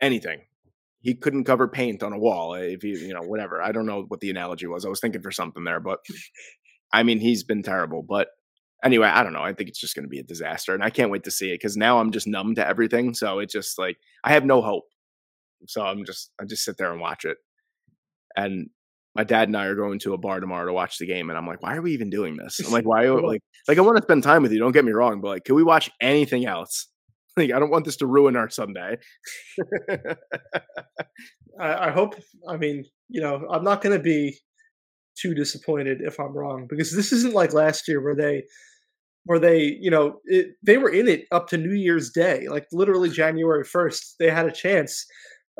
[0.02, 0.42] anything.
[1.02, 3.62] He couldn't cover paint on a wall uh, if you, you know, whatever.
[3.62, 4.86] I don't know what the analogy was.
[4.86, 6.00] I was thinking for something there, but
[6.94, 8.04] I mean, he's been terrible.
[8.04, 8.30] But
[8.84, 9.42] anyway, I don't know.
[9.42, 11.50] I think it's just going to be a disaster, and I can't wait to see
[11.50, 13.14] it because now I'm just numb to everything.
[13.14, 14.86] So it's just like I have no hope.
[15.68, 17.38] So I'm just I just sit there and watch it.
[18.36, 18.70] And
[19.16, 21.38] my dad and I are going to a bar tomorrow to watch the game, and
[21.38, 22.60] I'm like, why are we even doing this?
[22.60, 23.08] I'm like, why?
[23.10, 24.60] Like, like I want to spend time with you.
[24.60, 26.88] Don't get me wrong, but like, can we watch anything else?
[27.38, 28.98] Like, I don't want this to ruin our Sunday.
[31.60, 32.16] I, I hope.
[32.48, 34.38] I mean, you know, I'm not going to be
[35.18, 38.44] too disappointed if I'm wrong because this isn't like last year where they,
[39.26, 42.66] where they, you know, it, they were in it up to New Year's Day, like
[42.72, 44.16] literally January 1st.
[44.20, 45.06] They had a chance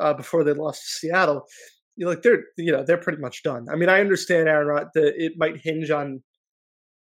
[0.00, 1.44] uh, before they lost to Seattle.
[1.96, 3.66] You know, like they're, you know, they're pretty much done.
[3.70, 6.22] I mean, I understand Aaron Rod- that it might hinge on,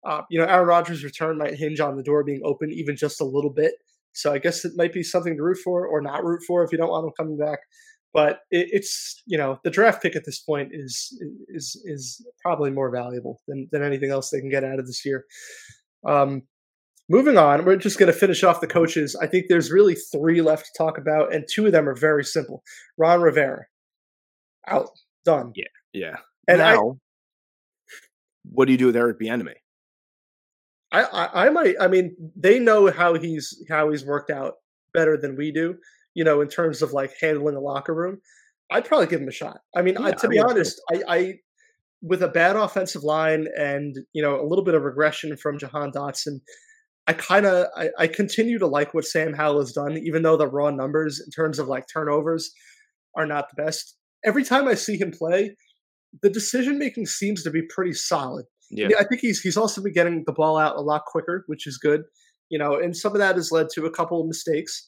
[0.07, 3.21] uh, you know, Aaron Rodgers' return might hinge on the door being open even just
[3.21, 3.75] a little bit.
[4.13, 6.73] So I guess it might be something to root for or not root for if
[6.73, 7.61] you don't want him coming back.
[8.13, 11.17] But it, it's you know the draft pick at this point is
[11.49, 15.05] is is probably more valuable than than anything else they can get out of this
[15.05, 15.25] year.
[16.07, 16.43] Um,
[17.09, 19.15] moving on, we're just going to finish off the coaches.
[19.21, 22.25] I think there's really three left to talk about, and two of them are very
[22.25, 22.63] simple.
[22.99, 23.67] Ron Rivera
[24.67, 24.89] out,
[25.25, 25.53] done.
[25.55, 25.65] Yeah.
[25.93, 26.17] Yeah.
[26.49, 26.95] And now, I,
[28.51, 29.55] what do you do with Eric Bieniemy?
[30.93, 31.77] I, I, I might.
[31.81, 34.55] I mean, they know how he's how he's worked out
[34.93, 35.77] better than we do.
[36.15, 38.21] You know, in terms of like handling a locker room,
[38.71, 39.59] I'd probably give him a shot.
[39.77, 41.35] I mean, I, to be honest, I, I
[42.03, 45.93] with a bad offensive line and you know a little bit of regression from Jahan
[45.93, 46.41] Dotson,
[47.07, 50.37] I kind of I, I continue to like what Sam Howell has done, even though
[50.37, 52.53] the raw numbers in terms of like turnovers
[53.17, 53.97] are not the best.
[54.25, 55.57] Every time I see him play,
[56.23, 58.47] the decision making seems to be pretty solid.
[58.71, 58.89] Yeah.
[58.91, 61.67] Yeah, I think he's he's also been getting the ball out a lot quicker, which
[61.67, 62.03] is good.
[62.49, 64.87] You know, and some of that has led to a couple of mistakes.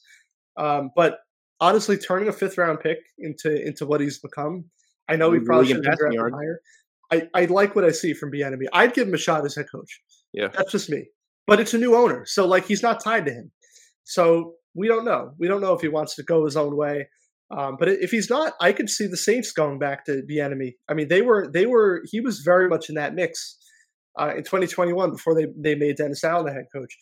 [0.57, 1.19] Um, but
[1.59, 4.65] honestly, turning a fifth round pick into into what he's become,
[5.09, 6.61] I know he probably good should have drafted higher.
[7.11, 8.65] I, I like what I see from Bieniemy.
[8.73, 10.01] I'd give him a shot as head coach.
[10.33, 10.47] Yeah.
[10.47, 11.05] That's just me.
[11.45, 13.51] But it's a new owner, so like he's not tied to him.
[14.05, 15.31] So we don't know.
[15.37, 17.07] We don't know if he wants to go his own way.
[17.55, 20.73] Um, but if he's not, I could see the Saints going back to Bieniemy.
[20.89, 23.57] I mean, they were they were he was very much in that mix
[24.19, 26.95] uh, in 2021 before they they made Dennis Allen the head coach.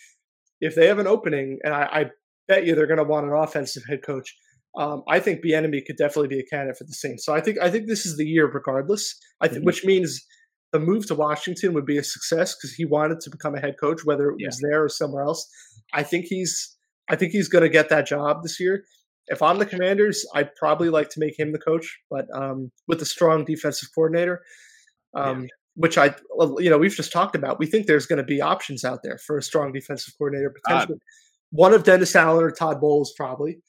[0.59, 2.05] If they have an opening, and I, I
[2.47, 4.35] bet you they're going to want an offensive head coach,
[4.77, 7.25] um, I think Bieniemy could definitely be a candidate for the Saints.
[7.25, 9.15] So I think I think this is the year, regardless.
[9.41, 9.65] I th- Mhm.
[9.65, 10.25] which means
[10.71, 13.75] the move to Washington would be a success because he wanted to become a head
[13.79, 14.47] coach, whether it Yeah.
[14.47, 15.49] was there or somewhere else.
[15.93, 16.77] I think he's
[17.09, 18.85] I think he's going to get that job this year.
[19.27, 23.01] If I'm the Commanders, I'd probably like to make him the coach, but um, with
[23.01, 24.41] a strong defensive coordinator,
[25.13, 26.15] um, which I
[26.59, 27.59] you know we've just talked about.
[27.59, 30.99] We think there's going to be options out there for a strong defensive coordinator potentially.
[31.51, 33.59] One of Dennis Allen or Todd Bowles probably,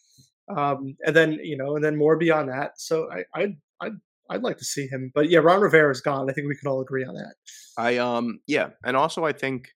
[0.56, 2.80] um, and then you know, and then more beyond that.
[2.80, 3.92] So I, I'd I'd
[4.30, 6.30] I'd like to see him, but yeah, Ron Rivera's gone.
[6.30, 7.34] I think we can all agree on that.
[7.76, 9.68] I um yeah, and also I think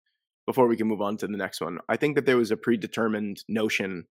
[0.46, 2.56] before we can move on to the next one, I think that there was a
[2.56, 4.06] predetermined notion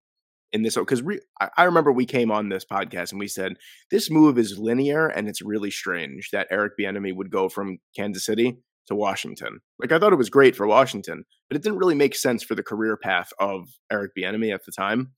[0.52, 3.28] in this oh, because re- I, I remember we came on this podcast and we
[3.28, 3.54] said
[3.90, 8.24] this move is linear and it's really strange that Eric Bieniemy would go from Kansas
[8.24, 9.60] City to Washington.
[9.78, 12.54] Like I thought it was great for Washington, but it didn't really make sense for
[12.54, 15.12] the career path of Eric Bieniemy at the time.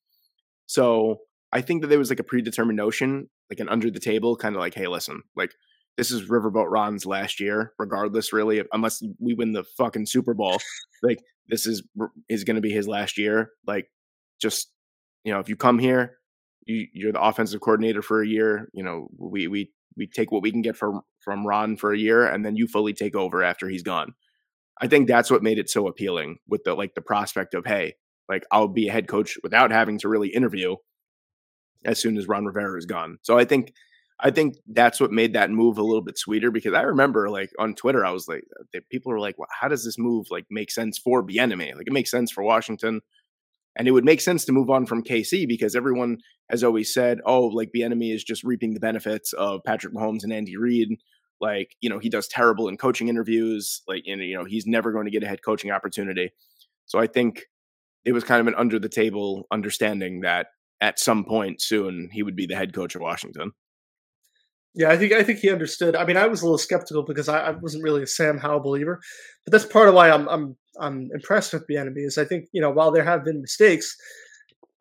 [0.66, 1.18] So
[1.52, 4.54] I think that there was like a predetermined notion, like an under the table kind
[4.54, 5.52] of like, hey, listen, like
[5.98, 10.58] this is Riverboat Ron's last year, regardless, really, unless we win the fucking Super Bowl.
[11.02, 11.18] like
[11.48, 11.82] this is
[12.28, 13.50] is going to be his last year.
[13.66, 13.90] Like,
[14.40, 14.70] just
[15.28, 16.16] you know, if you come here,
[16.64, 18.70] you, you're the offensive coordinator for a year.
[18.72, 21.98] You know, we we we take what we can get from from Ron for a
[21.98, 24.14] year, and then you fully take over after he's gone.
[24.80, 27.96] I think that's what made it so appealing with the like the prospect of hey,
[28.26, 30.76] like I'll be a head coach without having to really interview
[31.84, 33.18] as soon as Ron Rivera is gone.
[33.20, 33.74] So I think
[34.18, 37.50] I think that's what made that move a little bit sweeter because I remember like
[37.58, 40.46] on Twitter I was like uh, people were like well, how does this move like
[40.48, 41.76] make sense for Bieniemy?
[41.76, 43.02] Like it makes sense for Washington
[43.78, 46.18] and it would make sense to move on from KC because everyone
[46.50, 50.32] has always said oh like Bieniemy is just reaping the benefits of Patrick Mahomes and
[50.32, 50.98] Andy Reid
[51.40, 55.06] like you know he does terrible in coaching interviews like you know he's never going
[55.06, 56.30] to get a head coaching opportunity.
[56.86, 57.44] So I think
[58.04, 60.46] it was kind of an under the table understanding that
[60.80, 63.52] at some point soon he would be the head coach of Washington.
[64.74, 65.96] Yeah, I think I think he understood.
[65.96, 68.60] I mean, I was a little skeptical because I, I wasn't really a Sam Howell
[68.60, 69.00] believer,
[69.44, 72.06] but that's part of why I'm I'm I'm impressed with Bieniemy.
[72.06, 73.96] Is I think you know while there have been mistakes,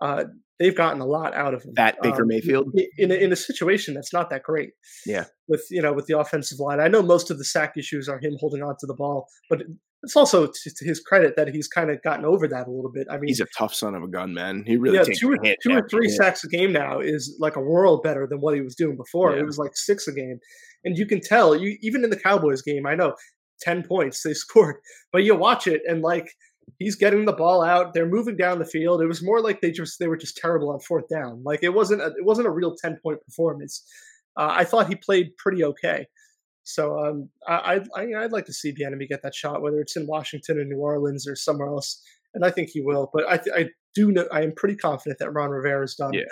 [0.02, 0.26] uh,
[0.60, 1.74] they've gotten a lot out of him.
[1.76, 4.72] That Baker um, Mayfield, in a, in a situation that's not that great.
[5.06, 5.26] Yeah.
[5.48, 8.20] With you know with the offensive line, I know most of the sack issues are
[8.20, 9.64] him holding on to the ball, but
[10.04, 12.92] it's also to, to his credit that he's kind of gotten over that a little
[12.92, 13.08] bit.
[13.10, 14.64] I mean, he's a tough son of a gun, man.
[14.66, 17.56] He really yeah, takes two or, two or three sacks a game now is like
[17.56, 19.34] a world better than what he was doing before.
[19.34, 19.42] Yeah.
[19.42, 20.40] It was like six a game,
[20.84, 21.56] and you can tell.
[21.56, 23.16] You even in the Cowboys game, I know
[23.62, 24.78] ten points they scored,
[25.12, 26.30] but you watch it and like
[26.80, 27.94] he's getting the ball out.
[27.94, 29.02] They're moving down the field.
[29.02, 31.44] It was more like they just they were just terrible on fourth down.
[31.44, 33.86] Like it wasn't a, it wasn't a real ten point performance.
[34.38, 36.08] Uh, I thought he played pretty okay.
[36.64, 39.96] So um, I, I'd, I, I'd like to see Bieniemy get that shot, whether it's
[39.96, 42.02] in Washington or New Orleans or somewhere else,
[42.34, 43.10] and I think he will.
[43.14, 46.14] But I, th- I do know I am pretty confident that Ron Rivera is done.
[46.14, 46.26] Yeah.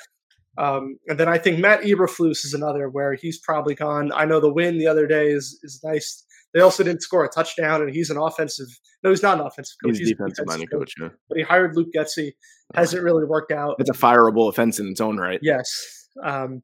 [0.57, 4.11] Um, and then I think Matt Eberflus is another where he's probably gone.
[4.13, 6.24] I know the win the other day is is nice.
[6.55, 8.67] They also didn't score a touchdown, and he's an offensive.
[9.03, 9.97] No, he's not an offensive coach.
[9.97, 10.93] He's a a defensive minded coach.
[10.99, 11.09] Yeah.
[11.27, 12.31] But he hired Luke Getsy.
[12.73, 13.75] Hasn't really worked out.
[13.77, 15.37] It's a fireable offense in its own right.
[15.41, 16.07] Yes.
[16.23, 16.63] Um,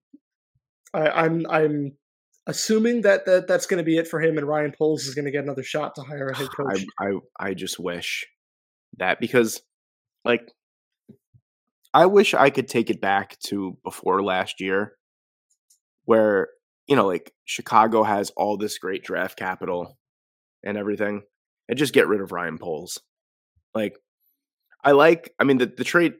[0.93, 1.97] I, I'm I'm
[2.47, 5.25] assuming that, that that's going to be it for him, and Ryan Poles is going
[5.25, 6.85] to get another shot to hire a head coach.
[6.97, 8.25] I, I I just wish
[8.97, 9.61] that because
[10.23, 10.49] like
[11.93, 14.93] I wish I could take it back to before last year
[16.05, 16.47] where
[16.87, 19.97] you know like Chicago has all this great draft capital
[20.63, 21.23] and everything
[21.69, 22.99] and just get rid of Ryan Poles.
[23.73, 23.97] Like
[24.83, 26.13] I like I mean the the trade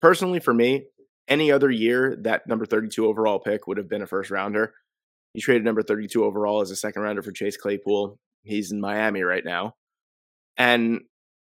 [0.00, 0.86] personally for me
[1.28, 4.72] any other year that number 32 overall pick would have been a first rounder.
[5.34, 8.18] You traded number 32 overall as a second rounder for Chase Claypool.
[8.44, 9.74] He's in Miami right now.
[10.56, 11.02] And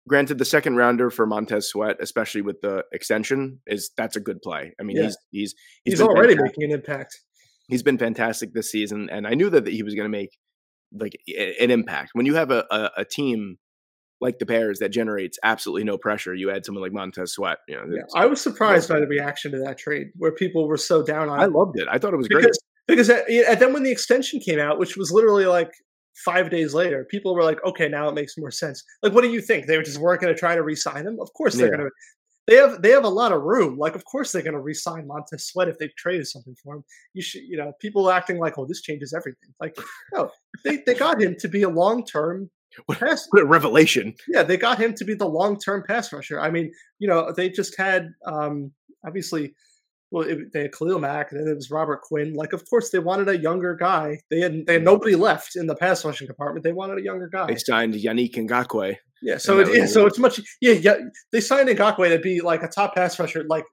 [0.08, 4.42] granted, the second rounder for Montez Sweat, especially with the extension, is that's a good
[4.42, 4.74] play.
[4.80, 5.04] I mean, Yeah.
[5.04, 7.20] he's he's he's been already making an impact.
[7.68, 10.38] He's been fantastic this season, and I knew that, that he was going to make
[10.98, 12.12] like an impact.
[12.14, 13.58] When you have a, a, a team
[14.22, 17.58] like the Bears that generates absolutely no pressure, you add someone like Montez Sweat.
[17.68, 20.78] You know, Yeah, I was surprised by the reaction to that trade, where people were
[20.78, 21.88] so down on I loved it.
[21.92, 22.42] I thought it was great.
[22.44, 25.72] because because uh, and then when the extension came out, which was literally like
[26.24, 29.30] five days later, people were like, "Okay, now it makes more sense." Like, what do
[29.32, 29.66] you think?
[29.66, 31.18] They were just weren't going to try to re-sign him?
[31.20, 31.78] Of course they're Yeah.
[31.78, 31.92] going to.
[32.48, 33.78] They have they have a lot of room.
[33.78, 36.84] Like, of course they're going to re-sign Montez Sweat if they've traded something for him.
[37.14, 39.76] You should, you know, people acting like, "Oh, this changes everything." Like,
[40.14, 40.30] no,
[40.64, 42.50] they they got him to be a long term
[42.86, 43.28] What- pass.
[43.32, 44.14] What a revelation!
[44.28, 46.40] Yeah, they got him to be the long term pass rusher.
[46.40, 48.72] I mean, you know, they just had um,
[49.06, 49.56] obviously,
[50.12, 52.34] well, it, they had Khalil Mack, and then it was Robert Quinn.
[52.34, 54.20] Like, of course, they wanted a younger guy.
[54.30, 56.64] They had they had nobody left in the pass rushing department.
[56.64, 57.48] They wanted a younger guy.
[57.48, 58.98] They signed Yannick Ngakoue.
[59.26, 60.40] Yeah, so it, yeah, so it's much.
[60.62, 60.98] Yeah, yeah.
[61.32, 63.66] They signed Ngakoue to be like a top pass rusher, like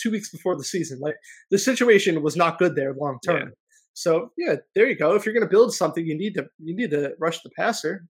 [0.00, 1.00] two weeks before the season.
[1.00, 1.16] Like
[1.50, 3.48] the situation was not good there long term.
[3.48, 3.54] Yeah.
[3.94, 5.14] So yeah, there you go.
[5.14, 8.04] If you're going to build something, you need to you need to rush the passer.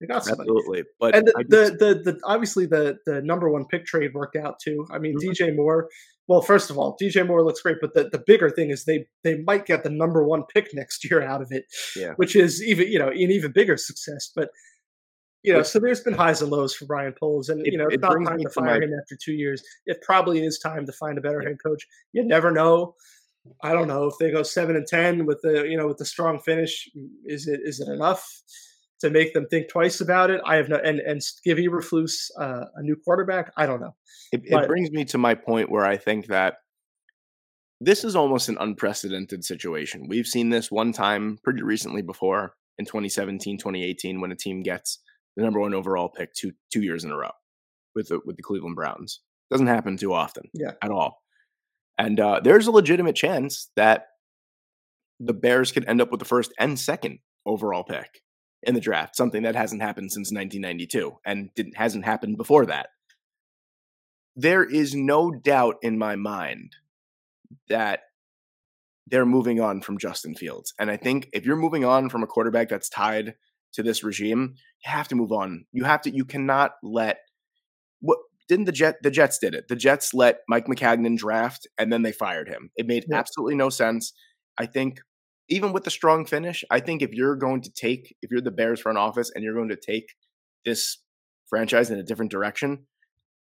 [0.00, 0.50] They got somebody.
[0.50, 0.84] Absolutely.
[1.00, 4.12] But And the, I the, just- the, the obviously the the number one pick trade
[4.12, 4.86] worked out too.
[4.92, 5.30] I mean, Mhm.
[5.32, 5.88] DJ Moore.
[6.26, 9.06] Well, first of all, DJ Moore looks great, but the, the bigger thing is they
[9.22, 11.64] they might get the number one pick next year out of it,
[11.96, 12.12] Yeah.
[12.16, 14.30] which is even you know an even bigger success.
[14.34, 14.50] But
[15.44, 17.86] you know, so there's been highs and lows for Ryan Poles, and It- you know
[17.86, 19.62] it's it not time me to to fire my- him after two years.
[19.86, 21.86] It probably is time to find a better head coach.
[22.12, 22.96] You never know.
[23.62, 26.06] I don't know if they go seven and ten with the you know with the
[26.06, 26.88] strong finish.
[27.26, 28.26] Is it is it enough
[29.00, 30.40] to make them think twice about it?
[30.46, 33.52] I have no and and give Eberflus uh, a new quarterback.
[33.56, 33.94] I don't know.
[34.32, 36.54] it, it brings me to my point where I think that
[37.80, 40.06] this is almost an unprecedented situation.
[40.08, 45.00] We've seen this one time pretty recently before in 2017, 2018 when a team gets
[45.36, 47.30] the number one overall pick two two years in a row
[47.94, 49.20] with the, with the Cleveland Browns.
[49.50, 50.72] Doesn't happen too often, Yeah.
[50.82, 51.22] at all.
[51.98, 54.06] And uh, there's a legitimate chance that
[55.20, 58.20] the Bears could end up with the first and second overall pick
[58.64, 62.88] in the draft, something that hasn't happened since 1992 and didn't hasn't happened before that.
[64.36, 66.74] There is no doubt in my mind
[67.68, 68.00] that
[69.06, 70.74] they're moving on from Justin Fields.
[70.78, 73.34] And I think if you're moving on from a quarterback that's tied
[73.74, 75.66] to this regime, you have to move on.
[75.72, 77.18] You have to you cannot let
[78.00, 78.18] what
[78.48, 79.68] didn't the Jet the Jets did it.
[79.68, 82.70] The Jets let Mike Maccagnan draft and then they fired him.
[82.76, 83.18] It made Yeah.
[83.18, 84.12] absolutely no sense.
[84.58, 85.00] I think
[85.48, 88.50] even with the strong finish, I think if you're going to take if you're the
[88.50, 90.14] Bears front office and you're going to take
[90.64, 90.98] this
[91.46, 92.86] franchise in a different direction,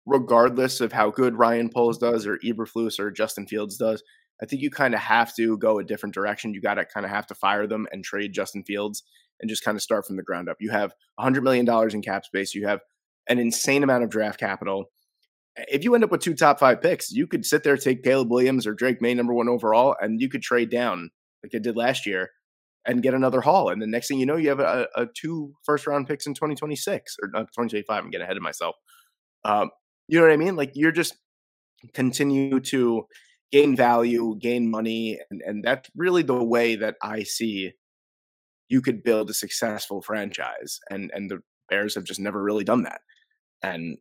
[0.06, 4.04] regardless of how good Ryan Poles does or Eberflus or Justin Fields does,
[4.42, 6.54] I think you kind of have to go a different direction.
[6.54, 9.04] You got to kind of have to fire them and trade Justin Fields
[9.44, 10.56] and just kind of start from the ground up.
[10.62, 12.56] You have $100 million in cap space.
[12.56, 12.80] You have
[13.28, 14.86] an insane amount of draft capital.
[15.58, 18.32] If you end up with two top five picks, you could sit there, take Caleb
[18.32, 21.12] Williams or Drake Maye, number one overall, and you could trade down
[21.44, 22.30] like they did last year
[22.88, 23.68] and get another haul.
[23.68, 26.34] And the next thing you know, you have a, a two first round picks in
[26.34, 27.86] 2026 or 2025.
[27.90, 28.76] I'm getting ahead of myself.
[29.44, 29.72] Um,
[30.08, 30.56] you know what I mean?
[30.56, 31.18] Like you're just
[31.94, 33.08] continue to
[33.52, 37.74] gain value, gain money, and and that's really the way that I see
[38.74, 40.80] you could build a successful franchise.
[40.90, 43.02] And and the Bears have just never really done that.
[43.62, 43.98] And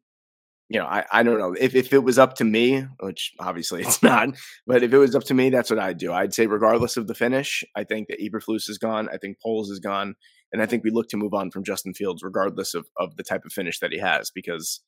[0.70, 3.82] you know, I, I don't know if, if it was up to me, which obviously
[3.86, 4.30] it's not,
[4.66, 6.14] but if it was up to me, that's what I'd do.
[6.14, 9.10] I'd say, regardless of the finish, I think that Eberflus is gone.
[9.12, 10.14] I think Poles is gone.
[10.50, 13.22] And I think we look to move on from Justin Fields, regardless of, of the
[13.22, 14.80] type of finish that he has, because,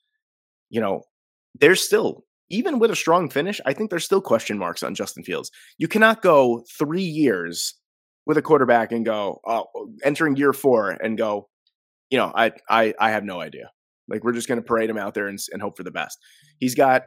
[0.71, 1.03] you know,
[1.61, 5.23] there's still, even with a strong finish, I think there's still question marks on Justin
[5.23, 5.51] Fields.
[5.77, 7.75] You cannot go three years
[8.27, 9.67] with a quarterback and go, oh,
[10.03, 11.49] entering year four and go,
[12.11, 13.71] you know, I, I, I have no idea.
[14.09, 16.19] Like we're just going to parade him out there and, and hope for the best.
[16.59, 17.03] He's got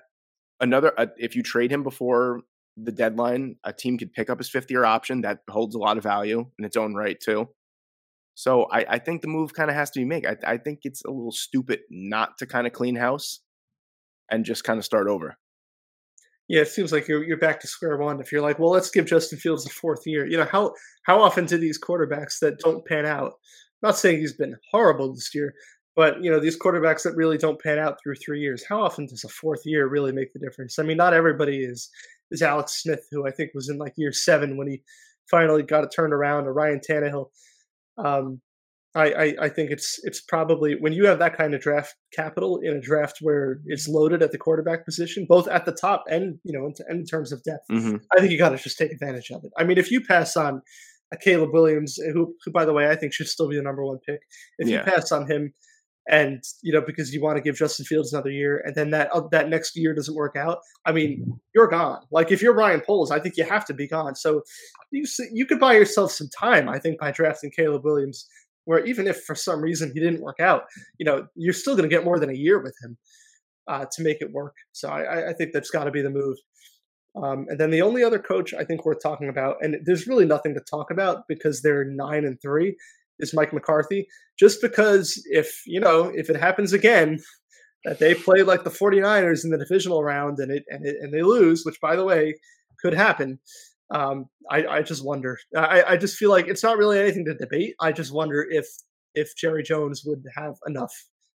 [0.60, 0.94] another.
[0.98, 2.42] Uh, if you trade him before
[2.76, 5.22] the deadline, a team could pick up his fifth year option.
[5.22, 7.50] That holds a lot of value in its own right too.
[8.34, 10.26] So I, I think the move kind of has to be made.
[10.26, 13.40] I, I think it's a little stupid not to kind of clean house
[14.30, 15.38] and just kind of start over.
[16.48, 18.22] Yeah, it seems like you're you're back to square one.
[18.22, 20.26] If you're like, well, let's give Justin Fields a fourth year.
[20.26, 23.34] You know how how often do these quarterbacks that don't pan out?
[23.84, 25.54] I'm not saying he's been horrible this year,
[25.96, 28.64] but you know these quarterbacks that really don't pan out through three years.
[28.68, 30.80] How often does a fourth year really make the difference?
[30.80, 31.90] I mean, not everybody is
[32.32, 34.82] is Alex Smith, who I think was in like year seven when he
[35.30, 37.30] finally got it turned around, or Ryan Tannehill.
[37.98, 38.42] Um,
[38.98, 42.60] I, I, I think it's it's probably when you have that kind of draft capital
[42.64, 46.40] in a draft where it's loaded at the quarterback position, both at the top and
[46.44, 47.66] you know in, in terms of depth.
[47.72, 47.98] Mm-hmm.
[48.16, 49.52] I think you got to just take advantage of it.
[49.58, 50.62] I mean, if you pass on
[51.14, 53.86] a Caleb Williams, who, who by the way I think should still be the number
[53.86, 54.20] one pick,
[54.58, 54.80] if Yeah.
[54.80, 55.54] you pass on him,
[56.10, 59.10] and you know because you want to give Justin Fields another year, and then that
[59.14, 62.02] uh, that next year doesn't work out, I mean you're gone.
[62.12, 64.16] Like if you're Ryan Poles, I think you have to be gone.
[64.16, 64.42] So
[64.92, 68.26] you you could buy yourself some time, I think, by drafting Caleb Williams.
[68.68, 70.64] Where even if for some reason he didn't work out,
[71.00, 72.98] you know you're still going to get more than a year with him
[73.68, 74.56] uh, to make it work.
[74.74, 76.38] So I, I- think that's got to be the move.
[77.24, 80.26] Um, and then the only other coach I think worth talking about, and there's really
[80.26, 82.76] nothing to talk about because they're nine and three,
[83.20, 84.08] is Mike McCarthy.
[84.38, 87.20] Just because if you know if it happens again
[87.86, 91.14] that they play like the 49ers in the divisional round and it and, it, and
[91.14, 92.36] they lose, which by the way
[92.82, 93.40] could happen.
[93.90, 95.38] Um, I, I just wonder.
[95.56, 97.76] I, I just feel like it's not really anything to debate.
[97.80, 98.68] I just wonder if
[99.16, 100.94] if Jerry Jones would have enough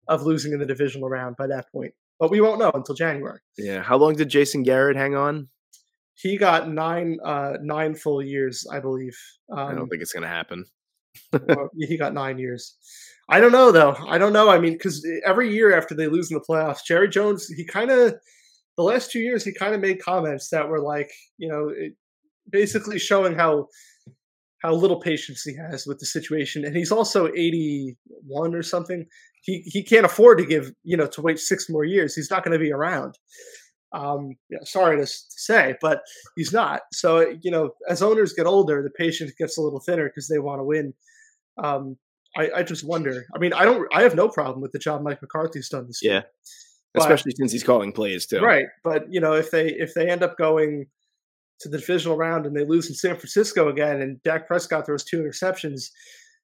[0.07, 1.94] of losing in the divisional round by that point.
[2.19, 3.40] but we won't know until January.
[3.57, 3.82] Yeah.
[3.82, 5.48] How long did Jason Garrett hang on?
[6.15, 9.18] He got nine uh, nine full years, I believe.
[9.52, 10.65] Um, I don't think it's gonna happen.
[11.34, 12.76] or- yeah, he got nine years.
[13.30, 13.95] I don't know though.
[14.07, 14.49] I don't know.
[14.49, 17.90] I mean, because every year after they lose in the playoffs, Jerry Jones, he kind
[17.90, 18.15] of
[18.78, 21.94] the last two years he kind of made comments that were like, you know, it,
[22.52, 23.68] basically showing how
[24.61, 27.98] how little patience he has with the situation, and he's also eighty
[28.28, 29.06] one or something.
[29.41, 32.15] He he can't afford to give you know to wait six more years.
[32.15, 33.18] He's not going to be around.
[33.94, 36.02] Um, yeah, sorry to s- say, but
[36.36, 36.82] he's not.
[36.94, 40.40] So you know, as owners get older, the patience gets a little thinner because they
[40.40, 40.94] want to win.
[41.61, 41.98] Um,
[42.38, 43.26] I, I just wonder.
[43.36, 43.86] I mean, I don't.
[43.94, 46.14] I have no problem with the job Mike McCarthy's done this year.
[46.14, 46.22] Yeah.
[46.94, 48.41] But- Especially since he's calling plays too.
[48.41, 50.86] Right, but you know, if they if they end up going
[51.62, 55.04] to the divisional round and they lose in San Francisco again, and Dak Prescott throws
[55.04, 55.90] two interceptions,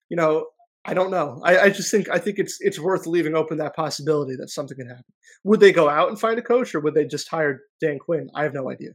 [0.10, 0.48] you know,
[0.85, 1.41] I don't know.
[1.44, 4.77] I, I just think I think it's it's worth leaving open that possibility that something
[4.77, 5.03] can happen.
[5.44, 8.30] Would they go out and find a coach, or would they just hire Dan Quinn?
[8.34, 8.91] I have no idea.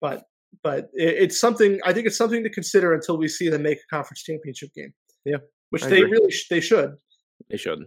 [0.00, 0.24] But
[0.64, 1.78] but it, it's something.
[1.84, 4.92] I think it's something to consider until we see them make a conference championship game.
[5.24, 5.36] Yeah,
[5.70, 6.10] which I they agree.
[6.10, 6.96] really sh- they should.
[7.48, 7.84] They should.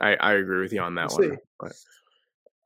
[0.00, 1.38] I, I agree with you on that We'll one.
[1.60, 1.72] But,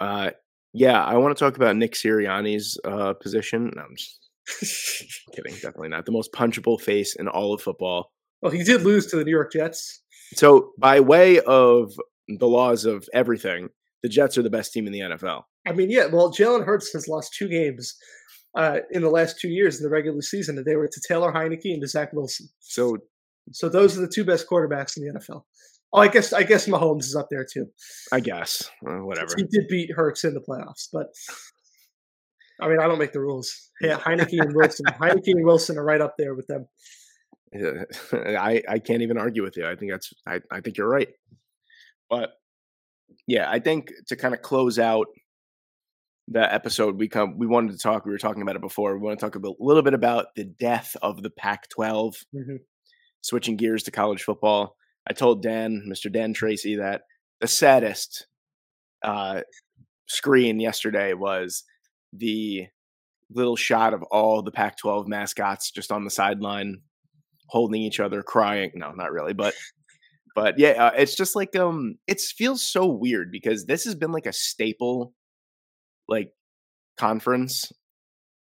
[0.01, 0.31] uh,
[0.73, 3.73] yeah, I want to talk about Nick Sirianni's uh, position.
[3.75, 5.55] No, I'm just kidding.
[5.55, 8.13] Definitely not the most punchable face in all of football.
[8.43, 10.03] well, he did lose to the New York Jets.
[10.35, 11.93] So, by way of
[12.29, 13.69] the laws of everything,
[14.03, 15.43] the Jets are the best team in the NFL.
[15.67, 16.07] I mean, yeah.
[16.07, 17.97] Well, Jalen Hurts has lost two games
[18.57, 21.33] uh, in the last two years in the regular season, and they were to Taylor
[21.33, 22.49] Heinicke and to Zach Wilson.
[22.61, 22.99] So,
[23.53, 25.43] So those are the two best quarterbacks in the NFL.
[25.93, 27.67] Oh, I guess I guess Mahomes is up there too.
[28.13, 29.33] I guess uh, whatever.
[29.37, 31.07] He did beat Hurts in the playoffs, but
[32.61, 33.71] I mean, I don't make the rules.
[33.81, 36.67] Yeah, Heinicke and Wilson, Heinicke and Wilson are right up there with them.
[38.13, 39.67] I I can't even argue with you.
[39.67, 41.09] I think that's I, I think you're right.
[42.11, 42.33] But
[43.27, 45.07] yeah, I think to kind of close out
[46.27, 48.05] the episode, we come we wanted to talk.
[48.05, 48.99] We were talking about it before.
[48.99, 52.15] We want to talk a little bit about the death of the Pac-12.
[52.35, 52.59] Mhm.
[53.23, 54.77] Switching gears to college football,
[55.09, 56.13] I told Dan, Mr.
[56.13, 57.03] Dan Tracy, that
[57.41, 58.27] the saddest
[59.03, 59.43] uh,
[60.07, 61.65] screen yesterday was
[62.13, 62.67] the
[63.31, 66.81] little shot of all the Pac-12 mascots just on the sideline
[67.49, 69.55] holding each other crying no not really but
[70.35, 74.13] but yeah uh, it's just like um it feels so weird because this has been
[74.13, 75.15] like a staple
[76.09, 76.31] like
[76.99, 77.73] conference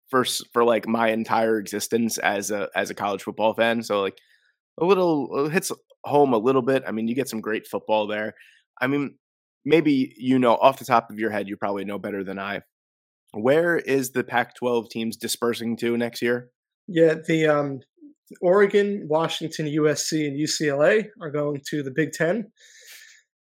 [0.09, 4.19] for for like my entire existence as a as a college football fan so like
[4.81, 5.73] a little it hits
[6.05, 8.35] home a little bit i mean you get some great football there
[8.81, 9.15] i mean
[9.65, 12.61] maybe you know off the top of your head you probably know better than i
[13.33, 16.51] where is the pac 12 teams dispersing to next year
[16.89, 17.81] Yeah, the um,
[18.43, 22.51] Oregon, Washington, USC, and UCLA are going to the Big Ten,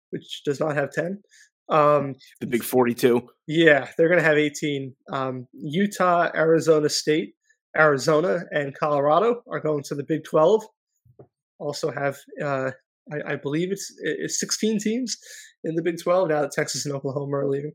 [0.09, 1.21] which does not have ten.
[1.69, 4.95] Um, the big 42 Yeah, they're going to have 18.
[5.11, 7.33] Um, Utah, Arizona State,
[7.77, 10.63] Arizona, and Colorado are going to the Big 12.
[11.59, 12.71] Also have, uh,
[13.11, 15.17] I, I believe it's, it's 16 teams
[15.63, 17.71] in the Big 12 now that Texas and Oklahoma are leaving.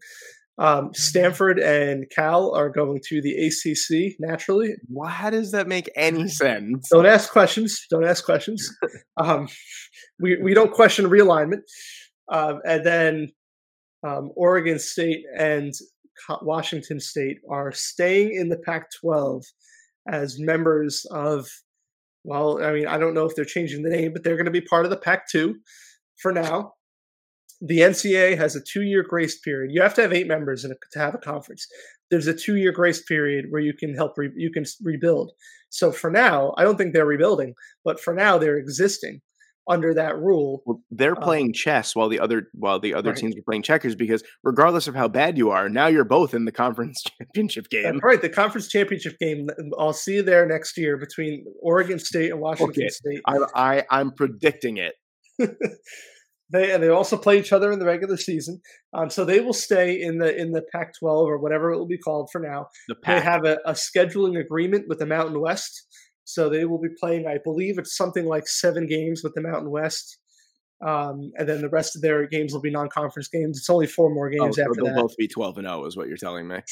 [0.58, 4.74] Um, Stanford and Cal are going to the ACC naturally.
[4.86, 6.88] Why does that make any sense?
[6.90, 7.86] Don't ask questions.
[7.90, 8.68] Don't ask questions.
[9.18, 9.48] Um,
[10.20, 11.60] we we don't question realignment.
[12.30, 13.32] Um, and then
[14.06, 15.72] um, Oregon State and
[16.40, 19.44] Washington State are staying in the Pac-12
[20.08, 21.46] as members of.
[22.24, 24.52] Well, I mean, I don't know if they're changing the name, but they're going to
[24.52, 25.54] be part of the Pac-2
[26.20, 26.74] for now.
[27.60, 29.72] The NCAA has a two-year grace period.
[29.72, 31.66] You have to have eight members a, to have a conference.
[32.10, 35.32] There's a two-year grace period where you can help re, you can rebuild.
[35.70, 37.54] So for now, I don't think they're rebuilding,
[37.84, 39.20] but for now they're existing
[39.68, 40.62] under that rule.
[40.66, 43.16] Well, they're Uh, playing chess while the other while the other Right.
[43.18, 46.44] teams are playing checkers because regardless of how bad you are, now you're both in
[46.44, 47.84] the conference championship game.
[47.84, 48.20] That's right.
[48.20, 49.48] The conference championship game.
[49.78, 52.88] I'll see you there next year between Oregon State and Washington Okay.
[52.88, 53.20] State.
[53.26, 54.94] I, I I'm predicting it.
[56.52, 58.60] They and they also play each other in the regular season.
[58.92, 61.96] Um, so they will stay in the in the Pac-12 or whatever it will be
[61.96, 62.66] called for now.
[62.88, 65.86] The They have a, a scheduling agreement with the Mountain West,
[66.24, 67.26] so they will be playing.
[67.26, 70.18] I believe it's something like seven games with the Mountain West,
[70.86, 73.58] um, and then the rest of their games will be non-conference games.
[73.58, 75.00] It's only four more Oh, games so after they'll that.
[75.02, 76.58] both be twelve and zero, is what you're telling me.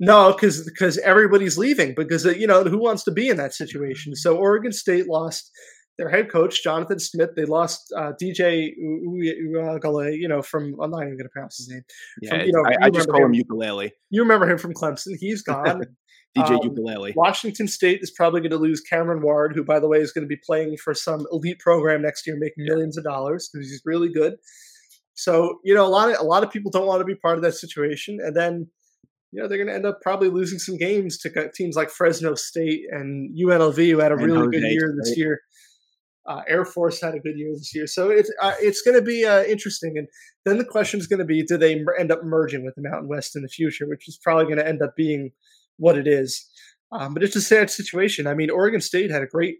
[0.00, 3.54] No, because because everybody's leaving because uh, you know who wants to be in that
[3.54, 4.16] situation.
[4.16, 5.52] So Oregon State lost
[5.98, 7.30] their head coach Jonathan Smith.
[7.36, 11.68] They lost uh, DJ Uiagalelei, you know from I'm not even going to pronounce his
[11.68, 11.82] name.
[12.22, 13.34] Yeah, you know, I, I just call him him.
[13.34, 13.92] ukulele.
[14.10, 15.12] You remember him from Clemson?
[15.20, 15.82] He's gone.
[16.36, 17.12] DJ Um, ukulele.
[17.16, 20.24] Washington State is probably going to lose Cameron Ward, who by the way is going
[20.24, 23.82] to be playing for some elite program next year, making millions of dollars because he's
[23.84, 24.36] really good.
[25.14, 27.36] So you know, a lot of a lot of people don't want to be part
[27.36, 28.68] of that situation, and then
[29.30, 32.34] you know they're going to end up probably losing some games to teams like Fresno
[32.34, 35.40] State and UNLV, who had a And really good year this year.
[36.26, 39.02] Uh, Air Force had a good year this year, so it's uh, it's going to
[39.02, 39.98] be uh, interesting.
[39.98, 40.08] And
[40.46, 43.08] then the question is going to be: Do they end up merging with the Mountain
[43.08, 43.86] West in the future?
[43.86, 45.32] Which is probably going to end up being
[45.76, 46.48] what it is.
[46.92, 48.26] Um, but it's a sad situation.
[48.26, 49.56] I mean, Oregon State had a great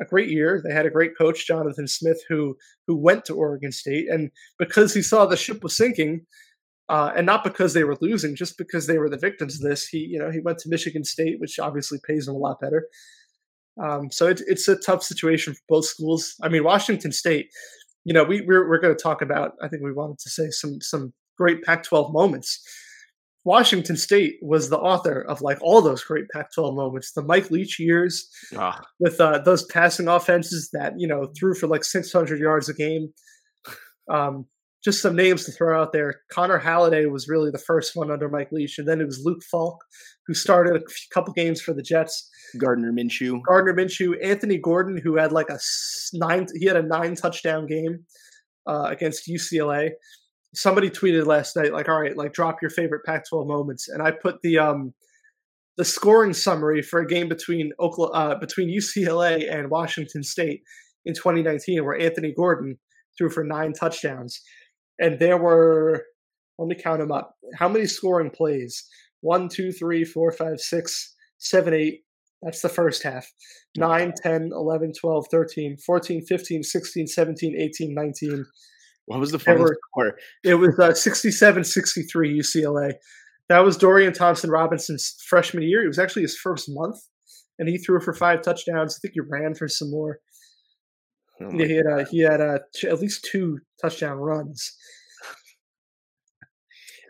[0.00, 0.60] a great year.
[0.64, 2.56] They had a great coach, Jonathan Smith, who
[2.86, 6.26] who went to Oregon State, and because he saw the ship was sinking,
[6.88, 9.86] uh, and not because they were losing, just because they were the victims of this,
[9.86, 12.88] he you know he went to Michigan State, which obviously pays him a lot better.
[13.82, 16.34] Um, so it's it's a tough situation for both schools.
[16.42, 17.48] I mean, Washington State.
[18.06, 19.52] You know, we we're, we're going to talk about.
[19.62, 22.62] I think we wanted to say some some great Pac-12 moments.
[23.44, 27.12] Washington State was the author of like all those great Pac-12 moments.
[27.12, 31.66] The Mike Leach years, Ah, with uh, those passing offenses that you know threw for
[31.66, 33.12] like 600 yards a game.
[34.10, 34.46] Um,
[34.84, 36.20] just some names to throw out there.
[36.30, 39.42] Connor Halliday was really the first one under Mike Leach, and then it was Luke
[39.50, 39.82] Falk,
[40.26, 42.28] who started a couple games for the Jets.
[42.58, 43.40] Gardner Minshew.
[43.46, 45.58] Gardner Minshew, Anthony Gordon, who had like a
[46.12, 48.04] nine, he had a nine touchdown game
[48.66, 49.92] uh, against UCLA.
[50.54, 54.12] Somebody tweeted last night, like, "All right, like drop your favorite Pac-12 moments," and I
[54.12, 54.94] put the um
[55.76, 60.62] the scoring summary for a game between Oklahoma, uh, between UCLA and Washington State
[61.04, 62.78] in 2019, where Anthony Gordon
[63.18, 64.40] threw for nine touchdowns,
[64.98, 66.04] and there were
[66.58, 67.34] let me count them up.
[67.56, 68.84] How many scoring plays?
[69.20, 72.02] One, two, three, four, five, six, seven, eight.
[72.42, 73.26] That's the first half.
[73.76, 78.46] 9, 10, 11, 12, 13, 14, 15, 16, 17, 18, 19.
[79.06, 80.16] What was the final score?
[80.44, 82.94] It was uh, 67 63 UCLA.
[83.48, 85.84] That was Dorian Thompson Robinson's freshman year.
[85.84, 86.96] It was actually his first month,
[87.58, 88.96] and he threw for five touchdowns.
[88.96, 90.18] I think he ran for some more.
[91.42, 94.76] Oh Yeah, he had uh, he had uh, t- at least two touchdown runs.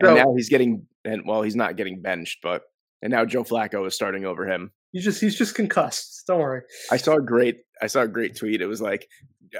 [0.01, 2.63] And So- now he's getting, and well, he's not getting benched, but
[3.01, 4.71] and now Joe Flacco is starting over him.
[4.91, 6.23] He's just he's just concussed.
[6.27, 6.63] Don't worry.
[6.91, 8.61] I saw a great, I saw a great tweet.
[8.61, 9.07] It was like,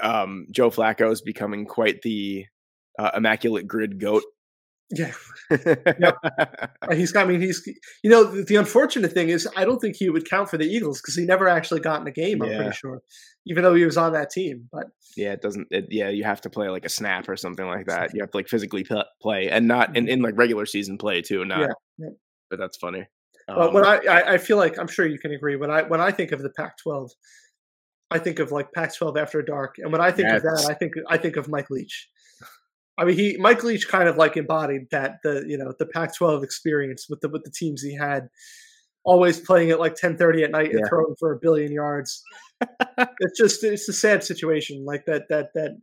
[0.00, 2.46] um, Joe Flacco is becoming quite the
[2.98, 4.22] uh, immaculate grid goat.
[4.90, 5.12] Yeah,
[5.50, 7.26] Uh, he's got.
[7.26, 7.60] I mean, he's
[8.04, 10.64] you know the, the unfortunate thing is I don't think he would count for the
[10.64, 12.40] Eagles because he never actually got in a game.
[12.40, 13.00] I'm pretty sure,
[13.46, 14.68] even though he was on that team.
[14.70, 14.86] But
[15.16, 15.66] yeah, it doesn't.
[15.72, 18.14] It, yeah, you have to play like a snap or something like that.
[18.14, 21.20] You have to like physically pl- play, and not in, in like regular season play
[21.20, 21.44] too.
[21.44, 21.66] Not, Yeah,
[21.98, 22.08] yeah.
[22.48, 23.06] but that's funny.
[23.48, 25.82] But Um, when I, I I feel like I'm sure you can agree when I
[25.82, 27.10] when I think of the Pac-12,
[28.10, 30.94] I think of like Pac-12 after dark, and when I think of that, I think
[31.08, 32.08] I think of Mike Leach.
[32.98, 36.42] I mean, he Mike Leach kind of like embodied that the you know the Pac-12
[36.44, 38.28] experience with the with the teams he had,
[39.04, 42.22] always playing at like 10:30 at night and throwing for a billion yards.
[43.20, 45.76] it's just it's a sad situation like that that that.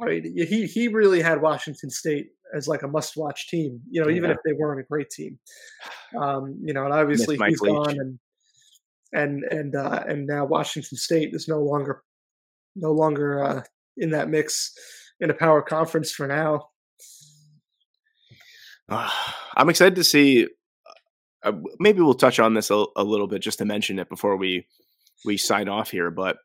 [0.00, 3.80] I mean, he he really had Washington State as like a must-watch team.
[3.90, 4.36] You know, even Yeah.
[4.36, 5.38] if they weren't a great team.
[6.18, 7.70] Um, you know, and obviously he's Leach.
[7.72, 8.18] gone, and
[9.12, 12.02] and and uh, and now Washington State is no longer
[12.76, 13.62] no longer uh,
[13.96, 14.72] in that mix
[15.20, 16.68] in a power conference for now.
[18.88, 20.48] I'm excited to see.
[21.42, 24.36] Uh, maybe we'll touch on this a, a little bit just to mention it before
[24.36, 24.66] we
[25.24, 26.10] we sign off here.
[26.10, 26.36] But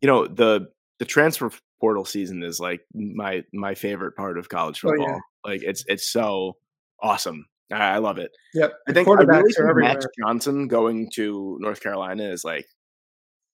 [0.00, 0.68] you know the
[0.98, 1.50] the transfer
[1.80, 5.04] portal season is like my my favorite part of college Oh, yeah.
[5.04, 5.20] football.
[5.44, 6.56] Like it's it's so
[7.02, 7.46] awesome.
[7.72, 8.30] I, I love it.
[8.54, 9.76] Yep, I think I really think.
[9.76, 12.66] Max Johnson going to North Carolina is like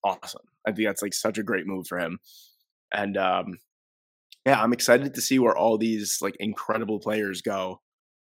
[0.04, 0.42] awesome.
[0.66, 2.18] I think that's like such a great move for him.
[2.92, 3.58] And um
[4.46, 7.80] yeah, I'm excited to see where all these like incredible players go.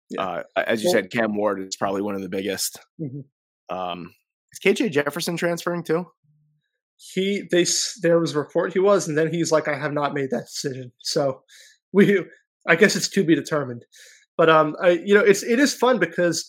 [0.08, 0.22] Yeah.
[0.22, 2.78] Uh, as you Well- said, Cam Ward is probably one of the biggest.
[3.00, 3.24] Mhm.
[3.68, 4.14] Um,
[4.52, 6.06] is KJ Jefferson transferring too?
[6.96, 7.66] He they
[8.02, 10.44] there was a report he was, and then he's like, I have not made that
[10.46, 10.92] decision.
[11.02, 11.42] So
[11.92, 12.24] we,
[12.66, 13.84] I guess it's to be determined.
[14.36, 16.46] But um, I, you know, it's it is fun because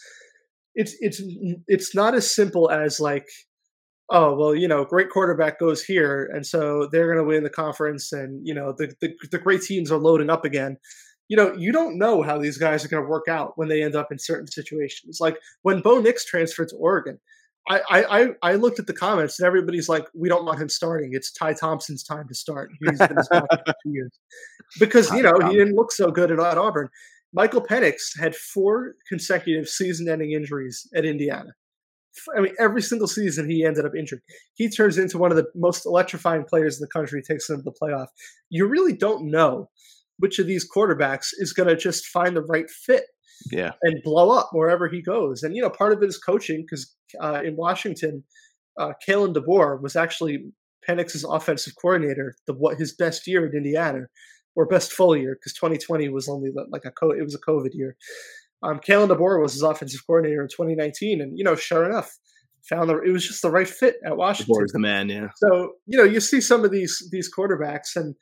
[0.76, 1.22] it's it's
[1.68, 3.27] it's not as simple as like,
[4.09, 7.49] oh well, you know, great quarterback goes here, and so they're going to win the
[7.49, 10.77] conference, and you know, the, the the great teams are loading up again.
[11.30, 13.84] You know, you don't know how these guys are going to work out when they
[13.84, 15.18] end up in certain situations.
[15.19, 17.19] Like when Bo Nix transferred to Oregon,
[17.69, 20.69] I, I, I- I looked at the comments and everybody's like, we don't want him
[20.69, 21.09] starting.
[21.11, 22.69] It's Ty Thompson's time to start.
[22.80, 23.45] He's been his for
[23.84, 24.11] two years.
[24.80, 26.88] Because, you know, he didn't look so good at Auburn.
[27.34, 31.52] Michael Penix had four consecutive season ending injuries at Indiana.
[32.36, 34.22] I mean, every single season he ended up injured.
[34.56, 37.64] He turns into one of the most electrifying players in the country, takes them to
[37.64, 38.08] the playoff.
[38.49, 39.70] You really don't know
[40.18, 43.04] which of these quarterbacks is going to just find the right fit
[43.52, 43.74] Yeah.
[43.84, 45.44] and blow up wherever he goes.
[45.44, 46.91] And you know, part of it is coaching because
[47.22, 48.24] uh, in Washington,
[48.80, 50.40] uh, Kalen DeBoer was actually
[50.90, 52.36] Penix's offensive coordinator.
[52.48, 54.08] The what his best year at Indiana,
[54.58, 57.74] or best full year because 2020 was only like a co- it was a COVID
[57.74, 57.96] year.
[58.64, 62.12] Um, Kalen DeBoer was his offensive coordinator in 2019, and you know, sure enough,
[62.68, 64.56] found the it was just the right fit at Washington.
[64.56, 65.28] DeBoer's the man, yeah.
[65.36, 68.16] So you know, you see some of these these quarterbacks, and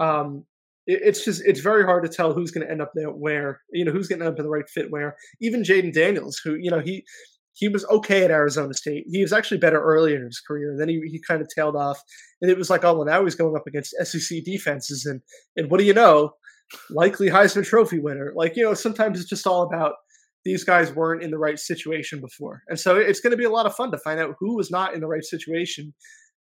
[0.00, 0.44] um,
[0.88, 3.60] it, it's just it's very hard to tell who's going to end up there where.
[3.72, 5.16] You know, who's going to end up in the right fit where.
[5.40, 7.04] Even Jayden Daniels, who you know he
[7.60, 9.04] he was okay at Arizona State.
[9.08, 10.74] He was actually better earlier in his career.
[10.78, 12.00] Then he, he kind of tailed off,
[12.40, 15.20] and it was like, oh well, now he's going up against SEC defenses, and
[15.56, 16.32] and what do you know?
[16.88, 18.32] Likely Heisman Trophy winner.
[18.34, 19.92] Like you know, sometimes it's just all about
[20.44, 22.62] these guys weren't in the right situation before.
[22.68, 24.70] And so it's going to be a lot of fun to find out who was
[24.70, 25.92] not in the right situation.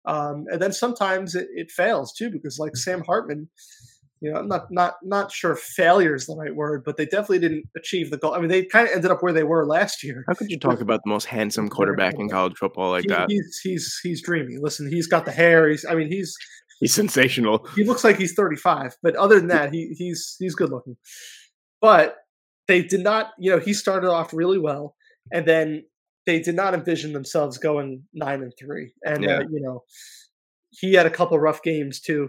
[0.07, 3.49] Um, and then sometimes it, it fails too, because like Sam Hartman,
[4.21, 7.39] you know, I'm not not not sure failure is the right word, but they definitely
[7.41, 8.35] didn't achieve the goal.
[8.35, 10.25] I mean, they kind of ended up where they were last year.
[10.27, 13.31] How could you talk about the most handsome quarterback in college football like He- that?
[13.31, 14.57] He's he's he's dreamy.
[14.59, 15.69] Listen, he's got the hair.
[15.69, 16.37] He's I mean, he's
[16.81, 17.67] He's sensational.
[17.75, 20.97] he looks like he's 35, but other than that, he he's he's good looking.
[21.81, 22.17] But
[22.69, 24.95] they did not, you know, he started off really well,
[25.33, 25.85] and then
[26.27, 28.93] they did not envision themselves going nine and three.
[29.05, 29.39] And Yeah.
[29.39, 29.85] uh, you know,
[30.71, 32.29] he had a couple rough games too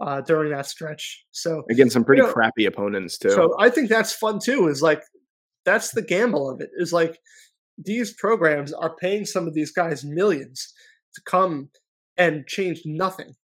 [0.00, 1.24] uh, during that stretch.
[1.30, 3.30] So Against some pretty You know, crappy opponents too.
[3.30, 4.68] so I think that's fun too.
[4.68, 5.02] Is like
[5.64, 6.70] that's the gamble of it.
[6.76, 7.18] Is like
[7.78, 10.72] these programs are paying some of these guys millions
[11.14, 11.70] to come
[12.16, 13.34] and change nothing,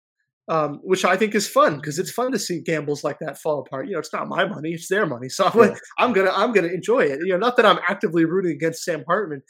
[0.48, 3.60] um, which I think is fun because it's fun to see gambles like that fall
[3.60, 3.86] apart.
[3.86, 5.28] You know, it's not my money; it's their money.
[5.28, 5.74] So I'm, Yeah.
[5.98, 7.20] I'm gonna I'm gonna enjoy it.
[7.24, 9.42] You know, not that I'm actively rooting against Sam Hartman,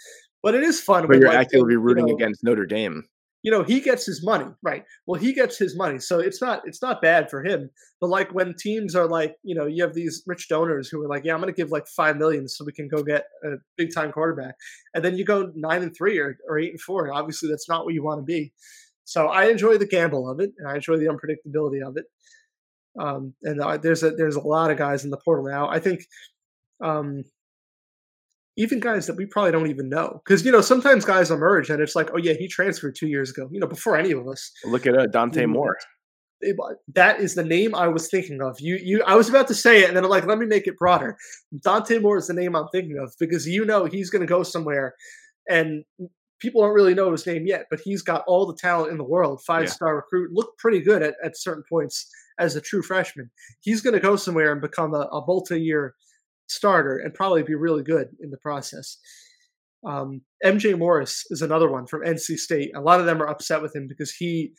[0.43, 1.03] but it is fun.
[1.03, 3.05] but when, you're like, actively you rooting know, against Notre Dame.
[3.43, 4.47] You know he gets his money.
[4.63, 4.85] Right.
[5.07, 7.71] Well he gets his money so it's not it's not bad for him.
[8.01, 11.09] But like when teams are like you know you have these rich donors who are
[11.09, 13.57] like yeah i'm going to give like five million so we can go get a
[13.77, 14.55] big time quarterback.
[14.95, 17.69] And then you go nine and three or, or eight and four and obviously that's
[17.69, 18.53] not what you want to be.
[19.05, 22.07] So i enjoy the gamble of it and i enjoy the unpredictability of it.
[22.99, 25.69] Um, and there's a there's a lot of guys in the portal now.
[25.69, 26.05] I think
[26.83, 27.25] um,
[28.63, 31.81] even guys that we probably don't even know because you know sometimes guys emerge and
[31.81, 34.53] it's like oh yeah he transferred two years ago you know before any of us
[34.65, 35.47] Look at uh, Dante Yeah.
[35.47, 35.77] Moore.
[36.43, 36.57] It-
[36.95, 38.57] that is the name I was thinking of.
[38.61, 39.03] You, you.
[39.05, 41.19] I was about to say it, and then I'm like, let me make it broader.
[41.63, 44.43] Dante Moore is the name I'm thinking of because you know he's going to go
[44.43, 44.95] somewhere,
[45.51, 45.85] and
[46.39, 49.05] people don't really know his name yet, but he's got all the talent in the
[49.05, 49.43] world.
[49.47, 52.09] Five star recruit, looked pretty good at, at certain points
[52.39, 53.31] as a true freshman.
[53.61, 55.95] He's going to go somewhere and become a, a multi year
[56.51, 58.99] starter and probably be really good in the process.
[59.87, 62.73] Um, MJ Morris is another one from NC State.
[62.77, 64.53] A lot of them are upset with him because he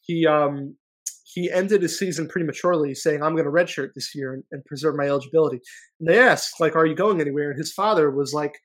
[0.00, 0.76] he um
[1.24, 4.96] he ended his season prematurely, saying, "I'm going to redshirt this year and, and preserve
[4.96, 5.60] my eligibility."
[6.00, 8.58] And they asked, "Like, are you going anywhere?" And his father was like,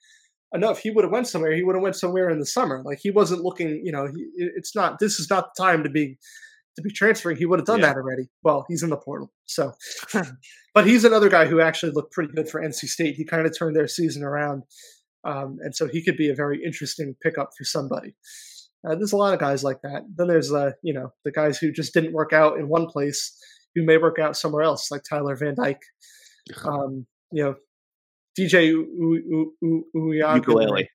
[0.54, 0.80] "Enough.
[0.80, 2.82] he would have went somewhere, he would have went somewhere in the summer.
[2.86, 3.82] Like, he wasn't looking.
[3.84, 5.00] You know, he, it's not.
[5.00, 6.18] This is not the time to be."
[6.78, 7.88] To be transferring, he would have done Yeah.
[7.88, 8.30] that already.
[8.44, 9.74] Well, he's in the portal, so.
[10.74, 13.16] but he's another guy who actually looked pretty good for NC State.
[13.16, 14.64] He kind of turned their season around,
[15.26, 18.16] um, and so he could be a very interesting pickup for somebody.
[18.88, 20.04] Uh, there's a lot of guys like that.
[20.16, 23.38] Then there's uh, you know the guys who just didn't work out in one place
[23.76, 25.82] who may work out somewhere else, like Tyler Van Dyke.
[26.66, 27.56] Um, you know,
[28.40, 30.90] DJ U- U- U- Uyagale, Ukulele.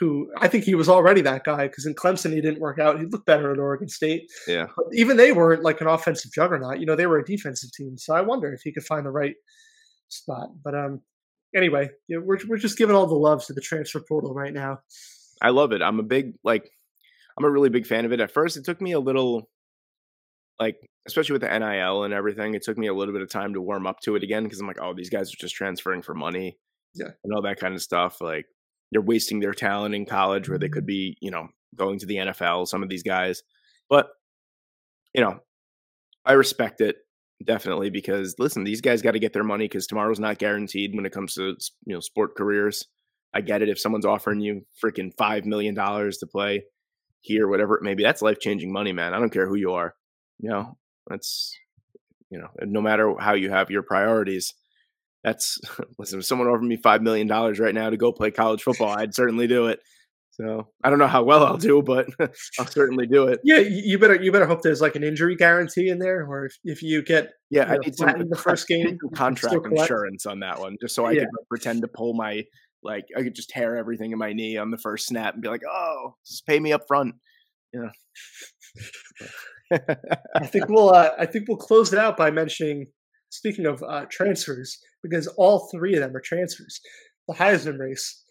[0.00, 2.98] Who I think he was already that guy because in Clemson he didn't work out.
[2.98, 4.66] He looked better at Oregon State, Yeah.
[4.76, 6.80] but even they weren't like an offensive juggernaut.
[6.80, 7.96] You know, they were a defensive team.
[7.96, 9.34] So I wonder if he could find the right
[10.08, 10.48] spot.
[10.64, 11.00] But um,
[11.54, 14.52] anyway, you know, we're we're just giving all the love to the transfer portal right
[14.52, 14.80] now.
[15.40, 15.82] I love it.
[15.82, 16.68] I'm a big like
[17.38, 18.20] I'm a really big fan of it.
[18.20, 19.48] At first it took me a little
[20.60, 20.76] like
[21.06, 23.60] especially with the NIL and everything, it took me a little bit of time to
[23.60, 26.14] warm up to it again because I'm like, oh, these guys are just transferring for
[26.14, 26.58] money.
[26.94, 27.08] Yeah.
[27.24, 28.20] And all that kind of stuff.
[28.20, 28.46] Like
[28.94, 30.74] they're wasting their talent in college where they mm-hmm.
[30.74, 33.42] could be, you know, going to the NFL, some of these guys.
[33.90, 34.06] But
[35.12, 35.40] you know,
[36.24, 36.96] I respect it
[37.44, 41.04] definitely because listen, these guys got to get their money because tomorrow's not guaranteed when
[41.04, 42.86] it comes to you know sport careers.
[43.34, 46.62] I get it if someone's offering you freaking five million dollars to play
[47.20, 48.04] here, whatever it may be.
[48.04, 49.12] That's life changing money, man.
[49.12, 49.96] I don't care who you are.
[50.38, 51.58] You know, that's
[52.30, 54.54] you know, no matter how you have your priorities.
[55.24, 55.58] That's
[55.98, 56.20] listen.
[56.20, 59.14] If someone offered me five million dollars right now to go play college football, I'd
[59.14, 59.80] certainly do it.
[60.32, 62.08] So I don't know how well I'll do, but
[62.58, 63.40] I'll certainly do it.
[63.44, 66.46] Yeah, you you better you better hope there's like an injury guarantee in there, or
[66.46, 70.26] if, if you get Yeah, I know, need some, the first game, you contract insurance
[70.26, 71.20] on that one, just so I Yeah.
[71.20, 72.44] could like, pretend to pull my
[72.82, 75.48] like I could just tear everything in my knee on the first snap and be
[75.48, 77.14] like, "Oh, just pay me up front."
[77.72, 77.90] Yeah.
[79.70, 82.86] I think we'll uh, I think we'll close it out by mentioning
[83.30, 86.80] speaking of uh, transfers because all three of them are transfers.
[87.28, 88.24] The Heisman race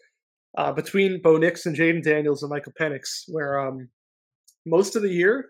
[0.58, 3.88] uh, between Bo Nix and Jayden Daniels and Michael Penix, where um,
[4.66, 5.46] most of the year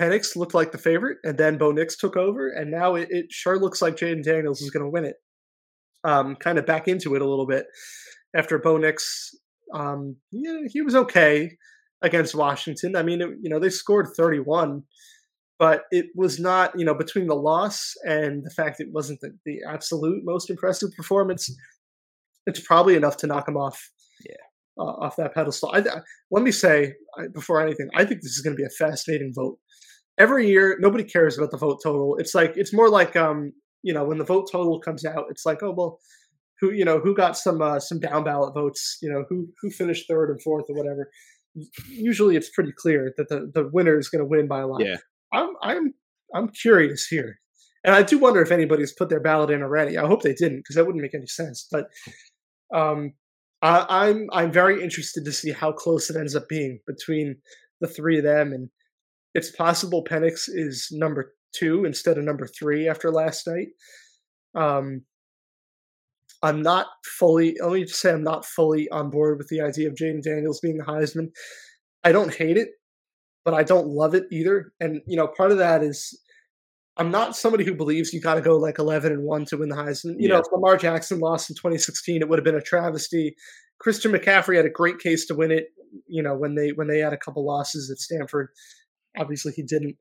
[0.00, 3.26] Penix looked like the favorite, and then Bo Nix took over, and now it, it
[3.30, 5.16] sure looks like Jayden Daniels is going to win it.
[6.04, 7.66] Um, kind of back into it a little bit
[8.34, 9.30] after Bo Nix.
[9.74, 11.50] Um, yeah, he was okay
[12.02, 12.96] against Washington.
[12.96, 14.82] I mean, it, you know, they scored 31,
[15.60, 19.30] but it was not, you know, between the loss and the fact it wasn't the,
[19.44, 21.54] the absolute most impressive performance,
[22.46, 23.78] it's probably enough to knock him off.
[24.28, 24.34] Yeah.
[24.78, 25.70] Uh, off that pedestal.
[25.72, 26.00] I, I-
[26.30, 29.32] let me say I- before anything, I think this is going to be a fascinating
[29.34, 29.58] vote.
[30.18, 32.16] Every year, nobody cares about the vote total.
[32.16, 35.44] It's like it's more like um, you know, when the vote total comes out, it's
[35.46, 35.98] like, oh well,
[36.60, 39.70] who you know who got some uh, some down ballot votes, you know, who who
[39.70, 41.10] finished third and fourth or whatever.
[41.88, 44.84] Usually, it's pretty clear that the the winner is going to win by a lot.
[44.84, 44.96] Yeah.
[45.32, 45.94] I'm I'm
[46.34, 47.38] I'm curious here,
[47.84, 49.98] and I do wonder if anybody's put their ballot in already.
[49.98, 51.66] I hope they didn't because that wouldn't make any sense.
[51.70, 51.86] But
[52.74, 53.12] um,
[53.62, 57.36] I, I'm I'm very interested to see how close it ends up being between
[57.80, 58.68] the three of them, and
[59.34, 63.68] it's possible Penix is number two instead of number three after last night.
[64.54, 65.02] Um,
[66.42, 66.86] I'm not
[67.18, 67.56] fully.
[67.60, 70.60] Let me just say, I'm not fully on board with the idea of Jayden Daniels
[70.60, 71.28] being the Heisman.
[72.02, 72.70] I don't hate it,
[73.44, 74.72] but I don't love it either.
[74.80, 76.18] And you know, part of that is
[76.96, 79.68] I'm not somebody who believes you got to go like 11 and one to win
[79.70, 80.16] the Heisman.
[80.18, 80.40] You know, Yeah.
[80.40, 83.36] if Lamar Jackson lost in 2016, it would have been a travesty.
[83.78, 85.68] Christian McCaffrey had a great case to win it.
[86.06, 88.48] You know, when they when they had a couple losses at Stanford,
[89.16, 89.96] obviously he didn't.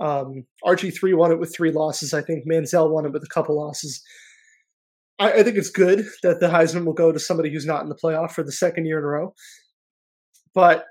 [0.00, 2.14] Um, RG3 won it with three losses.
[2.14, 4.00] I think Manziel won it with a couple losses.
[5.18, 7.88] I, I think it's good that the Heisman will go to somebody who's not in
[7.88, 9.34] the playoff for the second year in a row.
[10.54, 10.84] But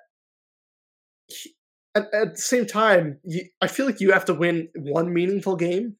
[1.98, 5.56] at, at the same time, you, I feel like you have to win one meaningful
[5.56, 5.96] game,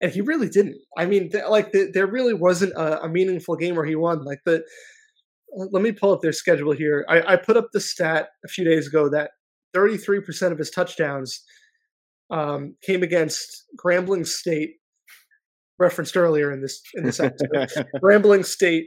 [0.00, 0.76] and he really didn't.
[0.96, 4.24] I mean, th- like th- there really wasn't a, a meaningful game where he won.
[4.24, 4.64] Like the,
[5.52, 7.04] let me pull up their schedule here.
[7.08, 9.30] I, I put up the stat a few days ago that
[9.74, 11.42] 33% of his touchdowns
[12.30, 14.76] um, came against Grambling State,
[15.78, 17.86] referenced earlier in this in this episode.
[18.02, 18.86] Grambling State,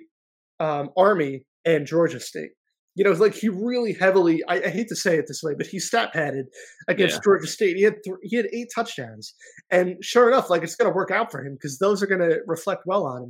[0.60, 2.52] um, Army, and Georgia State.
[2.98, 4.42] You know, like he really heavily.
[4.48, 6.48] I, I hate to say it this way, but he stat padded
[6.88, 7.22] against Yeah.
[7.24, 7.78] Georgia State.
[7.78, 9.36] He had th- he had eight touchdowns,
[9.70, 12.28] and sure enough, like it's going to work out for him because those are going
[12.28, 13.22] to reflect well on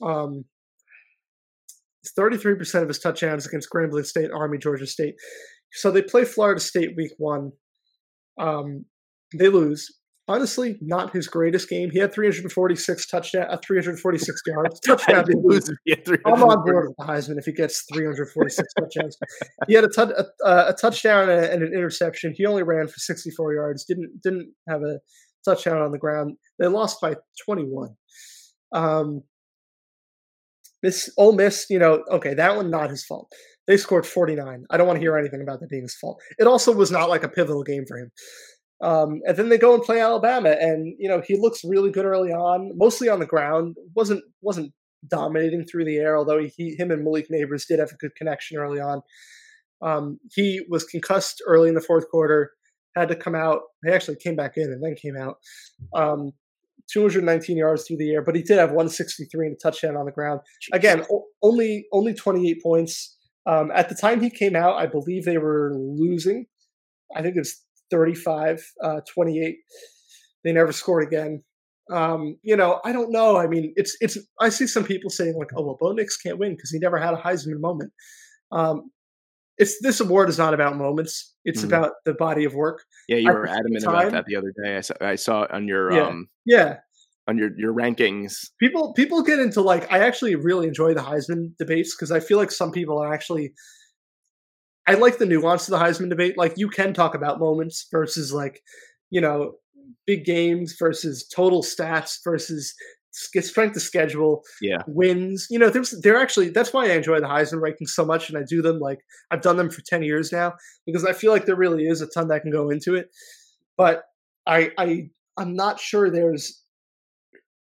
[0.00, 0.08] him.
[0.08, 0.44] Um,
[2.16, 5.16] thirty-three percent of his touchdowns against Grambling State, Army, Georgia State.
[5.72, 7.52] So they play Florida State week one.
[8.40, 8.86] Um,
[9.36, 9.86] they lose.
[10.28, 11.90] Honestly, not his greatest game.
[11.90, 14.80] He had 346 touchdown, uh, 346 yards.
[14.80, 15.24] Touchdown.
[15.28, 15.76] He loses.
[15.84, 19.18] Yeah, I'm on board with the Heisman if he gets 346 touchdowns.
[19.66, 20.24] He had a, tou- a,
[20.68, 22.34] a touchdown and, and an interception.
[22.36, 23.84] He only ran for 64 yards.
[23.84, 25.00] Didn't didn't have a
[25.44, 26.36] touchdown on the ground.
[26.58, 27.90] They lost by 21.
[28.72, 29.22] Um,
[30.82, 33.32] this Ole Miss, you know, okay, that one not his fault.
[33.66, 34.64] They scored 49.
[34.70, 36.20] I don't want to hear anything about that being his fault.
[36.38, 38.10] It also was not like a pivotal game for him.
[38.82, 42.04] Um, and then they go and play Alabama, and you know he looks really good
[42.04, 43.76] early on, mostly on the ground.
[43.94, 44.72] wasn't wasn't
[45.08, 48.58] dominating through the air, although he, him and Malik Nabers did have a good connection
[48.58, 49.02] early on.
[49.80, 52.52] Um, he was concussed early in the fourth quarter,
[52.96, 53.60] had to come out.
[53.84, 55.38] He actually came back in and then came out.
[55.94, 56.32] Um,
[56.92, 60.12] 219 yards through the air, but he did have 163 and a touchdown on the
[60.12, 60.40] ground.
[60.72, 63.16] Again, o- only only 28 points.
[63.46, 66.46] Um, at the time he came out, I believe they were losing.
[67.14, 67.60] I think it was
[67.92, 69.56] 35, uh, 28.
[70.44, 71.44] They never scored again.
[71.90, 73.36] Um, you know, I don't know.
[73.36, 74.18] I mean, it's it's.
[74.40, 76.98] I see some people saying like, "Oh well, Bo Nix can't win because he never
[76.98, 77.92] had a Heisman moment."
[78.50, 78.90] Um,
[79.58, 81.34] it's this award is not about moments.
[81.44, 81.66] It's Mhm.
[81.66, 82.82] about the body of work.
[83.08, 84.76] Yeah, you I were think at the adamant about that the other day.
[84.76, 86.08] I saw, I saw it on your Yeah.
[86.08, 86.76] um Yeah,
[87.28, 88.34] on your your rankings.
[88.58, 92.38] people people get into like I actually really enjoy the Heisman debates because I feel
[92.38, 93.52] like some people are actually
[94.86, 96.36] I like the nuance of the Heisman debate.
[96.36, 98.60] Like you can talk about moments versus like
[99.10, 99.54] you know
[100.06, 102.74] big games versus total stats versus
[103.12, 104.82] strength of schedule Yeah.
[104.86, 105.46] wins.
[105.50, 108.38] You know, there's they're actually that's why I enjoy the Heisman rankings so much, and
[108.38, 109.00] I do them like
[109.30, 110.54] I've done them for ten years now
[110.86, 113.08] because I feel like there really is a ton that can go into it.
[113.76, 114.02] But
[114.46, 116.62] I I I'm not sure there's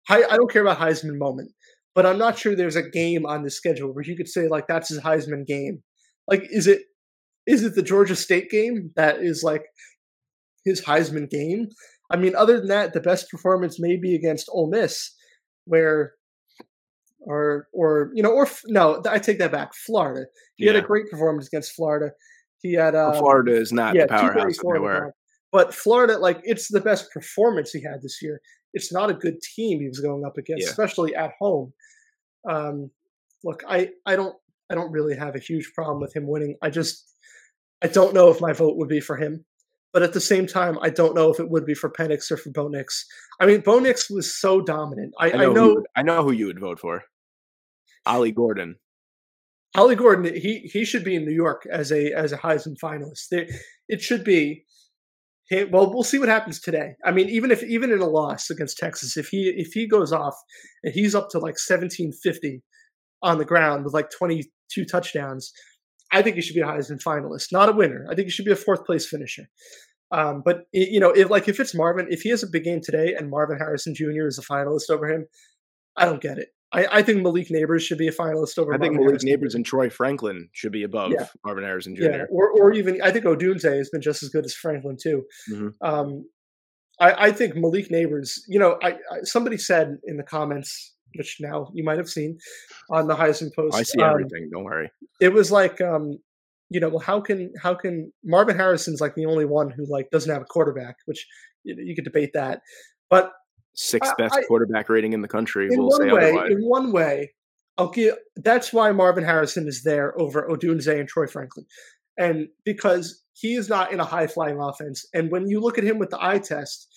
[0.09, 1.51] I, I don't care about Heisman moment,
[1.95, 4.67] but I'm not sure there's a game on the schedule where you could say like
[4.67, 5.83] that's his Heisman game.
[6.27, 6.83] Like, is it
[7.47, 9.63] is it the Georgia State game that is like
[10.65, 11.69] his Heisman game?
[12.11, 15.11] I mean, other than that, the best performance may be against Ole Miss,
[15.65, 16.13] where
[17.21, 19.73] or or you know or no, I take that back.
[19.73, 20.25] Florida.
[20.55, 22.11] He had a great performance against Florida.
[22.61, 25.13] He had Well, uh, Florida is not the powerhouse that 234 they were.
[25.51, 28.39] But Florida, like, it's the best performance he had this year.
[28.73, 30.69] It's not a good team he was going up against, Yeah.
[30.69, 31.73] especially at home.
[32.49, 32.89] Um,
[33.43, 34.35] look, I, I don't,
[34.71, 36.55] I don't really have a huge problem with him winning.
[36.61, 37.05] I just,
[37.83, 39.45] I don't know if my vote would be for him.
[39.93, 42.37] but at the same time, I don't know if it would be for Penix or
[42.37, 43.05] for Bo Nix.
[43.41, 45.13] I mean, Bo Nix was so dominant.
[45.19, 47.03] I, I know, I who know you would- I know who you would vote for.
[48.05, 48.77] Ollie Gordon.
[49.75, 50.33] Ollie Gordon.
[50.33, 53.27] He he should be in New York as a as a Heisman finalist.
[53.31, 53.47] There,
[53.89, 54.65] it should be.
[55.69, 56.93] Well, we'll see what happens today.
[57.05, 60.13] I mean, even if even in a loss against Texas, if he if he goes
[60.13, 60.35] off
[60.83, 62.63] and he's up to like seventeen fifty
[63.21, 65.51] on the ground with like twenty two touchdowns,
[66.11, 68.05] I think he should be a Heisman finalist, not a winner.
[68.09, 69.49] I think he should be a fourth place finisher.
[70.11, 72.65] Um, but i- you know, if like if it's Marvin, if he has a big
[72.65, 74.27] game today and Marvin Harrison Jr.
[74.27, 75.25] is a finalist over him,
[75.95, 76.49] I don't get it.
[76.73, 78.73] I, I think Malik Nabers should be a finalist over.
[78.73, 79.57] I think Marvin Malik Harrison Nabers Jr.
[79.57, 81.27] and Troy Franklin should be above Yeah.
[81.45, 82.03] Marvin Harrison Jr.
[82.03, 85.23] Yeah, or or even I think Odunze has been just as good as Franklin too.
[85.49, 85.73] Mhm.
[85.81, 86.25] Um,
[86.99, 88.39] I, I think Malik Nabers.
[88.47, 92.37] You know, I, I somebody said in the comments, which now you might have seen
[92.89, 93.75] on the Heisman post.
[93.75, 94.49] I see um, everything.
[94.51, 94.89] Don't worry.
[95.19, 96.17] it was like um
[96.69, 100.09] you know well how can how can marvin harrison's like the only one who like
[100.09, 101.27] doesn't have a quarterback which
[101.63, 102.61] you, know, you could debate that
[103.09, 103.33] but
[103.73, 105.67] Sixth best I- quarterback rating in the country.
[105.71, 106.51] in We'll say one way otherwise.
[106.51, 107.33] in one way
[107.77, 107.93] i'll
[108.37, 111.65] that's why marvin harrison is there over odunze and troy franklin
[112.17, 115.83] and because he is not in a high flying offense and when you look at
[115.83, 116.87] him with the eye test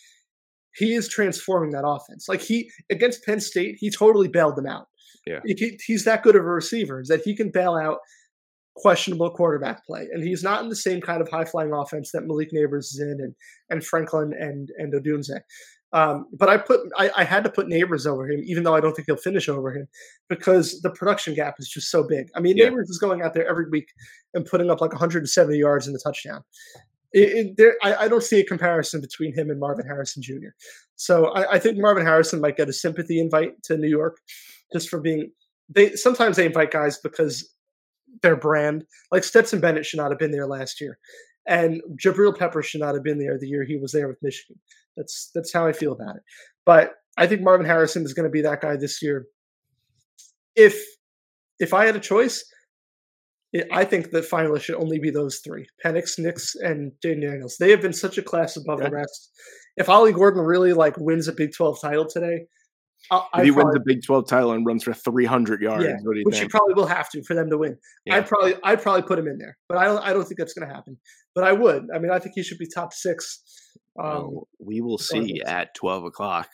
[0.77, 4.87] he is transforming that offense like he against penn state he totally bailed them out
[5.27, 5.41] Yeah.
[5.45, 7.99] He- he's that good of a receiver is that he can bail out
[8.77, 12.27] questionable quarterback play and he's not in the same kind of high flying offense that
[12.27, 13.35] malik nabers is in and
[13.71, 15.31] and franklin and and odunze
[15.93, 18.81] um, but I put I, I had to put Nabers over him, even though I
[18.81, 19.87] don't think he'll finish over him,
[20.29, 22.27] because the production gap is just so big.
[22.35, 22.71] I mean, Yeah.
[22.71, 23.87] Nabers is going out there every week
[24.35, 26.43] and putting up like 170 yards in the touchdown.
[27.15, 30.51] It, it, there, I, I don't see a comparison between him and Marvin Harrison Jr.
[30.97, 34.19] So I, I think Marvin Harrison might get a sympathy invite to New York,
[34.73, 35.31] just for being.
[35.69, 37.49] They sometimes they invite guys because
[38.23, 40.99] their brand, like Stetson Bennett, should not have been there last year,
[41.47, 44.61] and Jabrill Pepper should not have been there the year he was there with Michigan.
[44.97, 46.23] That's that's how I feel about it.
[46.67, 49.27] But I think Marvin Harrison is going to be that guy this year.
[50.57, 50.83] If
[51.61, 52.45] if I had a choice,
[53.71, 57.57] I think the finalists should only be those three: Penix, Nix, and Jayden Daniels.
[57.59, 58.89] They have been such a class above Yeah.
[58.89, 59.31] the rest.
[59.77, 62.47] If Ollie Gordon really like wins a Big Twelve title today,
[63.11, 66.23] I, If he wins the Big 12 title and runs for 300 yards, Yeah, you
[66.25, 67.77] which he probably will have to for them to win.
[68.07, 68.17] Yeah.
[68.17, 70.55] I'd probably I'd probably put him in there, but I don't I don't think that's
[70.55, 70.97] going to happen.
[71.35, 71.89] But I would.
[71.95, 73.43] I mean, I think he should be top six.
[74.01, 76.49] Um, Well, we will see at 12 o'clock,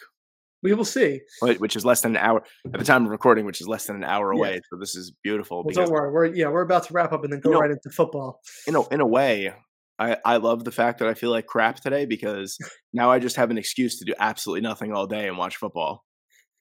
[0.63, 1.21] we will see.
[1.59, 2.43] which is less than an hour
[2.73, 4.39] at the time of recording, which is less than an hour Yeah.
[4.39, 4.61] away.
[4.71, 6.13] So this is beautiful Well, don't worry.
[6.13, 8.41] We're yeah, we're about to wrap up and then go know- right into football.
[8.67, 9.53] in a in a way,
[9.99, 12.59] I I love the fact that I feel like crap today because
[12.93, 16.05] now I just have an excuse to do absolutely nothing all day and watch football.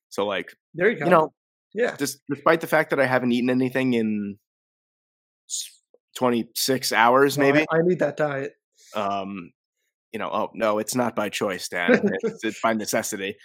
[0.10, 1.06] So like There you go.
[1.06, 1.34] you know,
[1.74, 4.38] yeah, just despite the fact that I haven't eaten anything in
[6.18, 7.66] 26 hours, No, I- maybe.
[7.70, 8.54] I, need that diet.
[8.96, 9.52] um
[10.12, 13.36] you know oh no it's not by choice dan it's, it's by necessity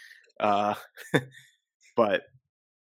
[0.40, 0.74] uh
[1.96, 2.22] but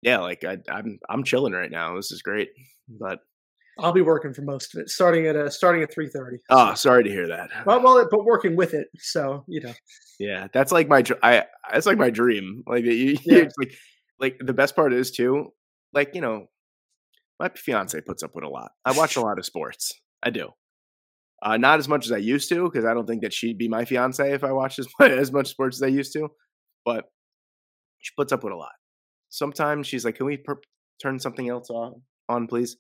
[0.02, 2.50] yeah like I, i'm i'm chilling right now this is great
[2.88, 3.20] but
[3.80, 6.38] I'll be working for most of it, starting at uh, starting at three thirty.
[6.50, 9.74] oh sorry to hear that well, well, but working with it, so you know.
[10.20, 13.38] yeah that's like my i that's like my dream like you, Yeah.
[13.38, 13.74] it's like
[14.20, 15.54] like the best part is too
[15.94, 16.48] like you know
[17.40, 20.50] my fiance puts up with a lot i watch a lot of sports i do
[21.44, 23.68] uh, not as much as I used to, because I don't think that she'd be
[23.68, 26.30] my fiance if I watched as much, as much sports as I used to.
[26.86, 27.06] But
[28.02, 28.74] she puts up with a lot.
[29.30, 30.62] Sometimes she's like, "Can we per-
[31.02, 32.78] turn something else on, on, please?"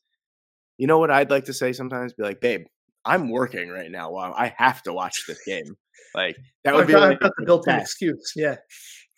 [0.77, 2.13] You know what I'd like to say sometimes?
[2.13, 2.65] Be like, "Babe,
[3.05, 4.11] I'm working right now.
[4.11, 5.75] While I have to watch this game."
[6.13, 8.33] Like that oh, would be like the the built-in excuse.
[8.35, 8.57] Yeah,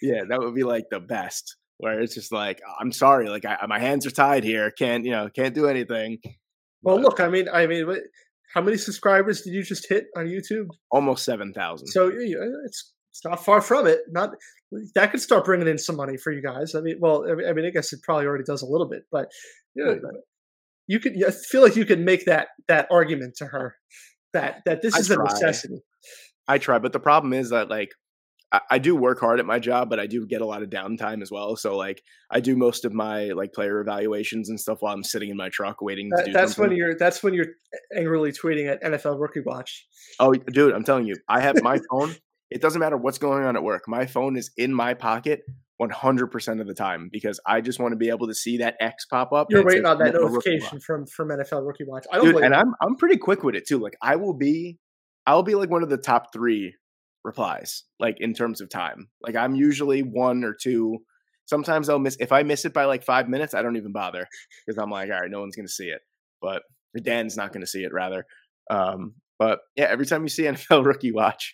[0.02, 1.56] Yeah, that would be like the best.
[1.78, 4.72] Where it's just like, I'm sorry, like I, my hands are tied here.
[4.72, 5.30] Can't you know?
[5.36, 6.20] Can't do anything.
[6.82, 7.88] Well, But look, I mean, I mean,
[8.54, 10.68] how many subscribers did you just hit on YouTube?
[10.92, 11.88] almost seven thousand.
[11.88, 14.02] So it's it's not far from it.
[14.10, 14.32] Not
[14.96, 16.76] that could start bringing in some money for you guys.
[16.76, 19.30] I mean, well, I mean- I guess it probably already does a little bit, but
[19.76, 20.00] you, know,
[20.88, 21.14] you could.
[21.26, 23.76] I feel like you could make that that argument to her
[24.34, 25.82] that that this I is a necessity.
[26.48, 27.90] I try, but the problem is that like
[28.52, 30.70] I, I do work hard at my job, but I do get a lot of
[30.70, 31.56] downtime as well.
[31.56, 35.30] So like I do most of my like player evaluations and stuff while I'm sitting
[35.30, 36.72] in my truck waiting to That, do that's something.
[36.72, 36.96] when you're.
[36.98, 37.48] That's when you're
[37.96, 39.88] angrily tweeting at NFL Rookie Watch.
[40.20, 42.14] Oh, dude, I'm telling you, I have my phone.
[42.54, 43.84] It doesn't matter what's going on at work.
[43.88, 45.42] My phone is in my pocket
[45.82, 49.06] 100% of the time because I just want to be able to see that X
[49.06, 49.48] pop up.
[49.50, 50.44] You're waiting on that NFL Rookie Watch.
[50.44, 52.06] notification from from NFL Rookie Watch.
[52.12, 52.60] I don't dude and you.
[52.60, 54.78] i'm i'm pretty quick with it too like i will be
[55.26, 56.76] i'll be like one of the top three
[57.24, 61.00] replies like in terms of time like i'm usually one or two
[61.46, 64.28] sometimes i'll miss if i miss it by like five minutes i don't even bother
[64.66, 66.02] because i'm like all right no one's gonna see it
[66.42, 66.64] but
[67.02, 68.26] dan's not gonna see it rather
[68.70, 69.14] um
[69.44, 71.54] But yeah, every time you see NFL Rookie Watch,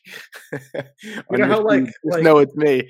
[0.53, 2.89] on know how, like- just like- know it's me.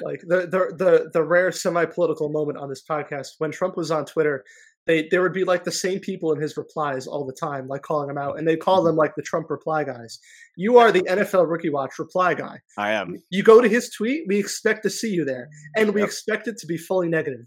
[0.00, 3.90] like the the the the rare semi political moment on this podcast when Trump was
[3.90, 4.44] on Twitter.
[4.86, 7.80] They, there would be like the same people in his replies all the time, like
[7.80, 10.18] calling him out, and they call them like the Trump reply guys.
[10.56, 12.58] You are the NFL Rookie Watch reply guy.
[12.76, 13.16] I am.
[13.30, 16.08] You go to his tweet, we expect to see you there, and we Yep.
[16.08, 17.46] expect it to be fully negative.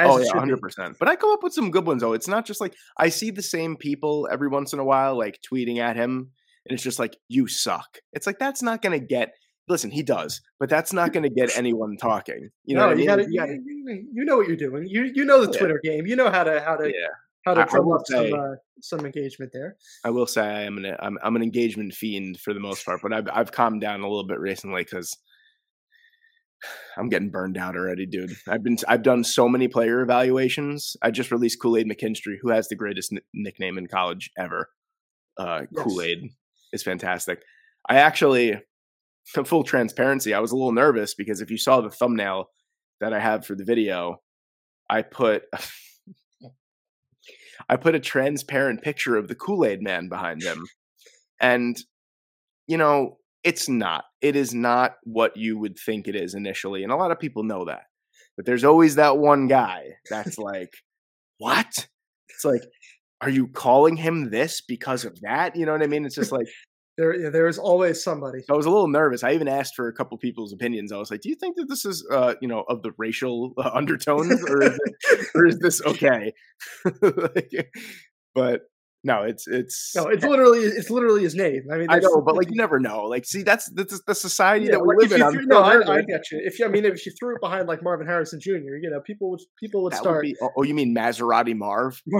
[0.00, 0.96] Oh yeah, hundred percent.
[0.98, 2.12] But I come up with some good ones though.
[2.12, 5.40] It's not just like I see the same people every once in a while, like
[5.42, 6.30] tweeting at him,
[6.66, 7.98] and it's just like you suck.
[8.12, 9.32] It's like that's not gonna get.
[9.68, 12.48] Listen, he does, but that's not gonna get anyone talking.
[12.64, 13.02] You know no, what I mean?
[13.02, 14.86] you, gotta, You you, gotta- you, you know what you're doing.
[14.88, 15.58] You you know the Yeah.
[15.58, 16.06] Twitter game.
[16.06, 17.08] You know how to how to yeah.
[17.44, 19.76] how to drum up some uh, some engagement there.
[20.04, 23.00] I will say I am an I'm, I'm an engagement fiend for the most part,
[23.02, 25.14] but I've I've calmed down a little bit recently because
[26.96, 28.34] I'm getting burned out already, dude.
[28.48, 30.96] I've been I've done so many player evaluations.
[31.02, 34.70] I just released Kool Aid McKinstry, who has the greatest n- nickname in college ever.
[35.38, 35.84] Uh, Yes.
[35.84, 36.30] Kool Aid
[36.72, 37.40] is fantastic.
[37.88, 38.60] I actually,
[39.44, 42.50] full transparency, I was a little nervous because if you saw the thumbnail
[43.00, 44.20] that I have for the video,
[44.90, 45.44] I put
[47.68, 50.64] I put a transparent picture of the Kool Aid Man behind him,
[51.40, 51.76] and
[52.66, 54.04] you know it's not.
[54.20, 57.44] It is not what you would think it is initially, and a lot of people
[57.44, 57.84] know that.
[58.36, 60.70] But there's always that one guy that's like,
[61.38, 61.88] "What?"
[62.30, 62.62] It's like,
[63.20, 65.56] are you calling him this because of that?
[65.56, 66.04] You know what I mean?
[66.04, 66.46] It's just like
[66.98, 68.40] There yeah, there is always somebody.
[68.50, 69.22] I was a little nervous.
[69.22, 70.90] I even asked for a couple people's opinions.
[70.90, 73.52] I was like, "Do you think that this is, uh, you know, of the racial
[73.56, 76.32] uh, undertones, or is, it, or is this okay?"
[77.02, 77.70] Like,
[78.34, 78.62] but
[79.04, 79.92] no, it's it's.
[79.94, 81.62] No, it's literally it's literally his name.
[81.72, 83.04] I mean, I know, but like you never know.
[83.04, 85.30] Like, see, that's that's the society Yeah, that we live if in.
[85.32, 86.40] threw- no, I, I get you.
[86.44, 88.50] If you, I mean, if you threw it behind like Marvin Harrison Jr.,
[88.80, 90.22] you know, people would people would That would start.
[90.24, 92.00] be- oh, oh, you mean Maserati Marv?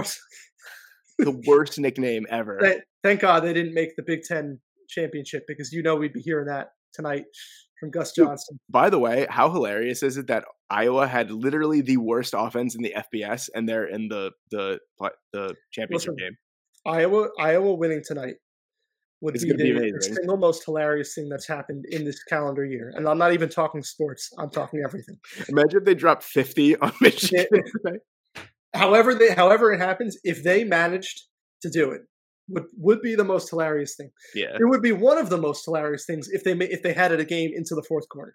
[1.19, 2.59] The worst nickname ever.
[3.03, 4.57] thank, God they didn't make the Big Ten
[4.87, 7.25] championship because you know we'd be hearing that tonight
[7.77, 8.57] from Gus Johnson.
[8.69, 12.81] By the way, how hilarious is it that Iowa had literally the worst offense in
[12.83, 14.79] the FBS, and they're in the the
[15.33, 16.37] the championship Listen, game?
[16.85, 18.35] Iowa Iowa winning tonight
[19.21, 22.23] would It's be, gonna be the, the single most hilarious thing that's happened in this
[22.23, 22.93] calendar year.
[22.95, 24.29] And I'm not even talking sports.
[24.39, 25.17] I'm talking everything.
[25.49, 27.45] Imagine if they dropped fifty on Michigan.
[27.51, 27.99] today.
[28.73, 31.23] However they however it happens, if they managed
[31.63, 32.01] to do it,
[32.49, 34.11] would would be the most hilarious thing.
[34.35, 34.55] yeah.
[34.59, 37.19] It would be one of the most hilarious things if they if they had it
[37.19, 38.33] a game into the fourth quarter.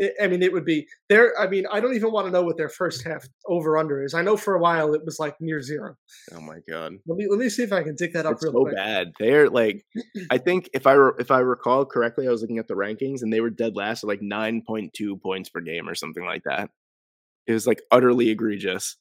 [0.00, 1.32] I I mean, it would be there.
[1.38, 4.14] I mean, I don't even want to know what their first half over under is.
[4.14, 5.96] I know for a while it was like near zero.
[6.34, 6.94] Oh my god.
[7.06, 8.74] Let me let me see if I can dig that up It's real so quick.
[8.74, 9.12] bad.
[9.18, 9.84] They're like,
[10.30, 13.22] I think if I re- if I recall correctly, I was looking at the rankings
[13.22, 16.24] and they were dead last at like nine point two points per game or something
[16.24, 16.70] like that.
[17.46, 18.96] It was like utterly egregious.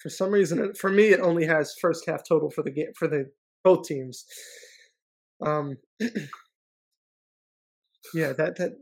[0.00, 3.08] For some reason, for me, it only has first half total for the game for
[3.08, 3.30] the
[3.62, 4.26] both teams.
[5.44, 5.78] Um,
[8.14, 8.72] yeah, that that.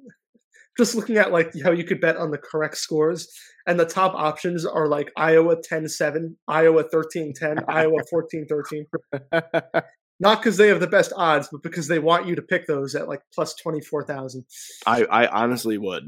[0.78, 3.28] Just looking at like how you could bet on the correct scores,
[3.66, 9.82] and the top options are like Iowa 10-7, Iowa 13-10, Iowa 14-13.
[10.20, 12.94] Not because they have the best odds, but because they want you to pick those
[12.94, 14.44] at like plus twenty four thousand.
[14.86, 16.05] I I honestly would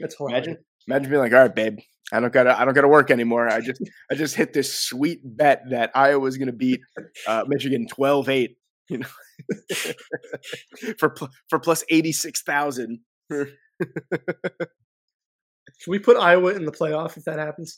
[0.00, 0.46] That's hilarious.
[0.46, 1.78] imagine imagine being like, all right, babe,
[2.10, 3.48] I don't gotta I don't gotta work anymore.
[3.50, 6.80] I just I just hit this sweet bet that Iowa's gonna beat
[7.28, 8.56] uh, Michigan 12-8,
[8.88, 9.06] You know,
[10.98, 13.00] for pl- for plus eighty six thousand.
[15.78, 17.76] Should we put Iowa in the playoff if that happens?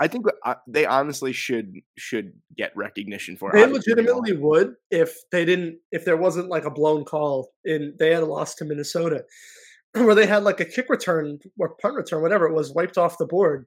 [0.00, 3.60] I think uh, they honestly should should get recognition for it.
[3.60, 8.12] They legitimately would if they didn't if there wasn't like a blown call in they
[8.12, 9.24] had a loss to Minnesota
[9.94, 13.18] where they had like a kick return or punt return, whatever it was, wiped off
[13.18, 13.66] the board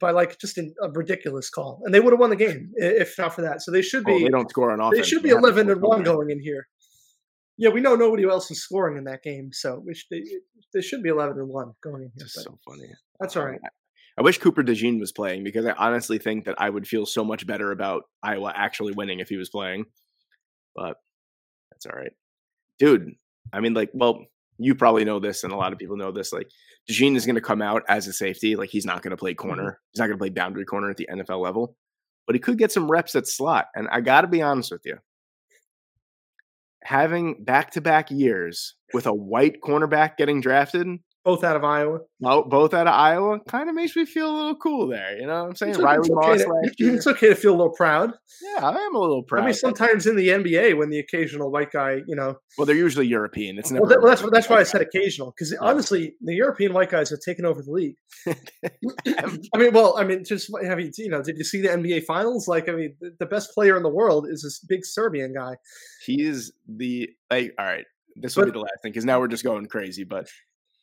[0.00, 1.82] by like just a ridiculous call.
[1.84, 3.62] And they would have won the game if not for that.
[3.62, 4.96] So they should Oh, be they don't score on offense.
[4.96, 6.68] they should be have eleven and one going in here.
[7.58, 10.22] Yeah, we know nobody else is scoring in that game, so we should, they,
[10.74, 12.26] they should be eleven and one going in here.
[12.34, 12.88] But so funny.
[13.20, 13.60] that's all right.
[13.64, 13.68] I-
[14.18, 17.24] I wish Cooper DeJean was playing because I honestly think that I would feel so
[17.24, 19.86] much better about Iowa actually winning if he was playing.
[20.74, 20.96] But
[21.70, 22.12] that's all right.
[22.78, 23.12] Dude,
[23.52, 24.26] I mean, like, well,
[24.58, 26.32] you probably know this, and a lot of people know this.
[26.32, 26.48] Like,
[26.90, 28.54] DeJean is going to come out as a safety.
[28.54, 29.48] Like, he's not going to play mm-hmm.
[29.48, 29.80] corner.
[29.92, 31.76] He's not going to play boundary corner at the NFL level,
[32.26, 33.66] but he could get some reps at slot.
[33.74, 34.98] And I got to be honest with you.
[36.92, 40.86] Having back to back years with a white cornerback getting drafted
[41.24, 42.00] both out of Iowa.
[42.20, 45.16] Bo- both out of Iowa kind of makes me feel a little cool there.
[45.18, 45.72] You know what I'm saying?
[45.72, 48.12] It's, Riley it's okay Moss to, it's okay to feel a little proud.
[48.42, 49.42] Yeah, I am a little proud.
[49.42, 52.76] I mean, sometimes in the NBA, when the occasional white guy, you know, well, they're
[52.76, 53.58] usually European.
[53.58, 53.82] It's never.
[53.82, 57.10] well, that, well, that's that's why I said occasional because honestly, the European white guys
[57.10, 57.96] have taken over the league.
[58.26, 62.04] I mean, well, I mean, just have you, you know, did you see the NBA
[62.04, 62.48] finals?
[62.48, 65.56] Like, I mean, the- best player in the world is this big Serbian guy.
[66.04, 67.54] He is the like.
[67.58, 70.04] All right, this will be the last thing because now we're just going crazy.
[70.04, 70.28] But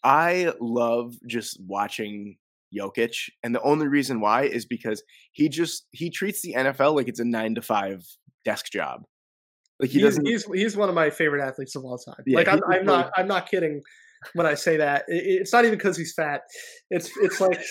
[0.04, 2.38] I love just watching
[2.78, 7.08] Jokic, and the only reason why is because he just he treats the NFL like
[7.08, 8.04] it's a nine to five
[8.46, 9.04] desk job.
[9.80, 10.28] Like he he's, doesn't.
[10.28, 12.24] he's he's one of my favorite athletes of all time.
[12.26, 13.82] Yeah, like, I'm, I'm really- not I'm not kidding
[14.34, 15.06] when I say that.
[15.08, 16.42] It, it's not even because he's fat.
[16.90, 17.62] It's it's like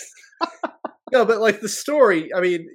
[1.11, 2.33] no, but like the story.
[2.33, 2.67] I mean,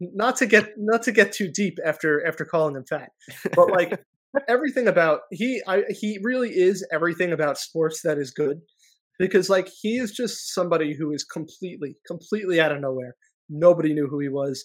[0.00, 3.10] not to get not to get too deep after after calling him fat,
[3.54, 4.02] but like
[4.48, 8.60] everything about he I, he really is everything about sports that is good
[9.18, 13.14] because like he is just somebody who is completely completely out of nowhere.
[13.48, 14.64] Nobody knew who he was.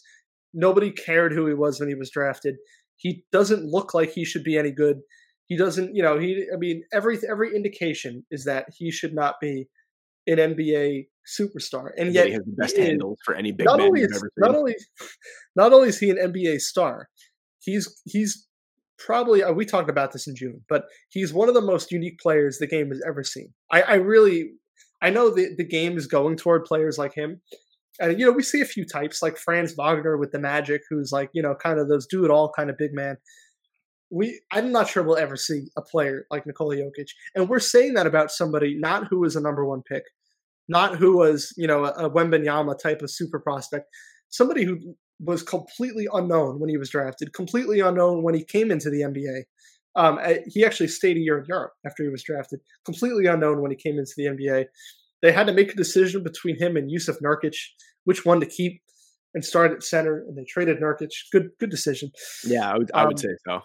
[0.53, 2.55] Nobody cared who he was when he was drafted.
[2.97, 4.97] He doesn't look like he should be any good.
[5.47, 9.35] He doesn't you know he i mean every every indication is that he should not
[9.41, 9.67] be
[10.27, 13.77] an nba superstar and yeah, yet he has the best handles for any big not
[13.77, 14.75] man only is ever not only
[15.55, 17.09] not only is he an NBA star,
[17.59, 18.47] he's he's
[18.99, 22.19] probably uh, we talked about this in June, but he's one of the most unique
[22.19, 23.53] players the game has ever seen.
[23.71, 24.51] I, I really
[25.01, 27.41] I know the the game is going toward players like him.
[27.99, 31.11] And you know, we see a few types like Franz Wagner with the Magic, who's
[31.11, 33.17] like, you know, kind of those do it all kind of big man.
[34.11, 37.09] We I'm not sure we'll ever see a player like Nikola Jokic.
[37.35, 40.03] And we're saying that about somebody not who was a number one pick,
[40.67, 43.85] not who was, you know, a, a Wembanyama type of super prospect,
[44.29, 48.89] somebody who was completely unknown when he was drafted, completely unknown when he came into
[48.89, 49.43] the NBA.
[49.95, 53.71] Um, he actually stayed a year in Europe after he was drafted, completely unknown when
[53.71, 54.65] he came into the NBA.
[55.21, 57.55] They had to make a decision between him and Jusuf Nurkic,
[58.05, 58.81] which one to keep
[59.33, 61.09] and start at center, and they traded Nurkic.
[61.31, 62.11] Good, good decision.
[62.45, 63.61] Yeah, I would, I um, say so.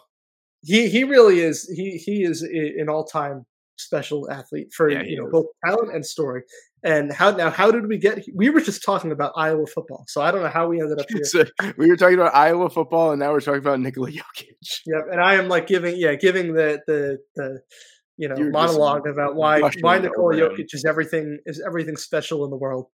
[0.63, 1.69] He he really is.
[1.69, 3.45] He he is an all time
[3.77, 5.33] special athlete for Yeah, you know is.
[5.33, 6.43] both talent and story.
[6.83, 7.51] And how now?
[7.51, 8.25] How did we get?
[8.35, 11.07] We were just talking about Iowa football, so I don't know how we ended up
[11.09, 11.25] here.
[11.25, 11.45] So,
[11.79, 14.81] we were talking about Iowa football, and now we're talking about Nikola Jokic.
[14.87, 17.61] Yeah, and I am like giving yeah giving the the the
[18.19, 20.57] you know You're monologue about why why Nikola over him.
[20.59, 22.87] Jokic is everything is everything special in the world.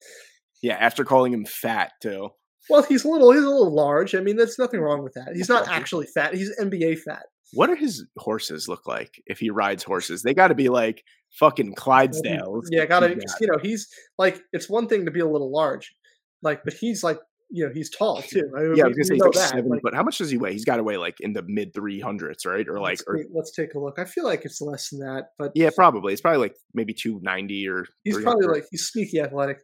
[0.62, 2.30] Yeah, after calling him fat too.
[2.68, 4.14] Well, he's a little he's a little large.
[4.14, 5.34] I mean, there's nothing wrong with that.
[5.34, 6.34] He's not actually fat.
[6.34, 7.24] He's NBA fat.
[7.52, 10.22] What do his horses look like if he rides horses?
[10.22, 11.04] They got to be like
[11.38, 12.64] fucking Clydesdales.
[12.70, 15.94] Yeah, gotta you know he's like it's one thing to be a little large,
[16.42, 17.18] like but he's like
[17.50, 18.50] you know he's tall too.
[18.56, 20.18] I mean, Yeah, I was gonna say he's like that, seven, like, but how much
[20.18, 20.52] does he weigh?
[20.52, 22.66] He's got to weigh like in the mid three hundreds, right?
[22.68, 23.98] Or like, let's, or take, let's take a look.
[23.98, 26.12] I feel like it's less than that, but yeah, probably.
[26.12, 29.58] It's probably like maybe two ninety or he's probably like he's sneaky athletic.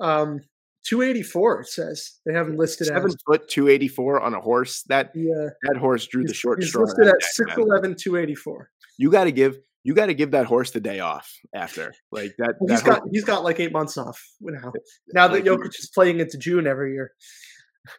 [0.00, 0.40] Um,
[0.84, 1.60] two eighty four.
[1.60, 3.16] It says they have him listed seven as.
[3.26, 4.82] foot two eighty four on a horse.
[4.84, 6.82] That Yeah, that horse drew the he's, short he's straw.
[6.82, 7.94] listed at day, man.
[7.94, 8.70] 6'11", 284.
[8.98, 12.34] You got to give you got to give that horse the day off after like
[12.38, 12.54] that.
[12.60, 14.72] Well, that he's got he's got like eight months off now.
[15.14, 17.12] Now that Jokic is playing into June every year,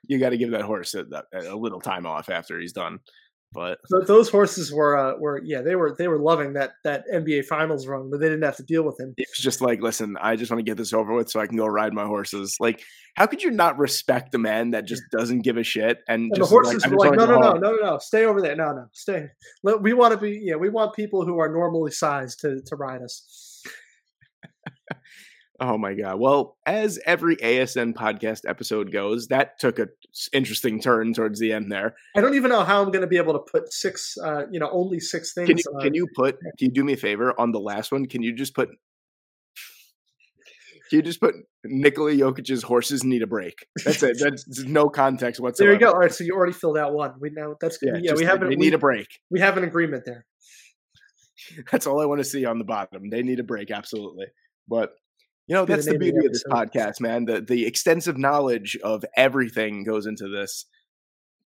[0.08, 3.00] you got to give that horse a, a little time off after he's done.
[3.54, 7.04] But Th those horses were uh, were yeah they were they were loving that that
[7.14, 9.14] NBA Finals run, but they didn't have to deal with him.
[9.18, 11.58] it's just like, listen, I just want to get this over with so I can
[11.58, 12.56] go ride my horses.
[12.62, 12.82] Like,
[13.16, 16.32] how could you not respect a man that just doesn't give a shit and, And
[16.32, 18.42] the just is horses I were like, no, no, no, no, no, no, stay over
[18.42, 18.56] there.
[18.56, 19.28] No, no, stay.
[19.64, 23.02] We want to be, yeah, we want people who are normally sized to, to ride
[23.02, 23.64] us.
[25.64, 26.20] Oh my god!
[26.20, 29.90] Well, as every ASN podcast episode goes, that took an
[30.34, 31.96] interesting turn towards the end there.
[32.16, 34.60] I don't even know how I'm going to be able to put six, uh, you
[34.60, 35.48] know, only six things.
[35.48, 36.40] Can you on- can you put?
[36.58, 38.08] Can you do me a favor on the last one?
[38.08, 38.70] Can you just put?
[40.90, 43.66] Can you just put Nikola Jokic's horses need a break?
[43.86, 44.18] That's it.
[44.20, 45.72] That's no context whatsoever.
[45.72, 45.92] there you go.
[45.94, 47.14] All right, so you already filled out one.
[47.22, 48.10] We know that's Yeah, yeah.
[48.12, 49.08] just we like, have an, They we, need a break.
[49.30, 50.26] we have an agreement there.
[51.72, 53.10] That's all I want to see on the bottom.
[53.10, 54.26] They need a break, absolutely.
[54.68, 54.92] But
[55.48, 57.26] you know, that's the the beauty of this podcast, man.
[57.26, 60.66] The the extensive knowledge of everything goes into this.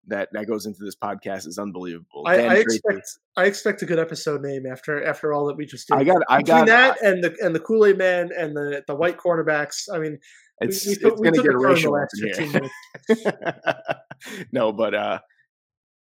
[0.08, 2.26] That that goes into this podcast is unbelievable.
[2.28, 3.08] I, I expect
[3.38, 5.98] I expect a good episode name after after all that we just did.
[5.98, 6.68] I got, I Between got.
[6.68, 9.88] that and the and the Kool Aid Man and the the white cornerbacks.
[9.94, 10.20] I mean,
[10.60, 14.46] it's we, it's we gonna get a racial up last in here.
[14.52, 15.20] no, but uh,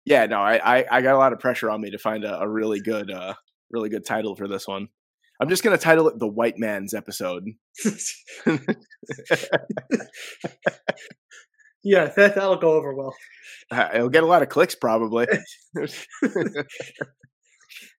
[0.04, 2.40] yeah, no, I, I I got a lot of pressure on me to find a,
[2.40, 3.34] a really good uh
[3.70, 4.88] really good title for this one.
[5.40, 7.44] I'm just gonna title it the White Man's episode.
[11.82, 13.14] yeah, that that'll go over well.
[13.70, 15.26] Uh, It'll get a lot of clicks, probably.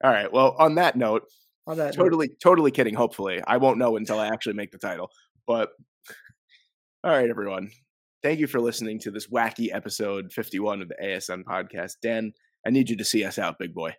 [0.03, 0.31] All right.
[0.31, 1.23] Well, on that note,
[1.65, 2.93] on that note, totally, totally kidding.
[2.93, 5.09] Hopefully, I won't know until I actually make the title.
[5.45, 5.69] But
[7.03, 7.69] all right, everyone.
[8.23, 11.93] Thank you for listening to this wacky episode 51 of the ASN podcast.
[12.01, 12.33] Dan,
[12.65, 13.93] I need you to see us out, big boy.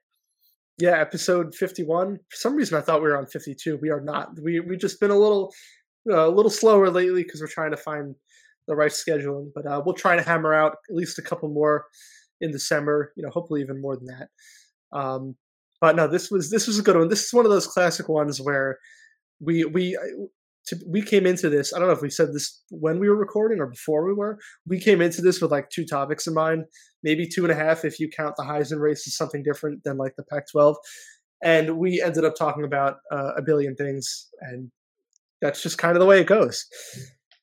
[0.79, 2.19] Yeah, episode 51.
[2.31, 3.79] For some reason, I thought we were on 52.
[3.83, 4.31] We are not.
[4.41, 5.53] We we just been a little
[6.09, 8.15] uh, a little slower lately because we're trying to find
[8.69, 9.51] the right scheduling.
[9.55, 11.87] But uh, we'll try to hammer out at least a couple more
[12.41, 13.13] in December.
[13.17, 14.29] You know, hopefully even more than that.
[14.97, 15.37] Um,
[15.81, 17.09] but no, this was this was a good one.
[17.09, 18.79] This is one of those classic ones where
[19.41, 20.27] we we uh,
[20.69, 21.73] to, we came into this.
[21.73, 24.39] I don't know if we said this when we were recording or before we were.
[24.67, 26.65] We came into this with like two topics in mind,
[27.03, 29.97] maybe two and a half if you count the Heisman race as something different than
[29.97, 30.77] like the Pac-12.
[31.43, 34.71] And we ended up talking about uh, a billion things, and
[35.41, 36.67] that's just kind of the way it goes.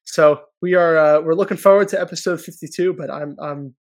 [0.03, 3.75] So we are uh, we're looking forward to episode 52, but I'm I'm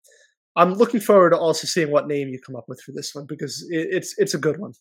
[0.57, 3.27] I'm looking forward to also seeing what name you come up with for this one
[3.27, 4.73] because it, it's it's a good one.